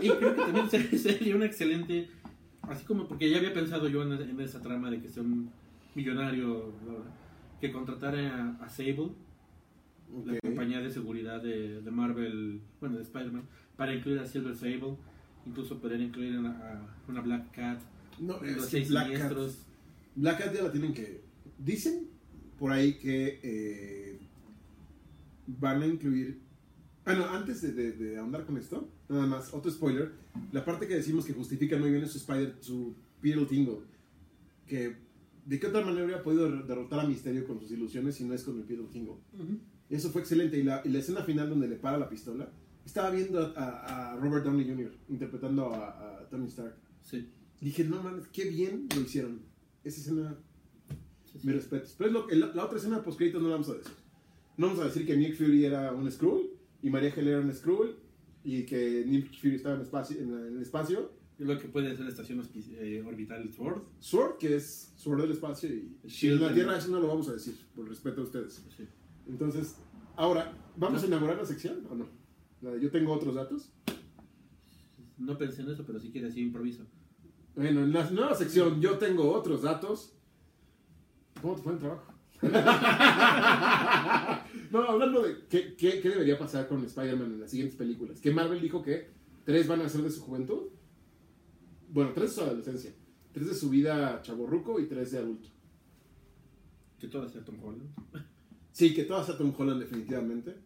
Y 0.00 0.08
creo 0.08 0.34
que 0.34 0.40
también 0.42 0.70
se- 0.70 0.98
sería 0.98 1.36
una 1.36 1.44
excelente. 1.46 2.08
Así 2.62 2.84
como 2.86 3.06
porque 3.06 3.28
ya 3.28 3.38
había 3.38 3.52
pensado 3.52 3.88
yo 3.88 4.02
en, 4.02 4.12
en 4.12 4.40
esa 4.40 4.62
trama 4.62 4.90
de 4.90 5.00
que 5.00 5.08
sea 5.08 5.22
un 5.22 5.50
millonario 5.94 6.72
que 7.60 7.70
contratara 7.72 8.56
a, 8.60 8.64
a 8.64 8.68
Sable, 8.68 9.10
la 10.26 10.38
compañía 10.40 10.80
de 10.80 10.90
seguridad 10.90 11.42
de, 11.42 11.80
de 11.82 11.90
Marvel, 11.90 12.60
bueno, 12.80 12.96
de 12.96 13.02
Spider-Man, 13.02 13.44
para 13.76 13.94
incluir 13.94 14.18
a 14.18 14.26
Silver 14.26 14.54
Sable. 14.54 14.96
Incluso 15.44 15.80
poder 15.80 16.00
incluir 16.00 16.36
a, 16.36 16.50
a 16.50 16.96
una 17.08 17.20
Black 17.20 17.50
Cat, 17.52 17.80
No, 18.20 18.38
los 18.40 18.66
seis 18.66 18.88
Black 18.90 19.18
Cat. 19.18 19.36
Black 20.14 20.38
Cat 20.44 20.54
ya 20.54 20.62
la 20.62 20.70
tienen 20.70 20.94
que. 20.94 21.22
Dicen 21.58 22.06
por 22.58 22.70
ahí 22.72 22.94
que 22.98 23.40
eh, 23.42 24.18
van 25.46 25.82
a 25.82 25.86
incluir. 25.86 26.40
Ah, 27.04 27.14
no, 27.14 27.24
antes 27.28 27.60
de, 27.62 27.72
de, 27.72 27.92
de 27.92 28.18
ahondar 28.18 28.44
con 28.46 28.56
esto, 28.56 28.88
nada 29.08 29.26
más, 29.26 29.52
otro 29.52 29.68
spoiler. 29.70 30.12
La 30.52 30.64
parte 30.64 30.86
que 30.86 30.94
decimos 30.94 31.24
que 31.26 31.32
justifica 31.32 31.76
muy 31.76 31.90
bien 31.90 32.04
es 32.04 32.12
su 32.12 32.18
Spider, 32.18 32.56
su 32.60 32.94
Peter 33.20 33.44
Tingle. 33.46 33.80
Que 34.66 34.94
de 35.44 35.58
qué 35.58 35.66
otra 35.66 35.84
manera 35.84 36.04
hubiera 36.04 36.22
podido 36.22 36.48
der- 36.48 36.64
derrotar 36.64 37.00
a 37.00 37.06
Misterio 37.08 37.44
con 37.44 37.58
sus 37.58 37.72
ilusiones 37.72 38.14
si 38.14 38.22
no 38.24 38.32
es 38.34 38.44
con 38.44 38.56
el 38.58 38.62
Peter 38.64 38.86
Tingle. 38.86 39.16
Eso 39.92 40.10
fue 40.10 40.22
excelente. 40.22 40.58
Y 40.58 40.62
la, 40.62 40.82
y 40.84 40.88
la 40.88 40.98
escena 40.98 41.22
final 41.22 41.48
donde 41.50 41.68
le 41.68 41.76
para 41.76 41.98
la 41.98 42.08
pistola, 42.08 42.48
estaba 42.84 43.10
viendo 43.10 43.40
a, 43.40 43.52
a- 43.56 44.12
a 44.12 44.16
Robert 44.16 44.44
Downey 44.44 44.66
Jr. 44.68 44.92
interpretando 45.08 45.72
a, 45.72 46.20
a 46.20 46.28
Tony 46.28 46.46
Stark. 46.48 46.74
Sí. 47.02 47.28
Dije, 47.60 47.84
no 47.84 48.02
mames, 48.02 48.26
qué 48.28 48.44
bien 48.48 48.88
lo 48.94 49.02
hicieron. 49.02 49.40
Esa 49.84 50.00
escena, 50.00 50.36
sí, 51.30 51.38
sí. 51.38 51.46
me 51.46 51.52
respetos. 51.52 51.94
Pero 51.98 52.08
es 52.08 52.38
lo, 52.40 52.46
la, 52.46 52.54
la 52.54 52.64
otra 52.64 52.78
escena 52.78 53.02
post 53.02 53.20
no 53.20 53.40
la 53.40 53.48
vamos 53.50 53.68
a 53.68 53.74
decir. 53.74 53.92
No 54.56 54.66
vamos 54.68 54.82
a 54.82 54.86
decir 54.86 55.06
que 55.06 55.16
Nick 55.16 55.36
Fury 55.36 55.64
era 55.64 55.92
un 55.92 56.10
Skrull 56.10 56.50
y 56.82 56.90
María 56.90 57.10
Helen 57.14 57.28
era 57.28 57.40
un 57.40 57.52
Skrull 57.52 57.96
y 58.44 58.64
que 58.64 59.04
Nick 59.06 59.32
Fury 59.40 59.56
estaba 59.56 59.76
en, 59.76 59.82
espacio, 59.82 60.18
en, 60.18 60.28
en 60.32 60.56
el 60.56 60.62
espacio. 60.62 61.12
Es 61.38 61.46
lo 61.46 61.58
que 61.58 61.68
puede 61.68 61.90
ser 61.96 62.04
la 62.04 62.10
estación 62.10 62.42
eh, 62.78 63.02
orbital 63.06 63.50
Sword. 63.52 63.82
Sword, 64.00 64.38
que 64.38 64.56
es 64.56 64.92
Sword 64.96 65.22
del 65.22 65.32
espacio 65.32 65.68
y, 65.68 65.96
Shield 66.06 66.40
en 66.42 66.48
la 66.48 66.54
Tierra 66.54 66.78
eso 66.78 66.88
no 66.88 67.00
lo 67.00 67.08
vamos 67.08 67.28
a 67.28 67.32
decir, 67.32 67.54
por 67.74 67.88
respeto 67.88 68.20
a 68.20 68.24
ustedes. 68.24 68.62
Sí. 68.76 68.84
Entonces, 69.26 69.76
ahora, 70.16 70.52
¿vamos 70.76 71.02
a 71.02 71.06
inaugurar 71.06 71.36
la 71.36 71.44
sección 71.44 71.86
o 71.90 71.94
no? 71.94 72.06
La 72.60 72.70
de 72.70 72.80
yo 72.80 72.90
tengo 72.90 73.12
otros 73.12 73.34
datos. 73.34 73.72
No 75.18 75.38
pensé 75.38 75.62
en 75.62 75.70
eso, 75.70 75.84
pero 75.86 76.00
si 76.00 76.10
quieres, 76.10 76.32
así 76.32 76.40
improviso. 76.40 76.84
Bueno, 77.54 77.82
en 77.82 77.92
la 77.92 78.10
nueva 78.10 78.34
sección 78.34 78.80
yo 78.80 78.98
tengo 78.98 79.32
otros 79.32 79.62
datos. 79.62 80.14
¿Cómo 81.40 81.56
te 81.56 81.62
fue 81.62 81.72
el 81.72 81.78
trabajo? 81.78 82.12
no, 84.72 84.82
hablando 84.82 85.22
de 85.22 85.46
qué, 85.48 85.76
qué, 85.76 86.00
qué 86.00 86.08
debería 86.08 86.38
pasar 86.38 86.66
con 86.66 86.84
Spider-Man 86.84 87.34
en 87.34 87.40
las 87.40 87.50
siguientes 87.50 87.76
películas. 87.76 88.20
Que 88.20 88.32
Marvel 88.32 88.60
dijo 88.60 88.82
que 88.82 89.10
tres 89.44 89.68
van 89.68 89.82
a 89.82 89.88
ser 89.88 90.02
de 90.02 90.10
su 90.10 90.22
juventud. 90.22 90.68
Bueno, 91.88 92.12
tres 92.14 92.30
de 92.30 92.36
su 92.36 92.42
adolescencia. 92.42 92.92
Tres 93.32 93.48
de 93.48 93.54
su 93.54 93.70
vida 93.70 94.20
chaborruco 94.22 94.80
y 94.80 94.86
tres 94.86 95.12
de 95.12 95.18
adulto. 95.18 95.48
Que 96.98 97.08
todo 97.08 97.28
sea 97.28 97.44
Tom 97.44 97.62
Holland. 97.62 97.90
Sí, 98.72 98.94
que 98.94 99.04
todas 99.04 99.28
a 99.28 99.38
Tom 99.38 99.54
Holland 99.56 99.80
definitivamente. 99.80 100.56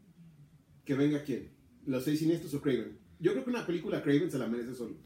Que 0.84 0.94
venga 0.94 1.22
quién. 1.22 1.50
Los 1.86 2.04
seis 2.04 2.20
siniestros 2.20 2.54
o 2.54 2.62
Craven. 2.62 2.98
Yo 3.18 3.32
creo 3.32 3.44
que 3.44 3.50
una 3.50 3.66
película 3.66 4.02
Craven 4.02 4.30
se 4.30 4.38
la 4.38 4.46
merece 4.46 4.74
solo. 4.74 4.96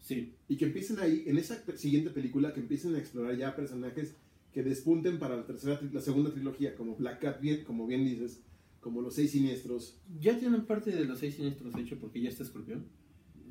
Sí. 0.00 0.34
Y 0.48 0.56
que 0.56 0.64
empiecen 0.66 0.98
ahí, 0.98 1.24
en 1.26 1.38
esa 1.38 1.62
siguiente 1.76 2.10
película, 2.10 2.52
que 2.52 2.60
empiecen 2.60 2.94
a 2.94 2.98
explorar 2.98 3.36
ya 3.36 3.54
personajes 3.54 4.16
que 4.52 4.62
despunten 4.62 5.18
para 5.18 5.36
la 5.36 5.46
tercera, 5.46 5.80
la 5.92 6.00
segunda 6.00 6.32
trilogía, 6.32 6.74
como 6.74 6.96
Black 6.96 7.20
Cat, 7.20 7.40
bien, 7.40 7.64
como 7.64 7.86
bien 7.86 8.04
dices, 8.04 8.42
como 8.80 9.00
los 9.00 9.14
seis 9.14 9.30
siniestros. 9.30 10.00
Ya 10.20 10.38
tienen 10.38 10.66
parte 10.66 10.90
de 10.90 11.04
los 11.04 11.18
seis 11.18 11.36
siniestros 11.36 11.74
hecho 11.76 11.98
porque 11.98 12.20
ya 12.20 12.28
está 12.28 12.42
Escorpión. 12.42 12.84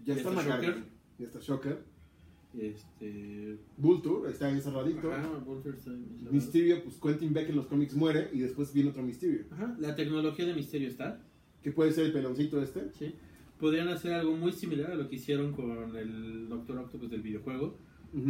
Ya, 0.04 0.14
Ya 0.16 0.22
está 0.22 0.30
está 0.30 0.44
Shocker. 0.44 0.84
ya 1.18 1.26
está 1.26 1.40
Shocker. 1.40 1.84
Este. 2.58 3.58
Vulture 3.78 4.30
está 4.30 4.50
encerradito. 4.50 5.12
Ajá, 5.12 5.30
Vulture 5.46 5.78
está 5.78 5.92
encerrado. 5.92 6.34
Mysterio, 6.34 6.84
pues 6.84 6.98
Quentin 6.98 7.34
Beck 7.34 7.50
en 7.50 7.56
los 7.56 7.68
cómics 7.68 7.96
muere 7.96 8.30
y 8.34 8.40
después 8.40 8.74
viene 8.74 8.90
otro 8.90 9.04
Mysterio. 9.04 9.46
Ajá, 9.52 9.76
la 9.80 9.96
tecnología 9.96 10.46
de 10.46 10.54
Misterio 10.54 10.88
está. 10.88 11.22
Que 11.64 11.72
puede 11.72 11.92
ser 11.92 12.08
el 12.08 12.14
peloncito 12.14 12.62
este. 12.62 12.92
Sí. 12.92 13.14
Podrían 13.60 13.88
hacer 13.88 14.14
algo 14.14 14.36
muy 14.36 14.52
similar 14.52 14.92
a 14.92 14.96
lo 14.96 15.08
que 15.08 15.16
hicieron 15.16 15.54
con 15.54 15.96
el 15.96 16.50
Doctor 16.50 16.80
Octopus 16.80 17.10
del 17.10 17.22
videojuego. 17.22 17.78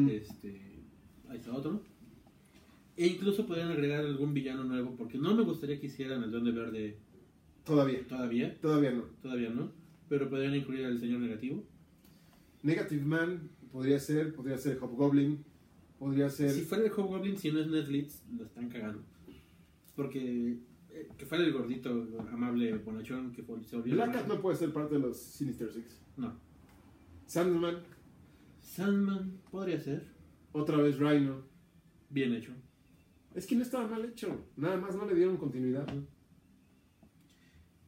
Este. 0.10 0.62
Ahí 1.30 1.38
está 1.38 1.54
otro. 1.54 1.82
E 2.98 3.08
incluso 3.08 3.48
podrían 3.48 3.72
agregar 3.72 4.06
algún 4.06 4.34
villano 4.34 4.66
nuevo, 4.66 4.96
porque 4.98 5.18
no 5.18 5.34
me 5.34 5.44
gustaría 5.44 5.80
que 5.80 5.88
hicieran 5.88 6.22
el 6.24 6.32
Duende 6.32 6.52
Verde 6.52 6.98
Todavía, 7.64 8.06
todavía. 8.08 8.60
todavía 8.60 8.92
no. 8.92 9.04
Todavía 9.22 9.50
no. 9.50 9.72
Pero 10.10 10.30
podrían 10.30 10.56
incluir 10.56 10.86
al 10.86 11.00
Señor 11.00 11.22
Negativo. 11.22 11.64
Negative 12.64 13.06
Man 13.06 13.50
podría 13.72 14.00
ser, 14.00 14.34
podría 14.34 14.58
ser 14.58 14.78
Hobgoblin, 14.80 15.44
podría 15.98 16.30
ser... 16.30 16.52
Si 16.52 16.62
fuera 16.62 16.84
el 16.84 16.92
Hobgoblin, 16.92 17.38
si 17.38 17.52
no 17.52 17.60
es 17.60 17.68
Netflix, 17.68 18.24
lo 18.36 18.44
están 18.46 18.70
cagando. 18.70 19.04
Porque 19.96 20.58
eh, 20.90 21.10
que 21.18 21.26
fuera 21.26 21.44
el 21.44 21.54
gordito 21.54 22.08
amable 22.32 22.78
bonachón 22.80 23.32
que 23.32 23.44
se 23.66 23.76
volvió 23.78 23.96
Black 23.96 24.14
Cat 24.14 24.28
no 24.28 24.42
puede 24.42 24.58
ser 24.58 24.74
parte 24.74 24.96
de 24.96 25.02
los 25.02 25.18
Sinister 25.18 25.72
Six. 25.72 26.02
No. 26.18 26.34
Sandman, 27.26 27.78
Sandman 28.60 29.40
podría 29.50 29.80
ser. 29.80 30.06
otra 30.52 30.78
vez 30.78 30.98
Rhino. 31.00 31.44
Bien 32.10 32.34
hecho. 32.34 32.52
Es 33.34 33.48
que 33.48 33.56
no 33.56 33.62
estaba 33.62 33.88
mal 33.88 34.04
hecho, 34.04 34.46
nada 34.58 34.76
más 34.76 34.96
no 34.96 35.06
le 35.06 35.16
dieron 35.16 35.38
continuidad. 35.38 35.88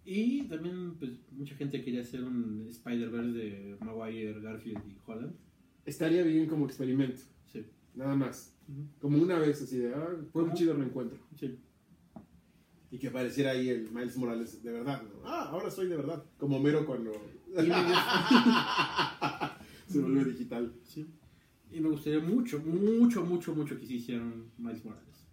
Y 0.05 0.43
también, 0.43 0.95
pues, 0.95 1.11
mucha 1.31 1.55
gente 1.55 1.83
quería 1.83 2.01
hacer 2.01 2.23
un 2.23 2.67
Spider-Verse 2.69 3.31
de 3.31 3.77
Maguire, 3.81 4.39
Garfield 4.41 4.81
y 4.87 4.97
Holland. 5.05 5.33
Estaría 5.85 6.23
bien 6.23 6.47
como 6.47 6.65
experimento, 6.65 7.21
Sí. 7.51 7.65
nada 7.95 8.15
más. 8.15 8.53
Como 9.01 9.17
una 9.21 9.37
vez 9.39 9.61
así 9.61 9.77
de, 9.77 9.93
ah, 9.93 10.15
fue 10.31 10.43
un 10.43 10.53
chido 10.53 10.73
reencuentro. 10.73 11.19
Sí. 11.37 11.59
Y 12.91 12.97
que 12.97 13.07
apareciera 13.09 13.51
ahí 13.51 13.69
el 13.69 13.89
Miles 13.91 14.15
Morales 14.17 14.63
de 14.63 14.71
verdad, 14.71 15.01
¿no? 15.03 15.09
Ah, 15.27 15.49
ahora 15.49 15.69
soy 15.69 15.87
de 15.87 15.97
verdad. 15.97 16.23
Como 16.37 16.59
Mero 16.59 16.85
cuando 16.85 17.11
se 19.87 19.99
volvió 19.99 20.23
digital. 20.25 20.73
sí. 20.85 21.05
Y 21.71 21.79
me 21.79 21.89
gustaría 21.89 22.19
mucho, 22.19 22.59
mucho, 22.59 23.25
mucho, 23.25 23.55
mucho 23.55 23.79
que 23.79 23.87
sí 23.87 23.95
hicieran 23.95 24.45
Miles 24.59 24.85
Morales. 24.85 25.25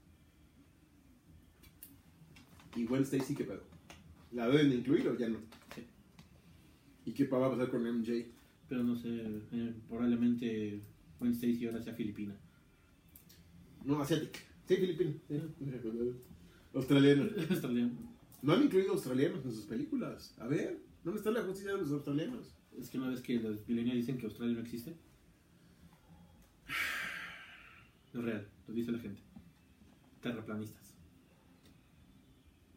¿Y 2.76 2.84
Gwen 2.86 3.02
Stacy 3.02 3.34
qué 3.34 3.44
pedo? 3.44 3.62
¿La 4.32 4.48
deben 4.48 4.70
de 4.70 4.76
incluir 4.76 5.06
o 5.08 5.18
ya 5.18 5.28
no? 5.28 5.38
Sí. 5.74 5.84
¿Y 7.04 7.12
qué 7.12 7.26
va 7.26 7.46
a 7.46 7.50
pasar 7.50 7.68
con 7.70 7.82
MJ? 7.82 8.26
Pero 8.70 8.84
no 8.84 8.94
sé, 8.94 9.08
eh, 9.08 9.74
probablemente 9.88 10.80
Gwen 11.18 11.32
Stacy 11.32 11.66
ahora 11.66 11.82
sea 11.82 11.92
filipina. 11.92 12.36
No, 13.84 14.00
asiática. 14.00 14.38
Sí, 14.68 14.76
filipino. 14.76 15.12
Sí. 15.26 15.42
Australiano. 16.74 17.24
Australiano. 17.50 17.90
No 18.42 18.52
han 18.52 18.62
incluido 18.62 18.92
australianos 18.92 19.44
en 19.44 19.52
sus 19.52 19.64
películas. 19.64 20.36
A 20.38 20.46
ver, 20.46 20.80
¿dónde 21.02 21.18
está 21.18 21.32
la 21.32 21.42
justicia 21.42 21.72
de 21.72 21.78
los 21.78 21.90
australianos? 21.90 22.54
Es 22.78 22.88
que 22.88 22.98
una 22.98 23.08
vez 23.08 23.20
que 23.20 23.40
los 23.40 23.68
millennials 23.68 23.96
dicen 24.06 24.18
que 24.18 24.26
Australia 24.26 24.54
no 24.54 24.60
existe. 24.60 24.94
Es 28.14 28.20
real, 28.20 28.48
lo 28.66 28.74
dice 28.74 28.90
la 28.92 28.98
gente. 28.98 29.22
Terraplanistas. 30.20 30.94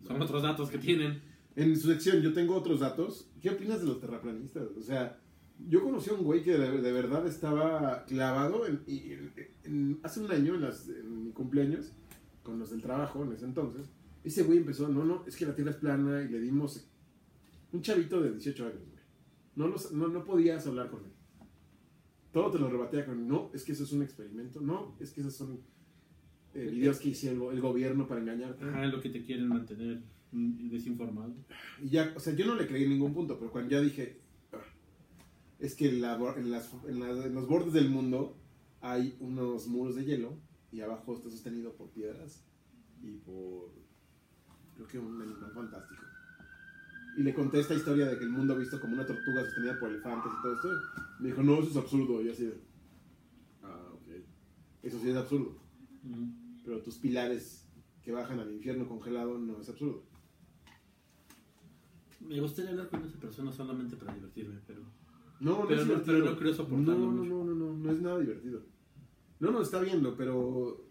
Son 0.06 0.22
otros 0.22 0.42
datos 0.44 0.70
que 0.70 0.78
tienen. 0.80 1.22
En 1.56 1.76
su 1.76 1.88
sección, 1.88 2.22
yo 2.22 2.34
tengo 2.34 2.56
otros 2.56 2.80
datos. 2.80 3.30
¿Qué 3.42 3.50
opinas 3.50 3.80
de 3.80 3.88
los 3.88 4.00
terraplanistas? 4.00 4.68
O 4.78 4.82
sea, 4.82 5.23
yo 5.68 5.84
conocí 5.84 6.10
a 6.10 6.14
un 6.14 6.24
güey 6.24 6.44
que 6.44 6.58
de, 6.58 6.82
de 6.82 6.92
verdad 6.92 7.26
estaba 7.28 8.06
clavado 8.06 8.66
en, 8.68 8.82
y- 8.88 9.14
en- 9.14 9.34
en- 9.64 10.00
hace 10.04 10.20
un 10.20 10.32
año, 10.32 10.56
en, 10.56 10.62
las- 10.62 10.90
en 10.90 11.26
mi 11.26 11.32
cumpleaños, 11.32 11.92
con 12.44 12.60
los 12.60 12.72
del 12.72 12.82
trabajo 12.82 13.24
en 13.24 13.32
ese 13.34 13.46
entonces. 13.46 13.88
Ese 14.24 14.44
güey 14.44 14.60
empezó, 14.60 14.88
no, 14.90 15.04
no, 15.06 15.24
es 15.28 15.36
que 15.36 15.46
la 15.46 15.56
tierra 15.56 15.72
es 15.72 15.78
plana 15.78 16.22
y 16.24 16.30
le 16.30 16.40
dimos 16.42 16.90
un 17.72 17.82
chavito 17.82 18.22
de 18.22 18.32
18 18.32 18.64
años, 18.66 18.80
güey. 18.80 19.04
No, 19.56 19.68
los- 19.68 19.92
no, 19.92 20.08
no 20.08 20.24
podías 20.26 20.66
hablar 20.68 20.90
con 20.90 21.04
él. 21.06 21.12
Todo 22.32 22.50
te 22.52 22.58
lo 22.60 22.68
rebatía 22.70 23.06
con, 23.06 23.28
no, 23.28 23.52
es 23.54 23.64
que 23.64 23.74
eso 23.74 23.84
es 23.84 23.92
un 23.92 24.02
experimento, 24.02 24.60
no, 24.60 24.96
es 25.00 25.12
que 25.12 25.22
esos 25.22 25.36
son 25.36 25.60
eh, 26.56 26.68
videos 26.72 27.00
que 27.00 27.10
hizo 27.10 27.30
el, 27.30 27.38
go- 27.40 27.52
el 27.52 27.62
gobierno 27.62 28.08
para 28.08 28.22
engañarte. 28.22 28.66
Ajá, 28.66 28.86
lo 28.88 29.00
que 29.02 29.10
te 29.10 29.24
quieren 29.24 29.48
mantener 29.48 30.02
mm, 30.32 30.70
desinformado. 30.70 31.34
Y 31.82 31.90
ya, 31.90 32.12
o 32.16 32.20
sea, 32.20 32.34
yo 32.34 32.46
no 32.48 32.56
le 32.56 32.68
creí 32.68 32.84
en 32.84 32.90
ningún 32.92 33.14
punto, 33.14 33.38
pero 33.40 33.52
cuando 33.52 33.70
ya 33.72 33.82
dije, 33.82 34.20
"Ah, 34.20 34.23
es 35.64 35.76
que 35.76 35.88
en, 35.90 36.02
la 36.02 36.18
bo- 36.18 36.36
en 36.36 36.52
las- 36.52 36.70
en 36.88 37.00
la- 37.00 37.26
en 37.26 37.34
los 37.34 37.48
bordes 37.48 37.74
del 37.74 37.90
mundo 37.90 38.38
hay 38.82 39.16
unos 39.20 39.68
muros 39.68 39.96
de 39.96 40.04
hielo 40.06 40.38
y 40.72 40.82
abajo 40.82 41.16
está 41.16 41.30
sostenido 41.30 41.74
por 41.76 41.90
piedras 41.92 42.44
y 43.02 43.18
por, 43.18 43.72
creo 44.76 44.88
que 44.88 45.00
un 45.00 45.22
animal 45.22 45.52
fantástico. 45.54 46.04
Y 47.18 47.24
le 47.24 47.34
conté 47.34 47.60
esta 47.60 47.76
historia 47.76 48.08
de 48.08 48.18
que 48.18 48.24
el 48.24 48.32
mundo 48.32 48.58
visto 48.58 48.80
como 48.82 48.94
una 48.96 49.06
tortuga 49.06 49.44
sostenida 49.46 49.80
por 49.80 49.90
elefantes 49.90 50.32
y 50.38 50.42
todo 50.42 50.54
esto. 50.56 50.70
Me 51.20 51.28
dijo, 51.30 51.44
no, 51.44 51.60
eso 51.60 51.70
es 51.70 51.78
absurdo. 51.78 52.22
Y 52.22 52.26
yo 52.26 52.32
así 52.32 52.46
de, 52.46 52.60
ah, 53.62 53.90
ok. 53.94 54.08
Eso 54.82 55.00
sí 55.00 55.10
es 55.10 55.16
absurdo. 55.16 55.60
Pero 56.66 56.82
tus 56.82 56.98
pilares 56.98 57.68
que 58.02 58.12
bajan 58.12 58.40
al 58.40 58.52
infierno 58.52 58.88
congelado 58.88 59.38
no 59.38 59.62
es 59.62 59.70
absurdo. 59.70 60.04
Me 62.20 62.40
gustaría 62.42 62.72
hablar 62.72 62.90
con 62.90 63.04
esa 63.06 63.20
persona 63.20 63.52
solamente 63.52 63.96
para 63.96 64.14
divertirme, 64.16 64.60
pero... 64.66 64.82
No, 65.40 65.60
no 65.62 65.68
Pero 65.68 65.82
es 65.82 65.88
no- 65.88 66.02
pero 66.04 66.20
no 66.26 66.38
creo 66.38 66.54
soportarlo 66.54 67.12
No, 67.12 67.12
no, 67.12 67.24
no, 67.24 67.44
no, 67.44 67.56
no, 67.56 67.74
no 67.78 67.92
es 67.92 68.02
nada 68.02 68.20
divertido. 68.20 68.62
No, 69.40 69.52
no, 69.52 69.62
está 69.62 69.82
viendo, 69.82 70.16
pero 70.16 70.90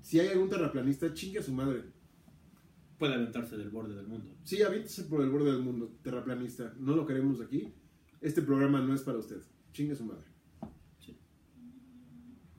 si 0.00 0.18
hay 0.18 0.28
algún 0.28 0.48
terraplanista, 0.48 1.12
chingue 1.14 1.38
a 1.38 1.42
su 1.42 1.52
madre. 1.52 1.84
Puede 2.98 3.14
aventarse 3.14 3.56
del 3.56 3.68
borde 3.70 3.94
del 3.94 4.06
mundo. 4.08 4.34
Sí, 4.42 4.62
aviéntese 4.62 5.04
por 5.04 5.20
el 5.20 5.28
borde 5.30 5.52
del 5.52 5.62
mundo, 5.62 5.92
terraplanista. 6.02 6.74
No 6.78 6.96
lo 6.96 7.06
queremos 7.06 7.40
aquí. 7.40 7.72
Este 8.20 8.42
programa 8.42 8.80
no 8.80 8.94
es 8.94 9.02
para 9.02 9.18
usted. 9.18 9.42
Chingue 9.72 9.92
a 9.92 9.96
su 9.96 10.04
madre. 10.04 10.24
Sí. 10.98 11.16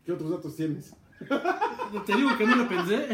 ¿Qué 0.06 0.12
otros 0.12 0.30
datos 0.30 0.56
tienes? 0.56 0.96
Te 2.06 2.16
digo 2.16 2.30
que 2.38 2.46
no 2.46 2.56
lo 2.56 2.70
pensé. 2.70 3.08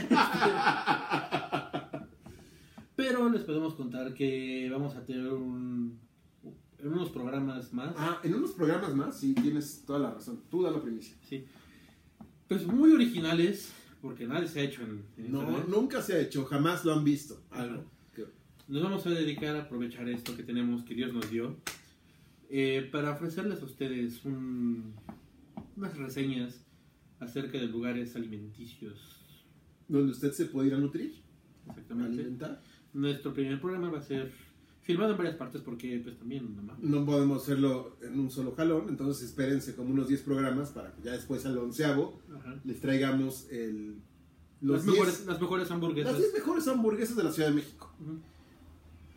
Pero 2.96 3.30
les 3.30 3.44
podemos 3.44 3.74
contar 3.76 4.14
que 4.14 4.70
vamos 4.72 4.96
a 4.96 5.06
tener 5.06 5.32
un, 5.34 6.00
en 6.84 6.94
unos 6.94 7.10
programas 7.10 7.74
más. 7.74 7.94
Ah, 7.98 8.20
en 8.24 8.36
unos 8.36 8.52
programas 8.52 8.94
más, 8.96 9.20
sí, 9.20 9.34
tienes 9.34 9.84
toda 9.86 10.00
la 10.00 10.12
razón. 10.12 10.42
Tú 10.50 10.64
da 10.64 10.72
la 10.72 10.82
primicia. 10.82 11.16
Sí. 11.28 11.46
Pues 12.48 12.68
muy 12.68 12.92
originales, 12.92 13.72
porque 14.02 14.28
nadie 14.28 14.48
se 14.48 14.60
ha 14.60 14.64
hecho 14.64 14.82
en, 14.84 15.04
en 15.18 15.32
No, 15.32 15.40
internet. 15.42 15.68
nunca 15.70 16.02
se 16.02 16.14
ha 16.14 16.20
hecho, 16.20 16.46
jamás 16.46 16.84
lo 16.86 16.94
han 16.94 17.04
visto. 17.04 17.42
Algo. 17.52 17.86
Nos 18.68 18.82
vamos 18.82 19.06
a 19.06 19.10
dedicar 19.10 19.56
a 19.58 19.64
aprovechar 19.64 20.08
esto 20.08 20.36
que 20.38 20.44
tenemos, 20.44 20.84
que 20.84 20.96
Dios 20.96 21.14
nos 21.14 21.30
dio, 21.30 21.58
eh, 22.50 22.88
para 22.94 23.12
ofrecerles 23.12 23.62
a 23.62 23.66
ustedes 23.66 24.24
un- 24.24 24.94
unas 25.76 25.98
reseñas 25.98 26.66
acerca 27.20 27.58
de 27.58 27.68
lugares 27.68 28.16
alimenticios. 28.16 29.20
Donde 29.90 30.12
usted 30.14 30.32
se 30.32 30.46
puede 30.46 30.70
ir 30.70 30.76
a 30.76 30.78
nutrir, 30.78 31.22
Exactamente. 31.68 32.14
alimentar. 32.22 32.62
Nuestro 32.94 33.34
primer 33.34 33.60
programa 33.60 33.90
va 33.90 34.00
a 34.00 34.04
ser 34.04 34.32
filmado 34.84 35.12
en 35.12 35.18
varias 35.18 35.36
partes 35.36 35.62
porque 35.62 36.00
pues 36.04 36.18
también 36.18 36.56
no. 36.56 36.78
No 36.80 37.06
podemos 37.06 37.44
hacerlo 37.44 37.98
en 38.02 38.20
un 38.20 38.30
solo 38.30 38.54
jalón, 38.56 38.88
entonces 38.90 39.24
espérense 39.24 39.76
como 39.76 39.92
unos 39.92 40.08
10 40.08 40.22
programas 40.22 40.70
para 40.72 40.94
que 40.94 41.02
ya 41.02 41.14
después 41.14 41.46
al 41.46 41.58
onceavo 41.58 42.20
Ajá. 42.38 42.60
les 42.64 42.80
traigamos 42.80 43.48
el, 43.50 43.96
los 44.62 44.78
Las 44.78 44.86
10 44.86 44.96
mejores, 44.98 45.26
las 45.26 45.42
mejores 45.42 45.72
hamburguesas. 45.72 46.14
las 46.14 46.22
10 46.22 46.34
mejores 46.34 46.68
hamburguesas 46.68 47.16
de 47.16 47.24
la 47.24 47.32
Ciudad 47.32 47.50
de 47.50 47.56
México. 47.56 47.92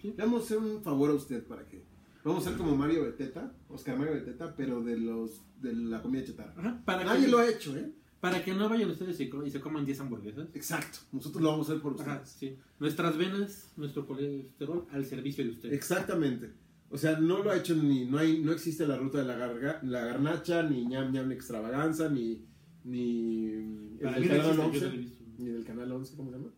Le 0.03 0.13
vamos 0.17 0.43
a 0.43 0.45
hacer 0.45 0.59
un 0.59 0.83
favor 0.83 1.11
a 1.11 1.15
usted 1.15 1.43
para 1.45 1.67
que... 1.67 1.83
Vamos 2.23 2.45
a 2.45 2.51
ser 2.51 2.59
como 2.59 2.77
Mario 2.77 3.05
Beteta, 3.05 3.53
Oscar 3.69 3.97
Mario 3.97 4.15
Beteta, 4.15 4.55
pero 4.57 4.83
de 4.83 4.97
los 4.97 5.43
de 5.61 5.73
la 5.73 6.03
comida 6.03 6.25
chatarra. 6.25 6.55
Ajá, 6.57 6.83
Para, 6.85 7.05
Nadie 7.05 7.27
que, 7.27 7.31
lo 7.31 7.39
ha 7.39 7.49
hecho, 7.49 7.77
¿eh? 7.77 7.93
Para 8.21 8.43
que 8.43 8.55
no 8.55 8.69
vayan 8.69 8.91
ustedes 8.91 9.21
y, 9.21 9.31
se 9.51 9.61
coman 9.61 9.85
10 9.85 10.01
hamburguesas. 10.01 10.49
Exacto, 10.55 10.99
nosotros 11.13 11.43
lo 11.43 11.51
vamos 11.51 11.69
a 11.69 11.73
hacer 11.73 11.83
por 11.83 12.01
Ajá, 12.01 12.23
ustedes. 12.23 12.31
sí. 12.31 12.57
Nuestras 12.79 13.17
venas, 13.17 13.73
nuestro 13.77 14.07
colesterol 14.07 14.87
al 14.91 15.05
servicio 15.05 15.45
de 15.45 15.51
ustedes. 15.51 15.75
Exactamente. 15.75 16.53
O 16.89 16.97
sea, 16.99 17.19
no 17.19 17.43
lo 17.43 17.51
ha 17.51 17.57
hecho 17.57 17.75
ni, 17.75 18.05
no 18.07 18.19
hay, 18.19 18.41
no 18.43 18.53
existe 18.53 18.87
la 18.87 18.97
ruta 18.97 19.19
de 19.19 19.25
la, 19.25 19.37
garga- 19.37 19.83
la 19.83 20.05
garnacha, 20.05 20.63
ni 20.63 20.87
ñam 20.87 21.13
ñam 21.13 21.31
extravaganza, 21.33 22.09
ni, 22.09 22.45
ni 22.85 23.47
el 23.47 23.99
del 23.99 24.01
canal 24.01 24.23
existe, 24.23 24.37
yo 24.37 24.51
11, 24.51 24.57
no 24.57 24.87
lo 24.87 24.93
he 24.95 24.97
visto. 24.99 25.25
ni 25.39 25.45
del 25.47 25.65
canal 25.65 25.93
11, 25.93 26.17
¿cómo 26.17 26.31
se 26.31 26.37
llama? 26.39 26.51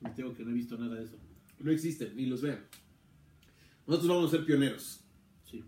Me 0.00 0.10
tengo 0.10 0.34
que 0.34 0.44
no 0.44 0.50
he 0.50 0.54
visto 0.54 0.78
nada 0.78 0.94
de 0.96 1.04
eso. 1.04 1.18
No 1.60 1.70
existen, 1.70 2.16
ni 2.16 2.26
los 2.26 2.40
vean. 2.40 2.60
Nosotros 3.86 4.08
vamos 4.08 4.32
a 4.32 4.36
ser 4.36 4.46
pioneros. 4.46 5.00
Sí. 5.44 5.62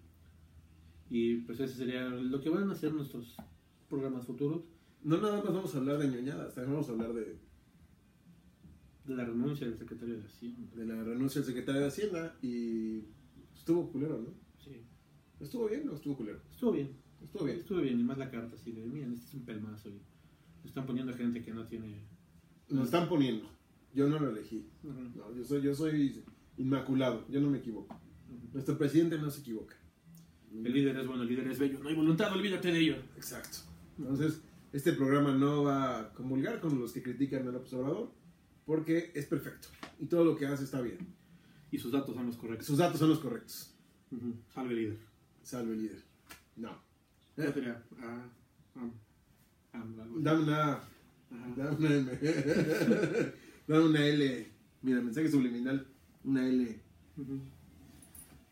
Y 1.11 1.37
pues 1.39 1.61
ese 1.61 1.75
sería 1.75 2.09
lo 2.09 2.41
que 2.41 2.49
van 2.49 2.69
a 2.69 2.73
hacer 2.73 2.93
nuestros 2.93 3.37
programas 3.89 4.25
futuros. 4.27 4.63
No 5.03 5.17
nada 5.21 5.43
más 5.43 5.45
vamos 5.45 5.75
a 5.75 5.79
hablar 5.79 5.99
de 5.99 6.09
ñoñadas, 6.09 6.55
también 6.55 6.75
vamos 6.75 6.89
a 6.89 6.93
hablar 6.93 7.13
de, 7.15 7.39
De 9.07 9.15
la 9.15 9.25
renuncia 9.25 9.67
del 9.67 9.79
secretario 9.79 10.19
de 10.19 10.25
Hacienda. 10.25 10.77
de 10.77 10.87
la 10.87 11.03
renuncia 11.05 11.41
del 11.41 11.47
secretario 11.49 11.81
de 11.81 11.87
Hacienda 11.89 12.37
y 12.43 13.05
estuvo 13.55 13.91
culero, 13.91 14.19
¿no? 14.21 14.29
Sí. 14.63 14.83
¿Estuvo 15.41 15.69
bien 15.69 15.89
o 15.89 15.95
estuvo 15.95 16.17
culero? 16.17 16.41
Estuvo 16.51 16.73
bien. 16.73 16.91
Estuvo 17.23 17.45
bien. 17.45 17.59
Estuvo 17.59 17.81
bien. 17.81 18.01
Y 18.01 18.05
más 18.05 18.19
la 18.19 18.31
carta 18.31 18.55
así 18.57 18.73
de, 18.73 18.85
miren, 18.87 19.15
este 19.15 19.27
es 19.27 19.35
un 19.35 19.45
pelmazo. 19.45 19.89
Y 19.89 20.01
están 20.67 20.87
poniendo 20.87 21.15
gente 21.15 21.43
que 21.43 21.53
no 21.53 21.67
tiene... 21.67 21.95
Nos 22.69 22.87
están 22.87 23.09
poniendo. 23.09 23.49
Yo 23.95 24.09
no 24.09 24.19
lo 24.21 24.31
elegí. 24.31 24.69
No, 24.83 25.35
yo 25.35 25.45
soy, 25.45 25.63
yo 25.63 25.75
soy 25.75 26.23
inmaculado, 26.59 27.27
yo 27.29 27.41
no 27.41 27.51
me 27.51 27.59
equivoco. 27.59 27.99
Nuestro 28.53 28.77
presidente 28.79 29.19
no 29.19 29.31
se 29.31 29.41
equivoca. 29.41 29.77
El 30.53 30.73
líder 30.73 30.97
es 30.97 31.07
bueno, 31.07 31.23
el 31.23 31.29
líder 31.29 31.49
es 31.49 31.59
bello. 31.59 31.79
No 31.81 31.89
hay 31.89 31.95
voluntad, 31.95 32.33
olvídate 32.33 32.71
de 32.71 32.79
ello. 32.79 32.97
Exacto. 33.17 33.59
Entonces, 33.99 34.41
este 34.73 34.93
programa 34.93 35.33
no 35.33 35.65
va 35.65 36.01
a 36.01 36.13
comulgar 36.13 36.61
con 36.61 36.79
los 36.79 36.93
que 36.93 37.03
critican 37.03 37.47
al 37.49 37.57
observador, 37.57 38.13
porque 38.65 39.11
es 39.15 39.27
perfecto. 39.27 39.69
Y 39.99 40.07
todo 40.07 40.25
lo 40.25 40.37
que 40.37 40.47
hace 40.47 40.65
está 40.65 40.81
bien. 40.81 40.99
Y 41.71 41.79
sus 41.79 41.93
datos 41.93 42.15
son 42.15 42.27
los 42.27 42.37
correctos. 42.37 42.67
Sus 42.67 42.79
datos 42.79 42.99
son 42.99 43.11
los 43.11 43.19
correctos. 43.19 43.75
Salve 44.53 44.75
líder. 44.75 44.99
Salve 45.43 45.77
líder. 45.77 46.03
No. 46.57 46.71
Yo 47.37 47.45
ah, 47.45 48.29
algo 49.73 50.03
así. 50.03 50.13
Dame 50.19 50.43
una, 50.43 50.73
Ajá. 50.73 50.85
dame 51.57 51.77
una 51.77 51.95
M. 51.95 52.19
dame 53.69 53.85
una 53.85 54.07
L. 54.07 54.53
Mira, 54.83 55.01
mensaje 55.01 55.31
subliminal. 55.31 55.87
Una 56.25 56.47
L. 56.47 56.81
Ujú. 57.17 57.41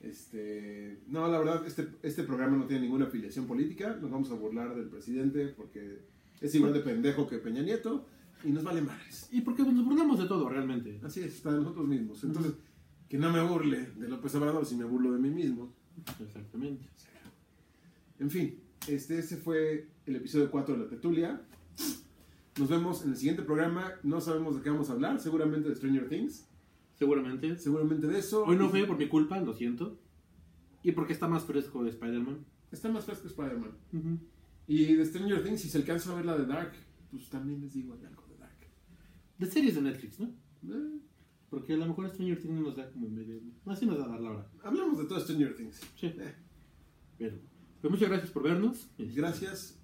Este, 0.01 1.01
no, 1.09 1.27
la 1.29 1.39
verdad, 1.39 1.67
este, 1.67 1.89
este 2.03 2.23
programa 2.23 2.57
no 2.57 2.67
tiene 2.67 2.83
ninguna 2.83 3.07
afiliación 3.07 3.47
política. 3.47 3.99
Nos 4.01 4.11
vamos 4.11 4.31
a 4.31 4.35
burlar 4.35 4.75
del 4.75 4.89
presidente 4.89 5.49
porque 5.49 6.03
es 6.41 6.55
igual 6.55 6.73
de 6.73 6.81
pendejo 6.81 7.27
que 7.27 7.39
Peña 7.39 7.63
Nieto 7.63 8.07
y 8.45 8.51
nos 8.51 8.63
vale 8.63 8.81
madres. 8.81 9.29
Y 9.33 9.41
porque 9.41 9.63
nos 9.63 9.85
burlamos 9.85 10.21
de 10.21 10.27
todo, 10.27 10.49
realmente. 10.49 11.01
Así 11.03 11.21
es, 11.21 11.41
para 11.41 11.57
nosotros 11.57 11.87
mismos. 11.87 12.23
Entonces, 12.23 12.55
que 13.09 13.19
no 13.19 13.33
me 13.33 13.43
burle 13.43 13.91
de 13.97 14.09
López 14.09 14.35
Obrador 14.35 14.65
si 14.67 14.77
me 14.77 14.85
burlo 14.85 15.13
de 15.13 15.19
mí 15.19 15.31
mismo. 15.31 15.73
Exactamente. 16.21 16.87
En 18.21 18.31
fin, 18.31 18.61
este 18.87 19.19
ese 19.19 19.37
fue 19.37 19.89
el 20.07 20.17
episodio 20.17 20.51
4 20.51 20.75
de 20.77 20.85
la 20.85 20.89
Tetulia. 20.89 21.43
Nos 22.59 22.69
vemos 22.69 23.05
en 23.05 23.11
el 23.11 23.17
siguiente 23.17 23.43
programa. 23.43 23.93
No 24.03 24.21
sabemos 24.21 24.57
de 24.57 24.63
qué 24.63 24.71
vamos 24.71 24.91
a 24.91 24.93
hablar, 24.93 25.21
seguramente 25.21 25.69
de 25.69 25.77
Stranger 25.77 26.09
Things. 26.09 26.48
Seguramente. 26.99 27.57
Seguramente 27.59 28.07
de 28.07 28.19
eso. 28.19 28.45
Hoy 28.45 28.57
no 28.57 28.69
fue 28.69 28.85
por 28.87 28.99
mi 28.99 29.09
culpa, 29.09 29.41
lo 29.41 29.55
siento. 29.55 29.99
Y 30.83 30.93
porque 30.93 31.13
está 31.13 31.29
más 31.29 31.45
fresco 31.45 31.83
de 31.85 31.91
Spider-Man. 31.91 32.45
Está 32.71 32.89
más 32.91 33.05
fresco 33.05 33.29
Spider-Man. 33.29 33.73
Y 34.67 34.95
de 34.95 35.05
Stranger 35.05 35.43
Things, 35.43 35.61
si 35.61 35.69
se 35.69 35.79
alcanza 35.79 36.13
a 36.13 36.17
ver 36.17 36.27
la 36.27 36.37
de 36.37 36.47
Dark, 36.47 36.73
pues 37.11 37.29
también 37.31 37.61
les 37.61 37.73
digo 37.73 37.95
algo 37.95 38.27
de 38.29 38.37
Dark. 38.37 38.59
De 39.39 39.47
series 39.47 39.75
de 39.77 39.83
Netflix, 39.83 40.21
¿no? 40.21 40.27
Eh, 40.69 40.99
Porque 41.49 41.73
a 41.73 41.77
lo 41.77 41.87
mejor 41.87 42.09
Stranger 42.11 42.41
Things 42.41 42.61
nos 42.61 42.77
da 42.77 42.91
como 42.91 43.09
medio. 43.09 43.41
Así 43.67 43.87
nos 43.87 43.99
da 43.99 44.05
a 44.05 44.09
dar 44.09 44.21
la 44.21 44.31
hora. 44.31 44.51
hablamos 44.63 44.99
de 44.99 45.05
todo 45.07 45.21
Stranger 45.21 45.55
Things. 45.57 45.81
Sí. 45.97 46.07
Eh, 46.07 46.35
Pero. 47.17 47.39
Pues 47.81 47.91
muchas 47.93 48.09
gracias 48.09 48.31
por 48.31 48.43
vernos. 48.43 48.91
gracias, 48.99 49.81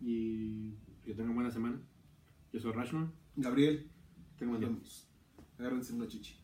Y 0.00 0.72
que 1.04 1.14
tengan 1.14 1.34
buena 1.34 1.50
semana. 1.50 1.80
Yo 2.52 2.60
soy 2.60 2.72
Rashman. 2.72 3.12
Gabriel. 3.36 3.88
Día. 4.38 4.48
Vamos. 4.48 5.08
Agárrense 5.62 5.92
una 5.92 6.08
chichi. 6.08 6.34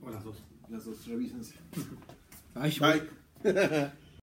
O 0.00 0.10
las 0.10 0.22
dos. 0.22 0.36
Las 0.68 0.84
dos, 0.84 1.04
revísense. 1.08 1.56
Ay, 2.54 2.78
Bye. 2.78 3.02